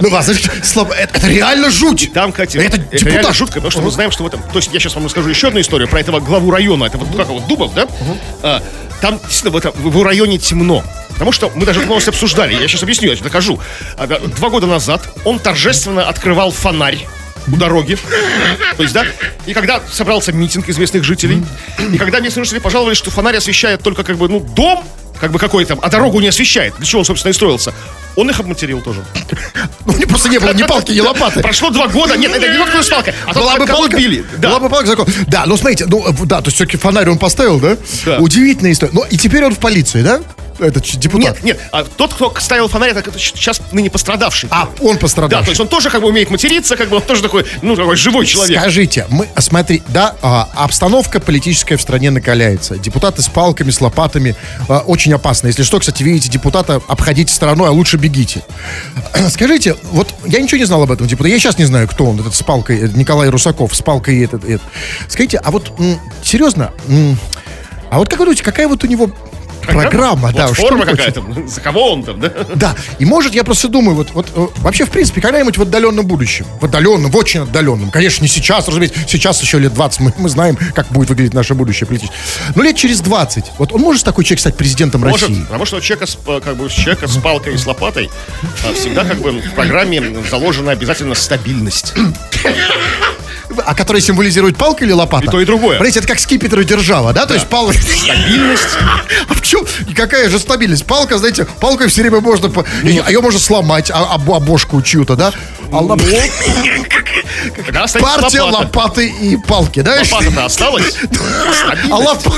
Ну, 0.00 0.08
ладно, 0.10 0.32
значит, 0.32 0.50
слабо- 0.64 0.94
это, 0.94 1.18
это 1.18 1.28
реально 1.28 1.70
жуть. 1.70 2.12
Там, 2.12 2.32
кстати, 2.32 2.56
это, 2.58 2.76
это, 2.76 2.78
депутат. 2.78 3.12
реально 3.12 3.32
жутко, 3.32 3.54
потому 3.54 3.70
что 3.70 3.80
мы 3.82 3.90
знаем, 3.90 4.10
что 4.10 4.22
в 4.24 4.26
этом... 4.26 4.42
То 4.42 4.58
есть 4.58 4.70
я 4.72 4.78
сейчас 4.78 4.94
вам 4.94 5.06
расскажу 5.06 5.28
еще 5.28 5.48
одну 5.48 5.60
историю 5.60 5.88
про 5.88 6.00
этого 6.00 6.20
главу 6.20 6.50
района, 6.50 6.84
это 6.84 6.98
вот, 6.98 7.16
как 7.16 7.28
его, 7.28 7.40
Дубов, 7.40 7.74
да? 7.74 7.88
А, 8.42 8.62
там 9.00 9.18
действительно 9.18 9.50
в, 9.52 9.56
этом, 9.56 9.72
в 9.74 10.02
районе 10.02 10.38
темно. 10.38 10.84
Потому 11.14 11.32
что 11.32 11.50
мы 11.54 11.66
даже 11.66 11.80
эту 11.80 11.88
новость 11.88 12.08
обсуждали. 12.08 12.54
Я 12.54 12.68
сейчас 12.68 12.82
объясню, 12.82 13.08
я 13.08 13.16
сейчас 13.16 13.24
докажу. 13.24 13.58
А, 13.96 14.06
Два 14.06 14.50
года 14.50 14.66
назад 14.66 15.02
он 15.24 15.40
торжественно 15.40 16.08
открывал 16.08 16.52
фонарь 16.52 17.06
у 17.52 17.56
дороги. 17.56 17.98
То 18.76 18.82
есть, 18.82 18.94
да, 18.94 19.04
и 19.46 19.52
когда 19.54 19.80
собрался 19.90 20.32
митинг 20.32 20.68
известных 20.68 21.02
жителей, 21.04 21.42
и 21.92 21.98
когда 21.98 22.20
местные 22.20 22.44
жители 22.44 22.60
пожаловались, 22.60 22.98
что 22.98 23.10
фонарь 23.10 23.36
освещает 23.36 23.82
только 23.82 24.04
как 24.04 24.16
бы, 24.16 24.28
ну, 24.28 24.40
дом, 24.40 24.84
как 25.20 25.32
бы 25.32 25.38
какой 25.38 25.64
там, 25.64 25.78
а 25.82 25.88
дорогу 25.88 26.20
не 26.20 26.28
освещает, 26.28 26.74
для 26.76 26.86
чего 26.86 27.00
он, 27.00 27.04
собственно, 27.04 27.30
и 27.30 27.34
строился, 27.34 27.74
он 28.18 28.28
их 28.28 28.40
обматерил 28.40 28.80
тоже. 28.80 29.04
У 29.86 29.92
него 29.92 30.08
просто 30.08 30.28
не 30.28 30.38
было 30.38 30.52
ни 30.52 30.64
палки, 30.64 30.90
ни 30.90 30.98
лопаты. 30.98 31.40
Прошло 31.40 31.70
два 31.70 31.86
года, 31.86 32.16
нет, 32.16 32.34
это 32.34 32.48
не 32.48 32.58
тот, 32.58 32.68
кто 32.68 32.82
с 32.82 32.88
палкой, 32.88 33.14
а 33.24 33.32
тот, 33.32 33.44
Была 33.44 33.56
бы 33.56 33.66
палка, 33.66 33.96
били. 33.96 34.24
Была 34.38 34.58
бы 34.58 34.68
палка 34.68 34.86
закон. 34.88 35.06
Да, 35.28 35.44
ну 35.46 35.56
смотрите, 35.56 35.86
ну 35.86 36.04
да, 36.24 36.40
то 36.40 36.46
есть 36.46 36.56
все-таки 36.56 36.76
фонарь 36.76 37.08
он 37.08 37.18
поставил, 37.18 37.60
да? 37.60 37.76
Да. 38.04 38.18
Удивительная 38.18 38.72
история. 38.72 38.90
Ну 38.92 39.04
и 39.08 39.16
теперь 39.16 39.44
он 39.44 39.54
в 39.54 39.58
полиции, 39.58 40.02
да? 40.02 40.20
Этот 40.60 40.84
депутат? 40.98 41.36
Нет, 41.36 41.44
нет, 41.44 41.60
а 41.72 41.84
тот, 41.84 42.14
кто 42.14 42.34
ставил 42.38 42.68
фонарь, 42.68 42.90
это 42.90 43.18
сейчас 43.18 43.60
ныне 43.72 43.90
пострадавший. 43.90 44.48
А, 44.52 44.68
он 44.80 44.94
Да, 44.94 45.00
пострадал. 45.00 45.42
то 45.42 45.48
есть 45.50 45.60
он 45.60 45.68
тоже 45.68 45.90
как 45.90 46.00
бы 46.02 46.08
умеет 46.08 46.30
материться, 46.30 46.76
как 46.76 46.88
бы 46.88 46.96
он 46.96 47.02
тоже 47.02 47.22
такой, 47.22 47.44
ну, 47.62 47.76
такой 47.76 47.96
живой 47.96 48.26
человек. 48.26 48.60
Скажите, 48.60 49.06
мы, 49.10 49.28
а, 49.34 49.40
смотри, 49.40 49.82
да, 49.88 50.14
а, 50.22 50.48
обстановка 50.54 51.20
политическая 51.20 51.76
в 51.76 51.82
стране 51.82 52.10
накаляется. 52.10 52.76
Депутаты 52.76 53.22
с 53.22 53.28
палками, 53.28 53.70
с 53.70 53.80
лопатами. 53.80 54.34
а, 54.68 54.80
очень 54.80 55.12
опасно. 55.12 55.46
Если 55.48 55.62
что, 55.62 55.78
кстати, 55.80 56.02
видите 56.02 56.28
депутата, 56.28 56.80
обходите 56.88 57.32
стороной, 57.32 57.68
а 57.68 57.72
лучше 57.72 57.96
бегите. 57.96 58.42
Скажите, 59.30 59.76
вот 59.92 60.08
я 60.26 60.40
ничего 60.40 60.58
не 60.58 60.64
знал 60.64 60.82
об 60.82 60.90
этом 60.90 61.06
депутате. 61.06 61.34
Я 61.34 61.40
сейчас 61.40 61.58
не 61.58 61.64
знаю, 61.64 61.88
кто 61.88 62.04
он, 62.06 62.18
этот 62.20 62.34
с 62.34 62.42
палкой, 62.42 62.80
э, 62.80 62.88
Николай 62.94 63.28
Русаков, 63.28 63.74
с 63.74 63.82
палкой 63.82 64.22
этот. 64.24 64.44
этот. 64.44 64.62
Скажите, 65.08 65.38
а 65.38 65.50
вот 65.50 65.72
серьезно, 66.22 66.72
а 67.90 67.98
вот 67.98 68.08
как 68.08 68.18
вы 68.18 68.26
думаете, 68.26 68.42
какая 68.44 68.68
вот 68.68 68.84
у 68.84 68.86
него 68.86 69.10
программа, 69.72 70.32
да, 70.32 70.46
что 70.46 70.54
Форма 70.54 70.84
какая-то. 70.84 71.22
За 71.46 71.60
кого 71.60 71.92
он 71.92 72.02
там, 72.02 72.20
да? 72.20 72.32
Да, 72.54 72.74
и 72.98 73.04
может, 73.04 73.34
я 73.34 73.44
просто 73.44 73.68
думаю, 73.68 73.96
вот, 73.96 74.10
вот 74.12 74.26
э, 74.34 74.46
вообще, 74.58 74.84
в 74.84 74.90
принципе, 74.90 75.20
когда-нибудь 75.20 75.56
в 75.56 75.62
отдаленном 75.62 76.06
будущем, 76.06 76.46
в 76.60 76.64
отдаленном, 76.64 77.10
в 77.10 77.16
очень 77.16 77.40
отдаленном, 77.40 77.90
конечно, 77.90 78.22
не 78.22 78.28
сейчас, 78.28 78.68
разумеется, 78.68 78.98
сейчас 79.06 79.40
еще 79.42 79.58
лет 79.58 79.74
20, 79.74 80.00
мы, 80.00 80.12
мы 80.16 80.28
знаем, 80.28 80.58
как 80.74 80.88
будет 80.88 81.10
выглядеть 81.10 81.34
наше 81.34 81.54
будущее 81.54 81.86
политическое, 81.86 82.16
но 82.54 82.62
лет 82.62 82.76
через 82.76 83.00
20, 83.00 83.44
вот 83.58 83.72
он 83.72 83.80
может 83.80 84.04
такой 84.04 84.24
человек 84.24 84.40
стать 84.40 84.56
президентом 84.56 85.00
Может, 85.02 85.28
России? 85.28 85.42
потому 85.42 85.64
что 85.64 85.76
у 85.76 85.80
человека, 85.80 86.06
с, 86.06 86.18
э, 86.26 86.40
как 86.44 86.56
бы, 86.56 86.68
человека 86.68 87.08
с 87.08 87.16
палкой 87.16 87.54
и 87.54 87.56
с 87.56 87.66
лопатой 87.66 88.10
а, 88.64 88.72
всегда 88.74 89.04
как 89.04 89.18
бы 89.18 89.32
в 89.32 89.54
программе 89.54 90.02
заложена 90.30 90.72
обязательно 90.72 91.14
стабильность. 91.14 91.94
А 93.64 93.74
который 93.74 94.00
символизирует 94.00 94.56
палка 94.56 94.84
или 94.84 94.92
лопата? 94.92 95.26
И 95.26 95.28
то, 95.28 95.40
и 95.40 95.44
другое. 95.44 95.76
Смотрите, 95.76 95.98
это 96.00 96.08
как 96.08 96.18
скипетр 96.18 96.60
и 96.60 96.64
держава, 96.64 97.12
да? 97.12 97.26
То 97.26 97.34
есть 97.34 97.46
палка... 97.48 97.72
Стабильность. 97.74 98.68
А 99.28 99.34
в 99.34 99.40
чем? 99.42 99.64
И 99.88 99.94
какая 99.94 100.28
же 100.30 100.38
стабильность? 100.38 100.86
Палка, 100.86 101.18
знаете, 101.18 101.44
палкой 101.60 101.88
все 101.88 102.02
время 102.02 102.20
можно... 102.20 102.48
по- 102.50 102.64
Ее 102.82 103.20
можно 103.20 103.38
сломать, 103.40 103.90
а, 103.90 104.14
об- 104.14 104.30
обошку 104.30 104.80
чью-то, 104.82 105.16
да? 105.16 105.32
А 105.72 105.76
лоп- 105.82 106.02
Партия 108.00 108.40
лопата. 108.42 108.58
лопаты 108.64 109.08
и 109.08 109.36
палки, 109.36 109.80
да? 109.80 109.96
Лопата-то 110.00 110.44
осталась. 110.44 110.94
А 111.90 111.96
лоп- 111.98 112.32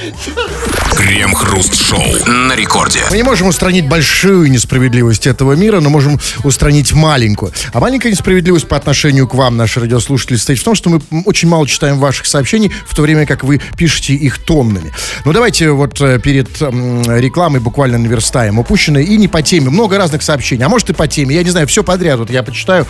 Крем-хруст-шоу 1.00 2.02
на 2.26 2.54
рекорде. 2.54 3.00
Мы 3.10 3.16
не 3.16 3.22
можем 3.22 3.48
устранить 3.48 3.88
большую 3.88 4.50
несправедливость 4.50 5.26
этого 5.26 5.54
мира, 5.54 5.80
но 5.80 5.88
можем 5.88 6.20
устранить 6.44 6.92
маленькую. 6.92 7.52
А 7.72 7.80
маленькая 7.80 8.10
несправедливость 8.10 8.68
по 8.68 8.76
отношению 8.76 9.26
к 9.26 9.34
вам, 9.34 9.56
наши 9.56 9.80
радиослушатели, 9.80 10.36
состоит 10.36 10.58
в 10.58 10.62
том, 10.62 10.74
что 10.74 10.90
мы 10.90 11.00
очень 11.24 11.48
мало 11.48 11.66
читаем 11.66 11.98
ваших 11.98 12.26
сообщений, 12.26 12.70
в 12.86 12.94
то 12.94 13.00
время 13.00 13.24
как 13.24 13.44
вы 13.44 13.62
пишете 13.78 14.12
их 14.12 14.38
тоннами. 14.38 14.92
Ну, 15.24 15.32
давайте 15.32 15.70
вот 15.70 15.98
э, 16.02 16.18
перед 16.18 16.60
рекламой 16.60 17.60
буквально 17.60 17.96
наверстаем 17.96 18.58
упущенное 18.58 19.02
и 19.02 19.16
не 19.16 19.26
по 19.26 19.40
теме. 19.40 19.70
Много 19.70 19.96
разных 19.96 20.22
сообщений, 20.22 20.66
а 20.66 20.68
может 20.68 20.90
и 20.90 20.92
по 20.92 21.08
теме. 21.08 21.34
Я 21.34 21.42
не 21.42 21.50
знаю, 21.50 21.66
все 21.66 21.82
подряд. 21.82 22.18
Вот 22.18 22.28
я 22.28 22.42
почитаю. 22.42 22.86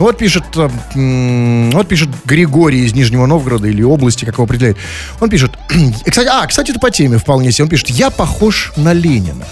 Вот 0.00 0.18
пишет, 0.18 0.44
э, 0.56 1.70
вот 1.72 1.86
пишет 1.86 2.08
Григорий 2.24 2.84
из 2.84 2.92
Нижнего 2.92 3.26
Новгорода 3.26 3.68
или 3.68 3.84
области, 3.84 4.24
как 4.24 4.34
его 4.34 4.44
определяет. 4.44 4.78
Он 5.20 5.30
пишет, 5.30 5.52
кстати, 6.08 6.28
а, 6.28 6.44
кстати, 6.48 6.72
это 6.72 6.80
по 6.80 6.90
теме 6.90 7.18
вполне 7.18 7.51
себе. 7.52 7.64
Он 7.64 7.70
пишет, 7.70 7.90
я 7.90 8.10
похож 8.10 8.72
на 8.76 8.92
Ленина. 8.92 9.46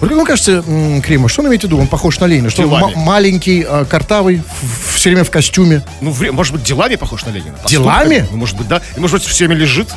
Вот 0.00 0.08
как 0.08 0.16
вам 0.18 0.26
кажется, 0.26 0.64
м, 0.66 1.00
Крима, 1.02 1.28
что 1.28 1.42
он 1.42 1.48
имеет 1.48 1.62
в 1.62 1.64
виду? 1.64 1.78
Он 1.78 1.86
похож 1.86 2.18
на 2.18 2.24
Ленина? 2.26 2.50
Что 2.50 2.62
он 2.62 2.68
Делами. 2.68 2.94
ма- 2.94 3.00
маленький, 3.00 3.64
э, 3.68 3.84
картавый, 3.88 4.42
в- 4.62 4.94
все 4.96 5.10
время 5.10 5.24
в 5.24 5.30
костюме. 5.30 5.82
Ну, 6.00 6.14
может 6.32 6.52
быть, 6.52 6.62
делами 6.64 6.96
похож 6.96 7.24
на 7.24 7.30
Ленина. 7.30 7.56
Делами? 7.68 7.98
Поступками? 7.98 8.28
Ну, 8.32 8.36
может 8.38 8.56
быть, 8.56 8.68
да. 8.68 8.82
И, 8.96 9.00
может 9.00 9.18
быть, 9.18 9.26
все 9.28 9.46
время 9.46 9.60
лежит. 9.60 9.88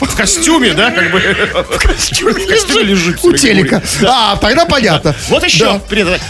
В 0.00 0.16
костюме, 0.16 0.72
да, 0.72 0.90
как 0.90 1.10
бы. 1.12 1.20
В 1.20 1.78
костюме, 1.78 2.32
лежит. 2.82 3.18
всё 3.18 3.28
У 3.28 3.30
время, 3.32 3.38
телека. 3.38 3.82
Да. 4.00 4.32
А, 4.32 4.36
тогда 4.36 4.64
понятно. 4.64 5.14
Вот 5.28 5.44
еще, 5.44 5.64
Да. 5.64 5.80
привет, 5.88 6.20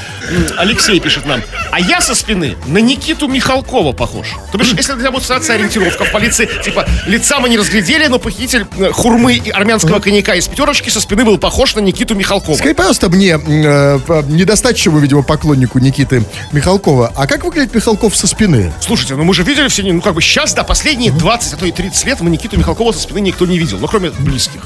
Алексей 0.56 1.00
пишет 1.00 1.26
нам. 1.26 1.42
А 1.70 1.80
я 1.80 2.00
со 2.00 2.14
спины 2.14 2.56
на 2.66 2.78
Никиту 2.78 3.28
Михалкова 3.28 3.92
похож. 3.92 4.28
То 4.52 4.58
бишь, 4.58 4.72
если 4.72 4.94
для 4.94 5.10
ситуация 5.20 5.56
ориентировка 5.56 6.04
в 6.04 6.12
полиции, 6.12 6.48
типа, 6.64 6.86
лица 7.06 7.40
мы 7.40 7.48
не 7.48 7.56
разглядели, 7.58 8.06
но 8.06 8.18
похититель 8.18 8.66
э, 8.78 8.90
хурмы 8.92 9.34
и 9.34 9.50
армянского 9.50 9.98
коньяка 10.00 10.34
из 10.34 10.48
пятерочки 10.48 10.88
со 10.88 11.00
спины 11.00 11.24
был 11.24 11.38
похож 11.38 11.74
на 11.74 11.80
Никиту 11.80 12.14
Михалкова. 12.14 12.56
Скажи, 12.56 12.74
пожалуйста, 12.74 13.08
мне, 13.08 13.38
э, 13.38 13.98
недостаточному, 14.28 14.98
видимо, 14.98 15.22
поклоннику 15.22 15.78
Никиты 15.78 16.24
Михалкова, 16.52 17.12
а 17.16 17.26
как 17.26 17.44
выглядит 17.44 17.74
Михалков 17.74 18.16
со 18.16 18.26
спины? 18.26 18.72
Слушайте, 18.80 19.14
ну 19.16 19.24
мы 19.24 19.34
же 19.34 19.42
видели 19.42 19.68
все, 19.68 19.82
ну 19.82 20.00
как 20.00 20.14
бы 20.14 20.22
сейчас, 20.22 20.54
да, 20.54 20.64
последние 20.64 21.12
20, 21.12 21.52
а 21.54 21.56
то 21.56 21.66
и 21.66 21.72
30 21.72 22.04
лет 22.06 22.20
мы 22.20 22.30
Никиту 22.30 22.56
Михалкова 22.58 22.92
со 22.92 23.00
спины 23.00 23.20
никто 23.20 23.46
не 23.46 23.58
видел, 23.58 23.78
ну 23.78 23.86
кроме 23.88 24.10
близких. 24.10 24.62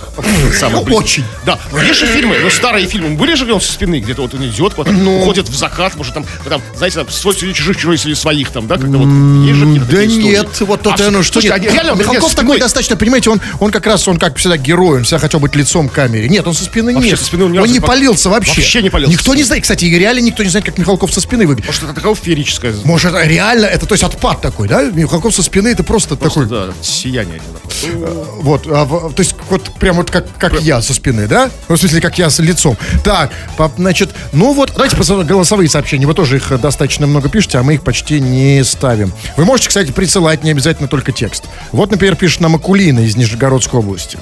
Самых 0.59 0.81
Ну, 0.81 0.85
близких. 0.85 1.05
очень. 1.05 1.25
Да, 1.45 1.59
есть 1.87 2.01
же 2.01 2.07
фильмы, 2.07 2.39
ну 2.41 2.51
старые 2.51 2.87
фильмы, 2.87 3.17
были 3.17 3.35
же 3.35 3.45
где 3.45 3.53
он 3.53 3.61
со 3.61 3.73
спины, 3.73 4.01
где-то 4.01 4.23
вот 4.23 4.35
он 4.35 4.45
идет, 4.47 4.75
Ну. 4.87 5.21
уходит 5.21 5.49
в 5.49 5.54
закат, 5.57 5.95
может 5.97 6.15
там, 6.15 6.25
там, 6.49 6.61
знаете, 6.77 6.97
там, 6.99 7.09
свой 7.11 7.35
среди 7.35 7.55
чужих, 7.55 7.77
чужой 7.77 7.99
среди 7.99 8.15
своих 8.15 8.51
там, 8.51 8.67
да, 8.67 8.77
когда 8.77 8.99
вот 8.99 9.07
есть 9.47 9.59
же 9.59 9.65
какие-то 9.67 9.87
Да 9.87 9.97
такие 9.97 10.07
истории. 10.19 10.31
нет, 10.37 10.61
вот 10.61 10.83
то 10.83 10.91
А, 10.91 11.07
оно 11.09 11.23
что 11.23 11.33
слушайте, 11.41 11.61
нет. 11.61 11.71
а 11.73 11.75
реально, 11.75 11.91
Михалков 11.99 12.23
нет, 12.23 12.35
такой 12.37 12.45
спиной- 12.57 12.61
достаточно, 12.61 12.97
понимаете, 12.97 13.31
он, 13.31 13.41
он 13.61 13.71
как 13.71 13.87
раз, 13.87 14.07
он 14.09 14.17
как 14.19 14.37
всегда 14.37 14.57
герой, 14.57 14.99
он 14.99 15.05
всегда 15.05 15.19
хотел 15.19 15.41
быть 15.41 15.55
лицом 15.57 15.89
к 15.89 15.93
камере. 15.93 16.29
Нет, 16.29 16.47
он 16.47 16.55
со 16.55 16.65
спины 16.65 16.95
Вообще 16.95 17.11
нет. 17.11 17.19
со 17.19 17.25
спины 17.25 17.45
он 17.45 17.59
он 17.59 17.69
не 17.71 17.81
полился 17.81 18.29
вообще. 18.31 18.53
Вообще 18.61 18.83
не 18.83 18.91
полился 18.91 19.13
Никто 19.13 19.35
не 19.35 19.43
знает, 19.43 19.63
кстати, 19.63 19.85
реально 19.87 20.21
никто 20.21 20.43
не 20.43 20.49
знает, 20.49 20.65
как 20.67 20.79
Михалков 20.79 21.13
со 21.13 21.21
спины 21.21 21.47
выглядит. 21.47 21.67
Может, 21.67 21.83
это 21.85 21.93
такое 21.95 22.15
феерическое. 22.15 22.75
Может, 22.85 23.15
это 23.15 23.25
реально, 23.27 23.67
это 23.67 23.87
то 23.87 23.93
есть 23.95 24.05
отпад 24.05 24.41
такой, 24.41 24.69
да? 24.69 24.83
Михалков 24.83 25.35
со 25.35 25.43
спины 25.43 25.69
это 25.69 25.83
просто, 25.85 26.17
такой, 26.17 26.47
Да, 26.47 26.69
сияние. 26.83 27.41
вот, 28.41 28.67
а, 28.67 28.85
в- 28.85 29.13
то 29.13 29.21
есть 29.21 29.35
вот 29.51 29.63
прям 29.79 29.97
вот 29.97 30.11
как, 30.11 30.27
как 30.39 30.61
я 30.63 30.81
со 30.83 30.95
спины, 30.95 31.27
да? 31.27 31.51
Ну, 31.69 31.77
в 31.77 31.79
смысле, 31.79 32.01
как 32.01 32.19
я 32.19 32.31
с 32.31 32.39
лицом. 32.39 32.77
Так, 33.03 33.31
значит, 33.77 34.11
ну 34.33 34.53
вот, 34.53 34.73
давайте 34.75 34.97
посмотрим 34.97 35.27
голосовые 35.35 35.69
сообщения. 35.69 36.07
Вы 36.07 36.15
тоже 36.15 36.37
их 36.37 36.61
достаточно 36.61 37.07
много 37.07 37.29
пишете, 37.29 37.59
а 37.59 37.63
мы 37.63 37.75
их 37.75 37.83
почти 37.83 38.21
не 38.21 38.63
ставим. 38.65 39.13
Вы 39.37 39.45
можете, 39.45 39.69
кстати, 39.69 39.91
присылать 39.91 40.45
не 40.45 40.53
обязательно 40.53 40.89
только 40.89 41.13
текст. 41.13 41.45
Вот, 41.73 41.91
например, 41.91 42.15
пишет 42.15 42.41
нам 42.41 42.55
Акулина 42.55 43.01
из 43.01 43.17
Нижегородской 43.17 43.81
области. 43.81 44.19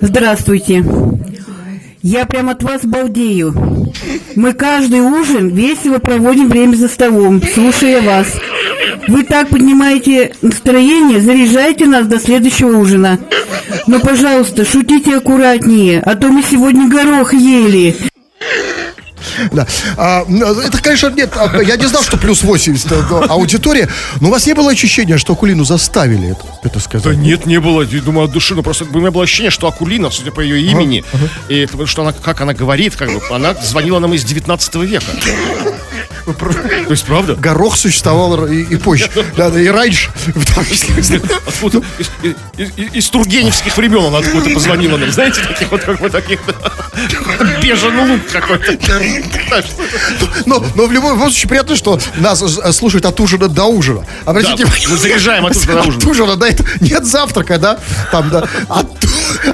Здравствуйте. 0.00 0.84
Я 2.02 2.26
прям 2.26 2.50
от 2.50 2.62
вас 2.62 2.82
балдею. 2.84 3.92
Мы 4.36 4.52
каждый 4.52 5.00
ужин 5.00 5.48
весело 5.48 5.98
проводим 5.98 6.48
время 6.48 6.76
за 6.76 6.88
столом, 6.88 7.42
слушая 7.42 8.02
вас. 8.02 8.28
Вы 9.08 9.24
так 9.24 9.48
поднимаете 9.48 10.32
настроение, 10.42 11.20
заряжайте 11.20 11.86
нас 11.86 12.06
до 12.06 12.20
следующего 12.20 12.76
ужина. 12.76 13.18
Но, 13.86 14.00
пожалуйста, 14.00 14.64
шутите 14.64 15.16
аккуратнее, 15.16 16.00
а 16.00 16.14
то 16.14 16.28
мы 16.28 16.42
сегодня 16.42 16.88
горох 16.88 17.34
ели. 17.34 17.96
Да. 19.52 19.66
А, 19.96 20.24
это, 20.64 20.78
конечно, 20.82 21.10
нет, 21.10 21.32
а, 21.36 21.60
я 21.62 21.76
не 21.76 21.86
знал, 21.86 22.02
что 22.02 22.16
плюс 22.16 22.42
80 22.42 22.92
э, 22.92 23.26
аудитория, 23.28 23.88
но 24.20 24.28
у 24.28 24.30
вас 24.30 24.46
не 24.46 24.54
было 24.54 24.70
ощущения, 24.70 25.18
что 25.18 25.32
Акулину 25.32 25.64
заставили 25.64 26.30
это, 26.30 26.44
это 26.62 26.74
Да 26.74 26.80
сказать? 26.80 27.16
нет, 27.16 27.46
не 27.46 27.60
было, 27.60 27.82
я 27.82 28.00
думаю, 28.00 28.26
от 28.26 28.32
души, 28.32 28.54
но 28.54 28.62
просто 28.62 28.84
у 28.84 28.98
меня 28.98 29.10
было 29.10 29.24
ощущение, 29.24 29.50
что 29.50 29.66
Акулина, 29.68 30.10
судя 30.10 30.30
по 30.32 30.40
ее 30.40 30.60
имени, 30.70 31.04
и 31.48 31.58
это, 31.58 31.72
потому 31.72 31.86
что 31.86 32.02
она, 32.02 32.12
как 32.12 32.40
она 32.40 32.54
говорит, 32.54 32.96
как 32.96 33.08
бы, 33.10 33.20
она 33.30 33.54
звонила 33.54 33.98
нам 33.98 34.14
из 34.14 34.24
19 34.24 34.74
века. 34.76 35.06
То 36.86 36.90
есть, 36.90 37.04
правда? 37.04 37.34
Горох 37.34 37.76
существовал 37.76 38.46
и, 38.46 38.62
и 38.62 38.76
позже, 38.76 39.10
да, 39.36 39.50
да, 39.50 39.60
и 39.60 39.68
раньше. 39.68 40.10
в 40.26 40.54
том 40.54 40.64
числе. 40.66 41.20
Откуда? 41.46 41.82
Из, 41.98 42.10
из- 42.56 42.94
из- 42.94 43.08
тургеневских 43.10 43.76
времен 43.76 44.04
она 44.06 44.18
откуда-то 44.18 44.50
позвонила 44.54 44.96
нам. 44.96 45.10
Знаете, 45.10 45.42
таких 45.42 45.70
вот, 45.70 45.82
как 45.82 46.00
бы, 46.00 46.10
таких, 46.10 46.40
бежен 47.62 48.10
лук 48.10 48.20
какой-то. 48.32 48.76
Но, 50.46 50.64
но 50.74 50.86
в 50.86 50.92
любом 50.92 51.18
случае 51.18 51.48
приятно, 51.48 51.76
что 51.76 51.98
нас 52.16 52.42
слушают 52.76 53.04
от 53.06 53.20
ужина 53.20 53.48
до 53.48 53.64
ужина. 53.64 54.04
Обратите 54.24 54.64
Да, 54.64 54.70
мы 54.88 54.96
заряжаем 54.96 55.46
от 55.46 55.56
ужина 55.56 55.74
до 55.74 55.88
ужина. 55.88 55.98
От 55.98 56.06
ужина, 56.06 56.36
да, 56.36 56.48
это 56.48 56.64
нет 56.80 57.04
завтрака, 57.04 57.58
да? 57.58 57.78
Там, 58.10 58.30
да. 58.30 58.48
От, 58.68 58.86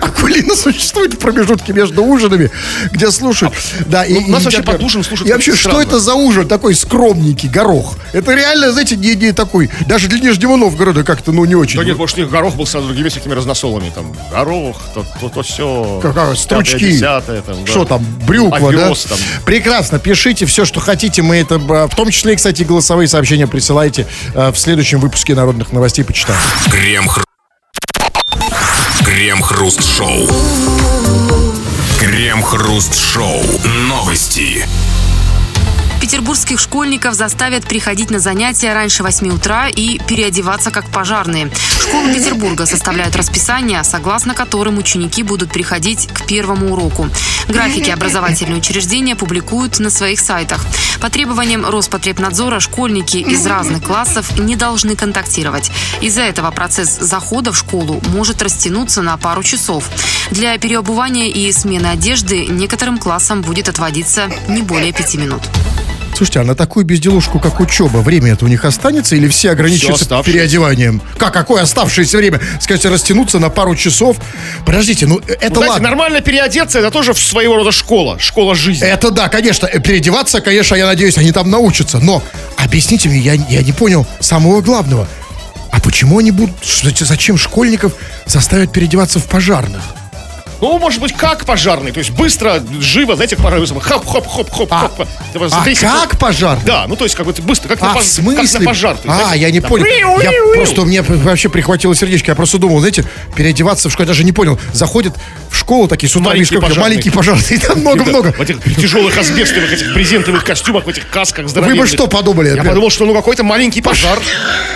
акулина 0.00 0.54
существует 0.54 1.14
в 1.14 1.18
промежутке 1.18 1.72
между 1.72 2.02
ужинами, 2.02 2.50
где 2.92 3.10
слушают. 3.10 3.54
Да, 3.86 4.04
и, 4.04 4.14
Ну, 4.20 4.28
нас 4.28 4.42
и 4.42 4.44
вообще 4.46 4.62
под 4.62 4.82
ужин 4.82 5.04
слушают 5.04 5.28
И 5.28 5.32
вообще, 5.32 5.54
что 5.54 5.80
это 5.80 5.98
за 6.00 6.14
ужин 6.14 6.48
такой 6.60 6.74
скромненький, 6.74 7.48
горох? 7.48 7.96
Это 8.12 8.34
реально, 8.34 8.70
знаете, 8.72 8.94
не, 8.94 9.14
не 9.14 9.32
такой, 9.32 9.70
даже 9.86 10.08
для 10.08 10.18
Нижнего 10.18 10.56
Новгорода 10.56 11.04
как-то, 11.04 11.32
ну, 11.32 11.46
не 11.46 11.54
очень. 11.54 11.78
Да 11.78 11.84
нет, 11.86 11.96
может, 11.96 12.18
у 12.18 12.20
них 12.20 12.30
горох 12.30 12.54
был 12.54 12.66
сразу 12.66 12.86
другими 12.86 13.08
всякими 13.08 13.32
разносолами. 13.32 13.90
Там 13.94 14.14
горох, 14.30 14.76
то, 14.92 15.06
то, 15.18 15.30
то 15.30 15.42
все. 15.42 16.00
Какая, 16.02 16.34
стручки. 16.34 16.78
Десятое, 16.78 17.40
там, 17.40 17.64
да. 17.64 17.70
Что 17.70 17.86
там, 17.86 18.04
брюква, 18.26 18.68
Овес 18.68 19.04
да? 19.04 19.16
там. 19.16 19.18
Прекрасно, 19.46 19.98
пишите 19.98 20.44
все, 20.44 20.66
что 20.66 20.80
хотите. 20.80 21.22
Мы 21.22 21.36
это, 21.36 21.54
э, 21.54 21.86
в 21.86 21.94
том 21.96 22.10
числе, 22.10 22.36
кстати, 22.36 22.62
голосовые 22.62 23.08
сообщения 23.08 23.46
присылайте 23.46 24.06
э, 24.34 24.52
в 24.52 24.58
следующем 24.58 25.00
выпуске 25.00 25.34
народных 25.34 25.72
новостей 25.72 26.04
почитаем. 26.04 26.38
Крем-хруст. 26.70 27.26
Крем-хруст-шоу. 29.06 30.28
Крем-хруст-шоу. 31.98 33.42
Новости. 33.88 34.66
Петербургских 36.00 36.58
школьников 36.58 37.14
заставят 37.14 37.64
приходить 37.64 38.10
на 38.10 38.18
занятия 38.18 38.72
раньше 38.72 39.02
8 39.02 39.28
утра 39.28 39.68
и 39.68 39.98
переодеваться 39.98 40.70
как 40.70 40.86
пожарные. 40.86 41.50
Школы 41.82 42.14
Петербурга 42.14 42.64
составляют 42.64 43.14
расписание, 43.16 43.84
согласно 43.84 44.34
которым 44.34 44.78
ученики 44.78 45.22
будут 45.22 45.52
приходить 45.52 46.08
к 46.12 46.26
первому 46.26 46.72
уроку. 46.72 47.08
Графики 47.48 47.90
образовательные 47.90 48.58
учреждения 48.58 49.14
публикуют 49.14 49.78
на 49.78 49.90
своих 49.90 50.20
сайтах. 50.20 50.64
По 51.00 51.10
требованиям 51.10 51.66
Роспотребнадзора 51.66 52.60
школьники 52.60 53.18
из 53.18 53.44
разных 53.46 53.82
классов 53.82 54.38
не 54.38 54.56
должны 54.56 54.96
контактировать. 54.96 55.70
Из-за 56.00 56.22
этого 56.22 56.50
процесс 56.50 56.98
захода 56.98 57.52
в 57.52 57.58
школу 57.58 58.00
может 58.08 58.42
растянуться 58.42 59.02
на 59.02 59.16
пару 59.16 59.42
часов. 59.42 59.90
Для 60.30 60.56
переобувания 60.58 61.28
и 61.28 61.52
смены 61.52 61.88
одежды 61.88 62.46
некоторым 62.46 62.98
классам 62.98 63.42
будет 63.42 63.68
отводиться 63.68 64.30
не 64.48 64.62
более 64.62 64.92
пяти 64.92 65.18
минут. 65.18 65.42
Слушайте, 66.20 66.40
а 66.40 66.44
на 66.44 66.54
такую 66.54 66.84
безделушку, 66.84 67.38
как 67.38 67.60
учеба, 67.60 67.96
время 68.02 68.34
это 68.34 68.44
у 68.44 68.48
них 68.48 68.66
останется 68.66 69.16
или 69.16 69.26
все 69.26 69.52
ограничатся 69.52 69.94
оставшееся. 69.94 70.30
переодеванием? 70.38 71.00
Как, 71.16 71.32
какое 71.32 71.62
оставшееся 71.62 72.18
время? 72.18 72.42
Скажите, 72.60 72.90
растянуться 72.90 73.38
на 73.38 73.48
пару 73.48 73.74
часов? 73.74 74.18
Подождите, 74.66 75.06
ну 75.06 75.16
это 75.20 75.48
Ну, 75.48 75.54
знаете, 75.54 75.72
ладно. 75.72 75.88
нормально 75.88 76.20
переодеться, 76.20 76.80
это 76.80 76.90
тоже 76.90 77.14
своего 77.14 77.56
рода 77.56 77.72
школа, 77.72 78.18
школа 78.18 78.54
жизни. 78.54 78.86
Это 78.86 79.10
да, 79.10 79.30
конечно, 79.30 79.64
э, 79.64 79.80
переодеваться, 79.80 80.42
конечно, 80.42 80.74
я 80.74 80.84
надеюсь, 80.84 81.16
они 81.16 81.32
там 81.32 81.48
научатся. 81.48 82.00
Но 82.00 82.22
объясните 82.58 83.08
мне, 83.08 83.20
я, 83.20 83.32
я 83.32 83.62
не 83.62 83.72
понял 83.72 84.06
самого 84.20 84.60
главного. 84.60 85.08
А 85.72 85.80
почему 85.80 86.18
они 86.18 86.32
будут, 86.32 86.54
зачем 86.98 87.38
школьников 87.38 87.94
заставят 88.26 88.74
переодеваться 88.74 89.20
в 89.20 89.24
пожарных? 89.24 89.80
Ну, 90.60 90.78
может 90.78 91.00
быть, 91.00 91.12
как 91.14 91.44
пожарный, 91.44 91.90
то 91.92 91.98
есть 91.98 92.10
быстро, 92.10 92.62
живо, 92.80 93.14
знаете, 93.16 93.36
пожарный, 93.36 93.66
хоп-хоп-хоп-хоп. 93.66 94.68
А, 94.70 94.90
а 95.52 95.74
как 95.80 96.18
пожарный? 96.18 96.64
Да, 96.64 96.86
ну 96.86 96.96
то 96.96 97.04
есть 97.04 97.16
как 97.16 97.26
бы 97.26 97.32
быстро, 97.32 97.68
как, 97.68 97.82
А, 97.82 97.94
на, 97.94 98.00
в 98.00 98.04
смысле? 98.04 98.42
как 98.46 98.60
на 98.60 98.66
пожар. 98.66 98.96
а, 99.06 99.14
знаете, 99.16 99.40
я 99.40 99.50
не 99.50 99.60
там, 99.60 99.70
понял. 99.70 99.84
«Уиу, 99.84 100.20
Я 100.20 100.32
просто, 100.54 100.82
уиу». 100.82 100.88
мне 100.88 101.02
вообще 101.02 101.48
прихватило 101.48 101.94
сердечко. 101.94 102.30
Я 102.30 102.34
просто 102.34 102.58
думал, 102.58 102.78
знаете, 102.80 103.04
переодеваться 103.34 103.88
в 103.88 103.92
школу, 103.92 104.04
я 104.04 104.08
даже 104.08 104.24
не 104.24 104.32
понял. 104.32 104.58
Заходят 104.72 105.14
в 105.49 105.49
школу 105.60 105.88
такие 105.88 106.10
с 106.10 106.16
утра, 106.16 106.30
Маленькие 106.30 106.60
пожарные. 106.60 106.82
маленькие 106.82 107.12
пожарные, 107.12 107.58
там 107.60 107.80
много-много. 107.80 108.32
В 108.32 108.40
этих 108.40 108.62
тяжелых 108.76 109.16
асбестовых, 109.16 109.72
этих 109.72 109.94
брезентовых 109.94 110.44
костюмах, 110.44 110.84
в 110.84 110.88
этих 110.88 111.08
касках 111.08 111.44
Вы 111.44 111.50
здоровенных. 111.50 111.80
бы 111.80 111.86
что 111.86 112.06
подумали? 112.06 112.54
Я 112.56 112.64
подумал, 112.64 112.90
что 112.90 113.04
ну 113.06 113.14
какой-то 113.14 113.44
маленький 113.44 113.80
пожар, 113.82 114.18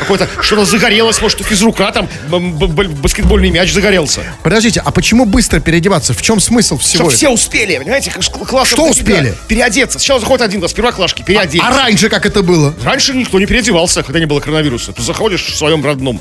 какой-то 0.00 0.28
что-то 0.40 0.64
загорелось, 0.64 1.20
может, 1.20 1.44
физрука 1.44 1.90
там 1.92 2.08
баскетбольный 2.28 3.50
мяч 3.50 3.72
загорелся. 3.72 4.20
Подождите, 4.42 4.80
а 4.84 4.90
почему 4.90 5.24
быстро 5.24 5.60
переодеваться? 5.60 6.14
В 6.14 6.22
чем 6.22 6.40
смысл 6.40 6.78
всего 6.78 7.04
Чтобы 7.04 7.10
все 7.10 7.28
успели, 7.30 7.78
понимаете, 7.78 8.10
классом 8.10 8.74
Что 8.76 8.90
успели? 8.90 9.34
Переодеться. 9.48 9.98
Сначала 9.98 10.20
заходит 10.20 10.42
один 10.42 10.60
класс, 10.60 10.72
первоклашки, 10.72 11.22
переодеть. 11.22 11.62
А 11.64 11.70
раньше 11.70 12.08
как 12.08 12.26
это 12.26 12.42
было? 12.42 12.74
Раньше 12.84 13.14
никто 13.14 13.38
не 13.38 13.46
переодевался, 13.46 14.02
когда 14.02 14.18
не 14.20 14.26
было 14.26 14.40
коронавируса. 14.40 14.92
Ты 14.92 15.02
заходишь 15.02 15.46
в 15.46 15.56
своем 15.56 15.84
родном 15.84 16.20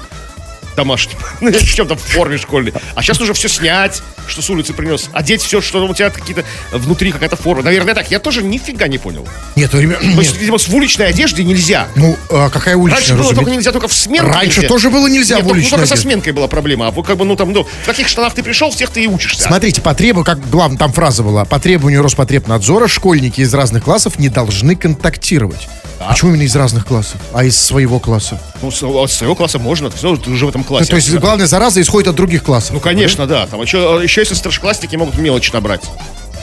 домашнем, 0.76 1.18
ну, 1.42 1.52
в 1.52 1.64
чем-то 1.74 1.96
в 1.96 2.02
форме 2.02 2.38
школьной. 2.38 2.74
А 2.96 3.02
сейчас 3.02 3.20
нужно 3.20 3.34
все 3.34 3.48
снять, 3.48 4.02
что 4.28 4.42
с 4.42 4.50
улицы 4.50 4.74
принес. 4.74 5.10
Одеть 5.14 5.42
все, 5.42 5.62
что 5.62 5.86
у 5.86 5.94
тебя 5.94 6.10
какие-то 6.10 6.44
внутри 6.72 7.12
какая-то 7.12 7.36
форма. 7.36 7.64
Наверное, 7.64 7.94
так. 7.94 8.10
Я 8.12 8.20
тоже 8.20 8.44
нифига 8.44 8.88
не 8.88 8.98
понял. 8.98 9.28
Нет, 9.56 9.72
ну, 9.74 9.80
ребят, 9.82 10.00
То 10.00 10.06
есть, 10.22 10.38
видимо, 10.38 10.58
в 10.58 10.76
уличной 10.76 11.08
одежде 11.08 11.44
нельзя. 11.44 11.88
Ну, 11.96 12.18
а 12.30 12.50
какая 12.50 12.76
уличная, 12.76 13.00
Раньше 13.02 13.16
было 13.16 13.34
только 13.36 13.52
нельзя, 13.52 13.72
только 13.72 13.88
в 13.88 13.94
сменке 13.94 14.32
Раньше 14.32 14.58
нельзя. 14.62 14.68
тоже 14.68 14.90
было 14.90 15.08
нельзя 15.08 15.36
Нет, 15.36 15.46
в 15.46 15.48
только- 15.48 15.56
ну, 15.56 15.62
уличной 15.62 15.78
только 15.80 15.96
со 15.96 16.02
сменкой 16.02 16.34
была 16.34 16.48
проблема. 16.48 16.88
А 16.88 16.92
вот 16.92 17.06
как 17.06 17.18
бы, 17.18 17.26
ну 17.26 17.36
там, 17.36 17.52
ну, 17.52 17.64
в 17.64 17.86
каких 17.86 18.08
штанах 18.08 18.34
ты 18.34 18.44
пришел, 18.44 18.72
в 18.72 18.76
тех 18.76 18.90
ты 18.90 19.04
и 19.04 19.08
учишься. 19.08 19.44
Смотрите, 19.44 19.82
по 19.82 19.94
требу- 19.94 20.24
как 20.24 20.50
главное, 20.50 20.78
там 20.78 20.92
фраза 20.94 21.24
была, 21.24 21.46
по 21.46 21.60
требованию 21.60 22.02
Роспотребнадзора 22.02 22.88
школьники 22.88 23.42
из 23.42 23.54
разных 23.54 23.84
классов 23.84 24.20
не 24.20 24.30
должны 24.30 24.76
контактировать. 24.76 25.68
Почему 26.08 26.32
именно 26.32 26.44
из 26.44 26.56
разных 26.56 26.86
классов, 26.86 27.22
а 27.34 27.46
из 27.46 27.58
своего 27.58 28.00
класса? 28.00 28.40
Ну, 28.62 28.72
с, 28.72 28.84
от 28.84 29.12
своего 29.12 29.36
класса 29.36 29.58
можно, 29.60 29.90
ты 29.90 30.06
уже 30.08 30.46
в 30.46 30.50
этом 30.50 30.63
классе. 30.64 30.90
То 30.90 30.96
есть, 30.96 31.14
главное, 31.16 31.48
зараза 31.48 31.82
исходит 31.82 32.10
от 32.10 32.16
других 32.16 32.44
классов. 32.44 32.72
Ну, 32.74 32.80
конечно, 32.80 33.28
да. 33.28 33.46
Там 33.48 33.62
еще, 33.62 34.00
еще 34.04 34.22
если 34.22 34.34
старшеклассники 34.34 34.96
могут 34.96 35.18
мелочь 35.18 35.52
набрать. 35.52 35.84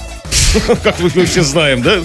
Как 0.82 0.98
мы 1.00 1.10
все 1.26 1.42
знаем, 1.42 1.82
да? 1.82 1.98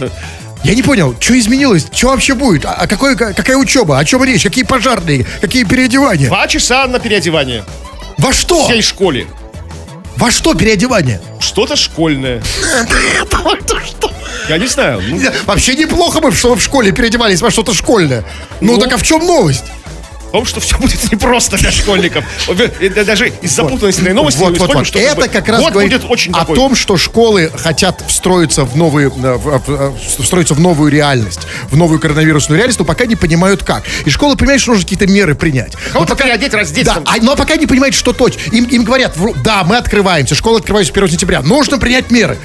Я 0.63 0.73
не 0.73 0.81
понял, 0.81 1.15
что 1.19 1.37
изменилось, 1.37 1.87
что 1.93 2.07
вообще 2.07 2.33
будет, 2.33 2.65
а 2.65 2.73
а 2.73 2.87
какой, 2.87 3.15
какая 3.15 3.55
учеба, 3.55 3.99
о 3.99 4.05
чем 4.05 4.23
речь, 4.23 4.41
какие 4.41 4.63
пожарные, 4.63 5.25
какие 5.39 5.63
переодевания? 5.63 6.27
Два 6.27 6.47
часа 6.47 6.87
на 6.87 6.97
переодевание. 6.99 7.63
Во 8.17 8.33
что? 8.33 8.65
Всей 8.65 8.81
школе. 8.81 9.27
Во 10.17 10.31
что 10.31 10.55
переодевание? 10.55 11.21
Что-то 11.39 11.75
школьное. 11.75 12.41
Я 14.49 14.57
не 14.57 14.67
знаю. 14.67 15.01
ну, 15.07 15.19
Вообще 15.45 15.75
неплохо 15.75 16.19
бы, 16.19 16.31
чтобы 16.31 16.55
в 16.55 16.61
школе 16.63 16.91
переодевались 16.91 17.41
во 17.41 17.51
что-то 17.51 17.73
школьное. 17.73 18.23
Ну, 18.61 18.73
Ну. 18.73 18.79
так 18.79 18.93
а 18.93 18.97
в 18.97 19.03
чем 19.03 19.25
новость? 19.25 19.65
Том, 20.35 20.45
что 20.45 20.59
все 20.59 20.77
будет 20.77 21.11
непросто 21.11 21.57
для 21.57 21.71
школьников. 21.71 22.25
Э, 22.47 23.03
Даже 23.03 23.29
из 23.41 23.51
запутанности 23.55 24.01
новости 24.01 24.39
Вот, 24.39 24.57
вот, 24.57 24.73
вот. 24.73 24.87
что 24.87 24.99
Это 24.99 25.27
как 25.29 25.47
раз 25.47 25.61
говорит 25.71 25.91
будет 25.99 26.11
очень 26.11 26.31
о 26.33 26.45
том, 26.45 26.75
что 26.75 26.97
школы 26.97 27.49
хотят 27.57 28.03
встроиться 28.07 28.65
в 28.65 28.75
новую, 28.75 29.11
э, 29.11 29.37
в- 29.37 29.93
встроиться 30.21 30.53
в 30.53 30.59
новую 30.59 30.91
реальность, 30.91 31.41
в 31.69 31.77
новую 31.77 31.99
коронавирусную 31.99 32.57
реальность, 32.57 32.79
но 32.79 32.85
пока 32.85 33.05
не 33.05 33.15
понимают 33.15 33.63
как. 33.63 33.83
И 34.05 34.09
школа 34.09 34.35
понимает, 34.35 34.59
что 34.61 34.71
нужно 34.71 34.83
какие-то 34.83 35.07
меры 35.07 35.35
принять. 35.35 35.73
Кого-то 35.93 36.15
переодеть, 36.15 36.53
раздеть. 36.53 36.85
Да, 36.85 37.01
а- 37.05 37.17
но 37.21 37.35
пока 37.35 37.55
не 37.55 37.65
понимают, 37.65 37.95
что 37.95 38.11
точно. 38.13 38.39
Им, 38.51 38.65
им 38.65 38.83
говорят, 38.83 39.15
да, 39.43 39.63
мы 39.63 39.77
открываемся, 39.77 40.35
школа 40.35 40.57
открывается 40.59 40.91
1 40.93 41.07
сентября, 41.11 41.41
нужно 41.41 41.77
принять 41.77 42.11
меры. 42.11 42.37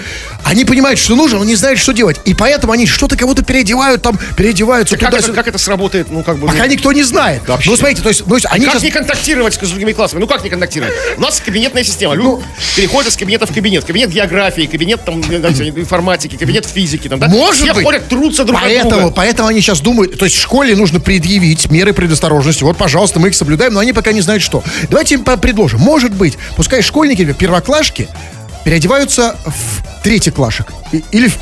Они 0.45 0.65
понимают, 0.65 0.99
что 0.99 1.17
нужно, 1.17 1.39
но 1.39 1.45
не 1.45 1.57
знают, 1.57 1.79
что 1.79 1.93
делать. 1.93 2.21
И 2.25 2.35
поэтому 2.35 2.73
они 2.73 2.87
что-то 2.87 3.17
кого-то 3.17 3.45
переодевают, 3.45 4.03
там, 4.03 4.19
переодеваются 4.37 4.97
Как 4.97 5.15
это, 5.15 5.23
туда 5.23 5.35
как 5.35 5.49
это 5.49 5.59
сработает? 5.59 6.11
Ну, 6.11 6.23
как 6.23 6.39
бы... 6.39 6.47
Пока 6.47 6.65
ну, 6.65 6.71
никто 6.71 6.93
не 6.93 7.03
знает. 7.03 7.47
Вообще. 7.47 7.71
Ну, 7.71 7.77
смотрите, 7.77 8.03
то 8.03 8.09
есть, 8.09 8.27
ну, 8.27 8.37
они 8.51 8.65
Как 8.65 8.75
сейчас... 8.75 8.83
не 8.83 8.91
контактировать 8.91 9.55
с 9.55 9.59
другими 9.59 9.93
классами? 9.93 10.21
Ну 10.21 10.27
как 10.27 10.43
не 10.43 10.51
контактировать? 10.51 10.93
У 11.17 11.21
нас 11.21 11.41
кабинетная 11.41 11.85
система. 11.85 12.15
Люди 12.15 12.43
переходят 12.77 13.13
из 13.13 13.17
кабинета 13.17 13.47
в 13.47 13.55
кабинет. 13.55 13.85
Кабинет 13.85 14.11
географии, 14.11 14.63
кабинет 14.63 15.05
там, 15.05 15.23
знаю, 15.23 15.55
информатики, 15.77 16.37
кабинет 16.37 16.67
физики. 16.67 17.09
Там, 17.09 17.19
да? 17.19 17.29
Может 17.29 17.63
Все 17.63 17.75
быть. 17.75 17.85
ходят, 17.85 18.09
трутся 18.09 18.45
друг 18.45 18.61
Поэтому, 18.61 18.91
друга. 19.01 19.15
поэтому 19.15 19.49
они 19.49 19.61
сейчас 19.61 19.81
думают, 19.81 20.19
то 20.19 20.25
есть 20.25 20.37
школе 20.37 20.75
нужно 20.77 21.01
предъявить 21.01 21.71
меры 21.71 21.93
предосторожности. 21.93 22.65
Вот, 22.65 22.77
пожалуйста, 22.77 23.21
мы 23.21 23.29
их 23.29 23.35
соблюдаем, 23.35 23.73
но 23.73 23.81
они 23.81 23.93
пока 23.93 24.13
не 24.13 24.21
знают, 24.21 24.43
что. 24.43 24.63
Давайте 24.89 25.15
им 25.15 25.25
предложим. 25.25 25.81
Может 25.81 26.13
быть, 26.13 26.37
пускай 26.57 26.83
школьники, 26.83 27.33
первоклашки, 27.33 28.09
переодеваются 28.65 29.37
в 29.45 30.03
третьеклашек. 30.03 30.73
И- 30.93 31.05
Или 31.13 31.29
в 31.29 31.39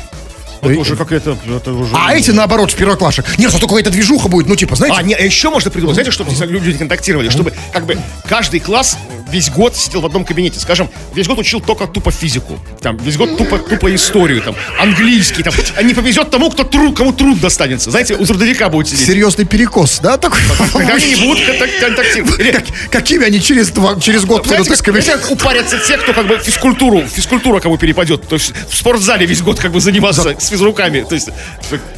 Это 0.61 0.77
уже 0.79 0.95
какая-то... 0.97 1.37
Это 1.55 1.71
уже... 1.71 1.95
А 1.95 2.13
эти, 2.13 2.31
наоборот, 2.31 2.71
в 2.71 2.75
первоклашек. 2.75 3.37
Нет, 3.37 3.51
зато 3.51 3.65
какая-то 3.67 3.91
движуха 3.91 4.27
будет, 4.27 4.47
ну, 4.47 4.55
типа, 4.55 4.75
знаете... 4.75 4.97
А, 4.99 5.03
не, 5.03 5.13
а 5.13 5.21
еще 5.21 5.49
можно 5.49 5.71
придумать, 5.71 5.95
знаете, 5.95 6.11
чтобы 6.11 6.31
люди 6.45 6.77
контактировали, 6.77 7.29
чтобы 7.29 7.53
как 7.71 7.85
бы 7.85 7.97
каждый 8.27 8.59
класс 8.59 8.97
весь 9.29 9.49
год 9.49 9.75
сидел 9.75 10.01
в 10.01 10.05
одном 10.05 10.25
кабинете. 10.25 10.59
Скажем, 10.59 10.89
весь 11.13 11.27
год 11.27 11.39
учил 11.39 11.61
только 11.61 11.87
тупо 11.87 12.11
физику, 12.11 12.59
там, 12.81 12.97
весь 12.97 13.17
год 13.17 13.37
тупо, 13.37 13.57
тупо 13.59 13.93
историю, 13.93 14.41
там, 14.41 14.55
английский, 14.79 15.43
там, 15.43 15.53
а 15.75 15.83
не 15.83 15.93
повезет 15.93 16.29
тому, 16.29 16.49
кто 16.49 16.63
труд, 16.63 16.97
кому 16.97 17.13
труд 17.13 17.39
достанется. 17.39 17.91
Знаете, 17.91 18.15
у 18.15 18.25
трудовика 18.25 18.69
будет 18.69 18.87
сидеть. 18.87 19.07
Серьезный 19.07 19.45
перекос, 19.45 19.99
да, 20.01 20.17
такой? 20.17 20.39
Тогда 20.73 20.93
они 20.93 21.13
не 21.13 21.15
будут 21.15 21.39
контак- 21.47 21.79
контактировать. 21.79 22.65
Какими 22.91 23.25
они 23.25 23.41
через, 23.41 23.69
два, 23.69 23.99
через 23.99 24.25
год 24.25 24.45
Знаете, 24.45 24.75
как, 24.75 25.21
как 25.21 25.31
упарятся 25.31 25.79
те, 25.79 25.97
кто 25.97 26.13
как 26.13 26.27
бы 26.27 26.37
физкультуру, 26.37 27.03
физкультура 27.07 27.59
кому 27.59 27.77
перепадет. 27.77 28.27
То 28.27 28.35
есть 28.35 28.53
в 28.69 28.75
спортзале 28.75 29.25
весь 29.25 29.41
год 29.41 29.59
как 29.59 29.71
бы 29.71 29.81
заниматься 29.81 30.35
с 30.39 30.47
физруками. 30.47 31.05
То 31.07 31.15
есть 31.15 31.29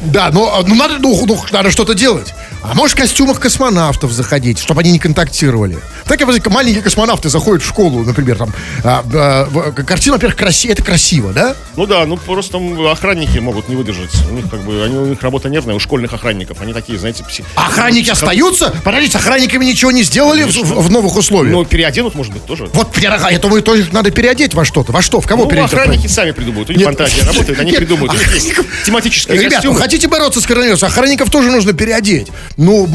Да, 0.00 0.30
но 0.30 0.62
ну, 0.66 0.74
надо, 0.74 0.98
ну, 0.98 1.24
ну, 1.26 1.40
надо 1.50 1.70
что-то 1.70 1.94
делать. 1.94 2.32
А 2.62 2.74
может 2.74 2.96
в 2.96 3.00
костюмах 3.00 3.40
космонавтов 3.40 4.12
заходить, 4.12 4.58
чтобы 4.58 4.80
они 4.82 4.92
не 4.92 4.98
контактировали. 4.98 5.78
Так 6.04 6.20
я 6.20 6.26
возьму, 6.26 6.50
маленькие 6.50 6.82
космонавты 7.22 7.28
заходят 7.28 7.62
в 7.62 7.66
школу, 7.68 8.02
например, 8.04 8.36
там, 8.36 8.52
а, 8.84 9.04
а, 9.14 9.72
картина, 9.72 10.14
во-первых, 10.16 10.36
красиво, 10.38 10.72
это 10.72 10.82
красиво, 10.82 11.32
да? 11.32 11.54
Ну 11.76 11.86
да, 11.86 12.04
ну 12.06 12.16
просто 12.16 12.58
охранники 12.90 13.38
могут 13.38 13.68
не 13.68 13.76
выдержать. 13.76 14.10
У 14.30 14.34
них 14.34 14.50
как 14.50 14.60
бы, 14.60 14.82
они, 14.84 14.96
у 14.96 15.06
них 15.06 15.22
работа 15.22 15.48
нервная, 15.48 15.74
у 15.74 15.80
школьных 15.80 16.12
охранников. 16.12 16.58
Они 16.60 16.72
такие, 16.72 16.98
знаете, 16.98 17.24
пси... 17.24 17.44
А 17.54 17.66
охранники 17.68 18.04
психо- 18.04 18.12
остаются? 18.12 18.74
Подождите, 18.84 19.18
охранниками 19.18 19.64
ничего 19.64 19.90
не 19.92 20.02
сделали 20.02 20.44
в, 20.44 20.54
в- 20.54 20.82
в 20.86 20.90
новых 20.90 21.16
условиях? 21.16 21.54
Ну, 21.54 21.64
переоденут, 21.64 22.14
может 22.14 22.32
быть, 22.32 22.44
тоже. 22.44 22.68
вот, 22.72 22.96
я, 22.98 23.38
думаю, 23.38 23.62
тоже 23.62 23.86
надо 23.92 24.10
переодеть 24.10 24.54
во 24.54 24.64
что-то. 24.64 24.92
Во 24.92 25.02
что? 25.02 25.20
В 25.20 25.26
кого 25.26 25.44
Ну, 25.44 25.50
переодеть? 25.50 25.72
охранники 25.72 26.06
сами 26.08 26.32
придумают. 26.32 26.68
У 26.68 26.72
них 26.72 26.80
Нет. 26.80 26.86
фантазия 26.88 27.22
работает, 27.24 27.58
они 27.60 27.70
Нет, 27.70 27.78
придумают. 27.80 28.12
У 28.12 28.16
них 28.16 28.34
есть 28.34 28.50
охранников- 28.50 28.84
тематические 28.86 29.36
Ребята, 29.38 29.50
ну, 29.54 29.56
костюмы. 29.72 29.78
хотите 29.80 30.08
бороться 30.08 30.40
с 30.40 30.46
коронавирусом? 30.46 30.88
Охранников 30.88 31.30
тоже 31.30 31.50
нужно 31.50 31.72
переодеть. 31.72 32.28
Ну, 32.56 32.86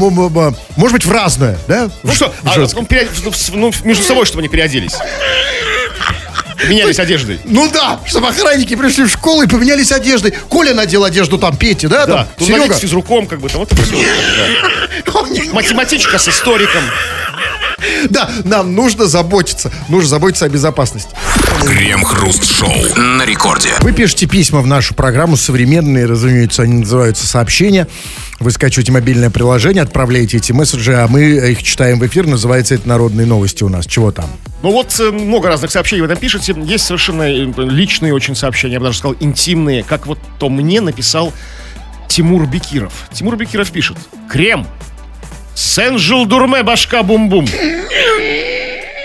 может 0.76 0.92
быть, 0.92 1.06
в 1.06 1.10
разное, 1.12 1.58
да? 1.66 1.90
Ну 2.02 2.12
что, 2.12 2.32
а, 2.44 2.56
ну, 2.58 2.84
переод- 2.84 3.08
ну, 3.54 3.72
между 3.84 4.04
собой, 4.04 4.17
чтобы 4.24 4.40
они 4.40 4.48
переоделись. 4.48 4.94
Менялись 6.66 6.98
одеждой. 6.98 7.40
Ну 7.44 7.70
да, 7.70 8.00
чтобы 8.04 8.28
охранники 8.28 8.74
пришли 8.74 9.04
в 9.04 9.08
школу 9.08 9.42
и 9.42 9.46
поменялись 9.46 9.92
одеждой. 9.92 10.32
Коля 10.32 10.74
надел 10.74 11.04
одежду 11.04 11.38
там 11.38 11.56
Пети, 11.56 11.86
да? 11.86 12.04
Да, 12.06 12.28
там, 12.36 12.46
Серега. 12.46 12.74
с 12.74 12.78
физруком, 12.80 13.26
как 13.26 13.40
бы, 13.40 13.48
там, 13.48 13.60
вот 13.60 13.72
это 13.72 13.80
все. 13.82 13.96
Математичка 15.52 16.18
с 16.18 16.28
историком. 16.28 16.82
Да, 18.10 18.30
нам 18.44 18.74
нужно 18.74 19.06
заботиться. 19.06 19.72
Нужно 19.88 20.08
заботиться 20.08 20.44
о 20.44 20.48
безопасности. 20.48 21.10
Крем-хруст-шоу 21.66 22.72
на 22.96 23.24
рекорде. 23.24 23.70
Вы 23.80 23.92
пишете 23.92 24.26
письма 24.26 24.60
в 24.60 24.66
нашу 24.66 24.94
программу 24.94 25.36
современные, 25.36 26.06
разумеется, 26.06 26.62
они 26.62 26.78
называются 26.80 27.26
сообщения. 27.26 27.86
Вы 28.40 28.50
скачиваете 28.52 28.92
мобильное 28.92 29.30
приложение, 29.30 29.82
отправляете 29.82 30.36
эти 30.36 30.52
месседжи, 30.52 30.94
а 30.94 31.08
мы 31.08 31.22
их 31.22 31.62
читаем 31.62 31.98
в 31.98 32.06
эфир. 32.06 32.26
Называется 32.26 32.74
это 32.74 32.88
«Народные 32.88 33.26
новости» 33.26 33.64
у 33.64 33.68
нас. 33.68 33.86
Чего 33.86 34.12
там? 34.12 34.26
Ну 34.62 34.70
вот 34.70 34.94
э, 35.00 35.10
много 35.10 35.48
разных 35.48 35.70
сообщений 35.70 36.02
вы 36.02 36.08
там 36.08 36.16
пишете. 36.16 36.54
Есть 36.56 36.86
совершенно 36.86 37.22
э, 37.22 37.46
личные 37.56 38.14
очень 38.14 38.36
сообщения, 38.36 38.74
я 38.74 38.80
бы 38.80 38.86
даже 38.86 38.98
сказал, 38.98 39.16
интимные. 39.20 39.82
Как 39.82 40.06
вот 40.06 40.18
то 40.38 40.48
мне 40.48 40.80
написал 40.80 41.32
Тимур 42.08 42.46
Бекиров. 42.46 42.92
Тимур 43.12 43.36
Бекиров 43.36 43.70
пишет. 43.70 43.96
Крем. 44.30 44.66
Сен-Жил 45.58 46.24
Дурме, 46.24 46.62
башка 46.62 47.02
бум-бум. 47.02 47.44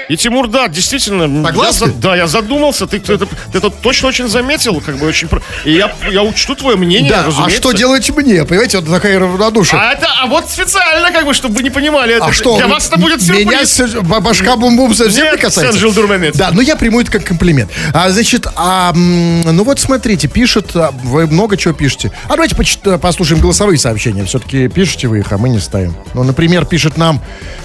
И 0.09 0.17
Тимур, 0.17 0.47
да, 0.47 0.67
действительно. 0.67 1.45
Согласны? 1.47 1.85
я 1.85 1.91
за- 1.91 1.97
да, 1.97 2.15
я 2.15 2.27
задумался. 2.27 2.87
Ты, 2.87 2.99
ты 2.99 3.13
это, 3.13 3.25
ты 3.25 3.57
это 3.57 3.69
точно 3.69 4.09
очень 4.09 4.27
заметил, 4.27 4.81
как 4.81 4.97
бы 4.97 5.07
очень. 5.07 5.29
И 5.65 5.73
я, 5.73 5.91
я 6.11 6.23
учту 6.23 6.55
твое 6.55 6.75
мнение, 6.77 7.09
да, 7.09 7.21
а 7.21 7.27
разумеется. 7.27 7.57
что 7.57 7.71
делать 7.71 8.09
мне? 8.15 8.43
Понимаете, 8.45 8.79
вот 8.79 8.89
такая 8.89 9.17
равнодушие. 9.19 9.79
А 9.79 9.93
это, 9.93 10.07
а 10.21 10.27
вот 10.27 10.49
специально, 10.49 11.11
как 11.11 11.25
бы, 11.25 11.33
чтобы 11.33 11.55
вы 11.55 11.63
не 11.63 11.69
понимали, 11.69 12.15
это 12.15 12.25
А 12.25 12.31
что? 12.33 12.57
для 12.57 12.67
вас 12.67 12.87
это 12.87 12.97
будет 12.99 13.21
сюрприз. 13.21 13.45
Меня 13.45 13.65
с- 13.65 14.01
башка 14.21 14.55
бум-бум 14.57 14.93
совсем 14.93 15.23
Нет, 15.25 15.35
не 15.35 15.39
касается. 15.41 15.79
Имеется. 15.79 16.39
Да, 16.39 16.51
но 16.51 16.61
я 16.61 16.75
приму 16.75 16.99
это 17.01 17.11
как 17.11 17.23
комплимент. 17.23 17.71
А, 17.93 18.09
значит, 18.09 18.47
а, 18.55 18.91
ну 18.93 19.63
вот 19.63 19.79
смотрите, 19.79 20.27
пишет, 20.27 20.75
а, 20.75 20.91
вы 21.03 21.27
много 21.27 21.55
чего 21.57 21.73
пишете. 21.73 22.11
А 22.25 22.29
давайте 22.29 22.55
почит- 22.55 22.99
послушаем 22.99 23.41
голосовые 23.41 23.77
сообщения. 23.77 24.25
Все-таки 24.25 24.67
пишете 24.67 25.07
вы 25.07 25.19
их, 25.19 25.31
а 25.31 25.37
мы 25.37 25.49
не 25.49 25.59
ставим. 25.59 25.95
Ну, 26.13 26.23
например, 26.23 26.65
пишет 26.65 26.97
нам, 26.97 27.21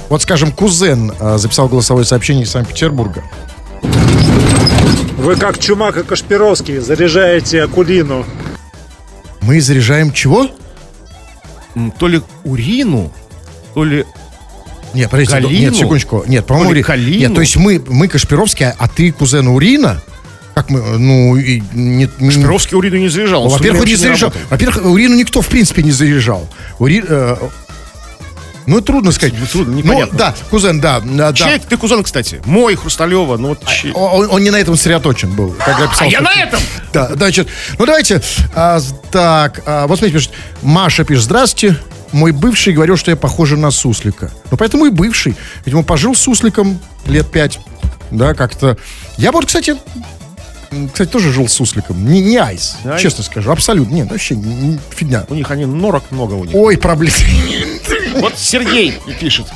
вот 0.08 0.22
скажем, 0.22 0.52
кузен 0.52 1.12
а, 1.18 1.38
записал 1.38 1.68
голосовое 1.68 2.04
сообщение 2.06 2.27
из 2.36 2.50
Санкт-Петербурга. 2.50 3.24
Вы 5.16 5.36
как 5.36 5.58
Чумак 5.58 5.96
и 5.96 6.02
Кашпировский 6.04 6.78
заряжаете 6.78 7.62
Акулину. 7.64 8.24
Мы 9.40 9.60
заряжаем 9.60 10.12
чего? 10.12 10.48
То 11.98 12.08
ли 12.08 12.20
урину, 12.44 13.12
то 13.74 13.84
ли 13.84 14.04
Нет, 14.94 15.10
подождите, 15.10 15.40
Галину? 15.40 15.60
нет, 15.60 15.76
секундочку. 15.76 16.24
Нет, 16.26 16.46
по-моему, 16.46 16.72
Ри- 16.72 16.82
Калину? 16.82 17.18
Нет, 17.20 17.34
то 17.34 17.40
есть 17.40 17.56
мы, 17.56 17.82
мы 17.88 18.08
Кашпировский, 18.08 18.66
а- 18.66 18.88
ты 18.88 19.12
кузен 19.12 19.46
Урина? 19.48 20.00
Как 20.54 20.70
мы, 20.70 20.80
ну, 20.98 21.36
и 21.36 21.62
не, 21.72 22.08
не- 22.18 22.30
Шпировский 22.32 22.76
урину 22.76 22.96
не 22.96 23.08
заряжал. 23.08 23.44
Ну, 23.44 23.50
Во-первых, 23.50 23.86
не 23.86 23.94
заряжал. 23.94 24.32
Во-первых, 24.50 24.84
урину 24.86 25.14
никто, 25.14 25.40
в 25.40 25.46
принципе, 25.48 25.84
не 25.84 25.92
заряжал. 25.92 26.48
Ури- 26.80 27.04
э, 27.06 27.36
ну, 28.68 28.80
трудно 28.80 29.12
сказать. 29.12 29.34
Трудно, 29.50 29.72
Ну, 29.72 29.78
непонятно. 29.78 30.18
да, 30.18 30.34
кузен, 30.50 30.80
да. 30.80 31.00
да, 31.00 31.32
Чей 31.32 31.58
ты 31.58 31.76
кузен, 31.76 32.02
кстати? 32.02 32.40
Мой, 32.44 32.76
Хрусталева, 32.76 33.36
ну 33.36 33.48
вот 33.48 33.66
чей? 33.66 33.92
Он, 33.92 34.28
он 34.30 34.42
не 34.42 34.50
на 34.50 34.56
этом 34.56 34.76
сосредоточен 34.76 35.32
был. 35.32 35.54
Когда 35.58 35.86
писал 35.86 36.06
А 36.06 36.10
я 36.10 36.20
на 36.20 36.32
этом! 36.32 36.60
Да, 36.92 37.14
значит, 37.14 37.48
ну 37.78 37.86
давайте, 37.86 38.22
а, 38.54 38.78
так, 39.10 39.62
а, 39.66 39.86
вот 39.86 39.98
смотрите, 39.98 40.18
пишет, 40.18 40.32
Маша 40.62 41.04
пишет, 41.04 41.24
здравствуйте, 41.24 41.78
мой 42.12 42.32
бывший 42.32 42.72
говорил, 42.72 42.96
что 42.96 43.10
я 43.10 43.16
похожа 43.16 43.56
на 43.56 43.70
суслика. 43.70 44.30
Ну, 44.50 44.56
поэтому 44.56 44.86
и 44.86 44.90
бывший. 44.90 45.34
Ведь 45.64 45.74
он 45.74 45.84
пожил 45.84 46.14
с 46.14 46.20
сусликом 46.20 46.78
лет 47.06 47.30
пять, 47.30 47.58
да, 48.10 48.34
как-то. 48.34 48.76
Я 49.16 49.32
вот, 49.32 49.46
кстати, 49.46 49.76
кстати, 50.92 51.08
тоже 51.08 51.32
жил 51.32 51.48
с 51.48 51.52
сусликом. 51.52 52.06
Не, 52.06 52.20
не 52.20 52.36
айс, 52.36 52.76
Айс? 52.84 53.00
честно 53.02 53.24
скажу, 53.24 53.50
абсолютно. 53.50 53.94
Нет, 53.94 54.10
вообще 54.10 54.36
не- 54.36 54.54
не- 54.54 54.78
фигня. 54.94 55.24
У 55.28 55.34
них 55.34 55.50
они 55.50 55.64
норок 55.66 56.04
много 56.10 56.34
у 56.34 56.44
них. 56.44 56.54
Ой, 56.54 56.76
проблем. 56.76 57.12
Вот 58.16 58.38
Сергей 58.38 58.94
пишет. 59.20 59.46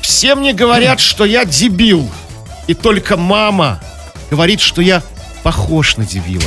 Все 0.00 0.34
мне 0.34 0.52
говорят, 0.52 1.00
что 1.00 1.24
я 1.24 1.44
дебил. 1.44 2.08
И 2.66 2.74
только 2.74 3.16
мама 3.16 3.80
говорит, 4.30 4.60
что 4.60 4.82
я 4.82 5.02
похож 5.42 5.96
на 5.96 6.04
дебила. 6.04 6.42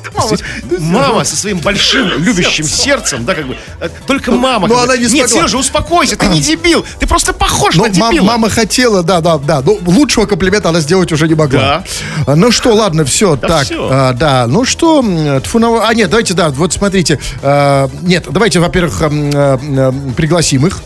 Представляете, 0.00 0.44
Мама 0.80 1.24
со 1.24 1.36
своим 1.36 1.58
большим 1.58 2.08
любящим 2.22 2.64
сердцем, 2.64 3.24
да, 3.24 3.34
как 3.34 3.46
бы. 3.46 3.56
э, 3.80 3.88
Только 4.06 4.32
мама. 4.32 4.68
бы, 4.68 4.80
она 4.80 4.96
не 4.96 5.06
Нет. 5.06 5.30
Сережа, 5.30 5.58
успокойся, 5.58 6.16
ты 6.16 6.26
не 6.26 6.40
дебил. 6.40 6.84
Ты 6.98 7.06
просто 7.06 7.32
похож 7.32 7.76
на 7.76 7.88
дебила. 7.88 8.24
мама 8.24 8.48
хотела, 8.48 9.02
да, 9.02 9.20
да, 9.20 9.38
да. 9.38 9.60
Ну, 9.64 9.78
лучшего 9.86 10.26
комплимента 10.26 10.68
она 10.70 10.80
сделать 10.80 11.12
уже 11.12 11.28
не 11.28 11.34
могла. 11.34 11.84
Ну 12.26 12.50
что, 12.50 12.74
ладно, 12.74 13.04
все, 13.04 13.36
так, 13.36 13.66
а, 13.70 14.12
да. 14.12 14.46
Ну 14.46 14.64
что, 14.64 15.02
на- 15.02 15.40
А, 15.88 15.94
нет, 15.94 16.10
давайте, 16.10 16.34
да, 16.34 16.48
вот 16.50 16.72
смотрите. 16.72 17.18
а, 17.42 17.88
нет, 18.02 18.26
давайте, 18.30 18.60
во-первых, 18.60 19.00
м, 19.02 20.14
пригласим 20.14 20.66
их. 20.66 20.80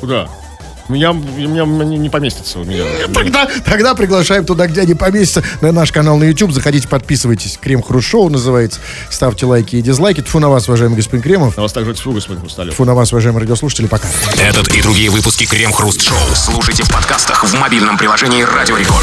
Куда? 0.00 0.28
У 0.90 0.92
меня, 0.92 1.12
у 1.12 1.14
меня 1.14 1.84
не 1.84 1.98
не 1.98 2.10
поместится 2.10 2.58
у 2.58 2.64
меня. 2.64 2.82
Тогда, 3.14 3.48
тогда 3.64 3.94
приглашаем 3.94 4.44
туда, 4.44 4.66
где 4.66 4.80
они 4.80 4.94
поместятся, 4.94 5.48
на 5.60 5.70
наш 5.70 5.92
канал 5.92 6.16
на 6.16 6.24
YouTube. 6.24 6.50
Заходите, 6.50 6.88
подписывайтесь. 6.88 7.58
Крем 7.60 7.80
Хруст 7.80 8.08
Шоу 8.08 8.28
называется. 8.28 8.80
Ставьте 9.08 9.46
лайки 9.46 9.76
и 9.76 9.82
дизлайки. 9.82 10.20
Тфу 10.20 10.40
на 10.40 10.48
вас, 10.48 10.68
уважаемый 10.68 10.96
господин 10.96 11.22
Кремов. 11.22 11.56
На 11.56 11.62
вас 11.62 11.72
также 11.72 11.94
тьфу, 11.94 12.10
господин 12.10 12.40
Хрусталев. 12.40 12.74
Тфу 12.74 12.84
на 12.84 12.94
вас, 12.96 13.12
уважаемые 13.12 13.42
радиослушатели. 13.42 13.86
Пока. 13.86 14.08
Этот 14.42 14.68
и 14.74 14.82
другие 14.82 15.10
выпуски 15.10 15.44
Крем-хруст-шоу 15.44 16.34
слушайте 16.34 16.82
в 16.82 16.90
подкастах 16.90 17.44
в 17.44 17.54
мобильном 17.60 17.96
приложении 17.96 18.42
Радио 18.42 18.76
Рекорд. 18.76 18.98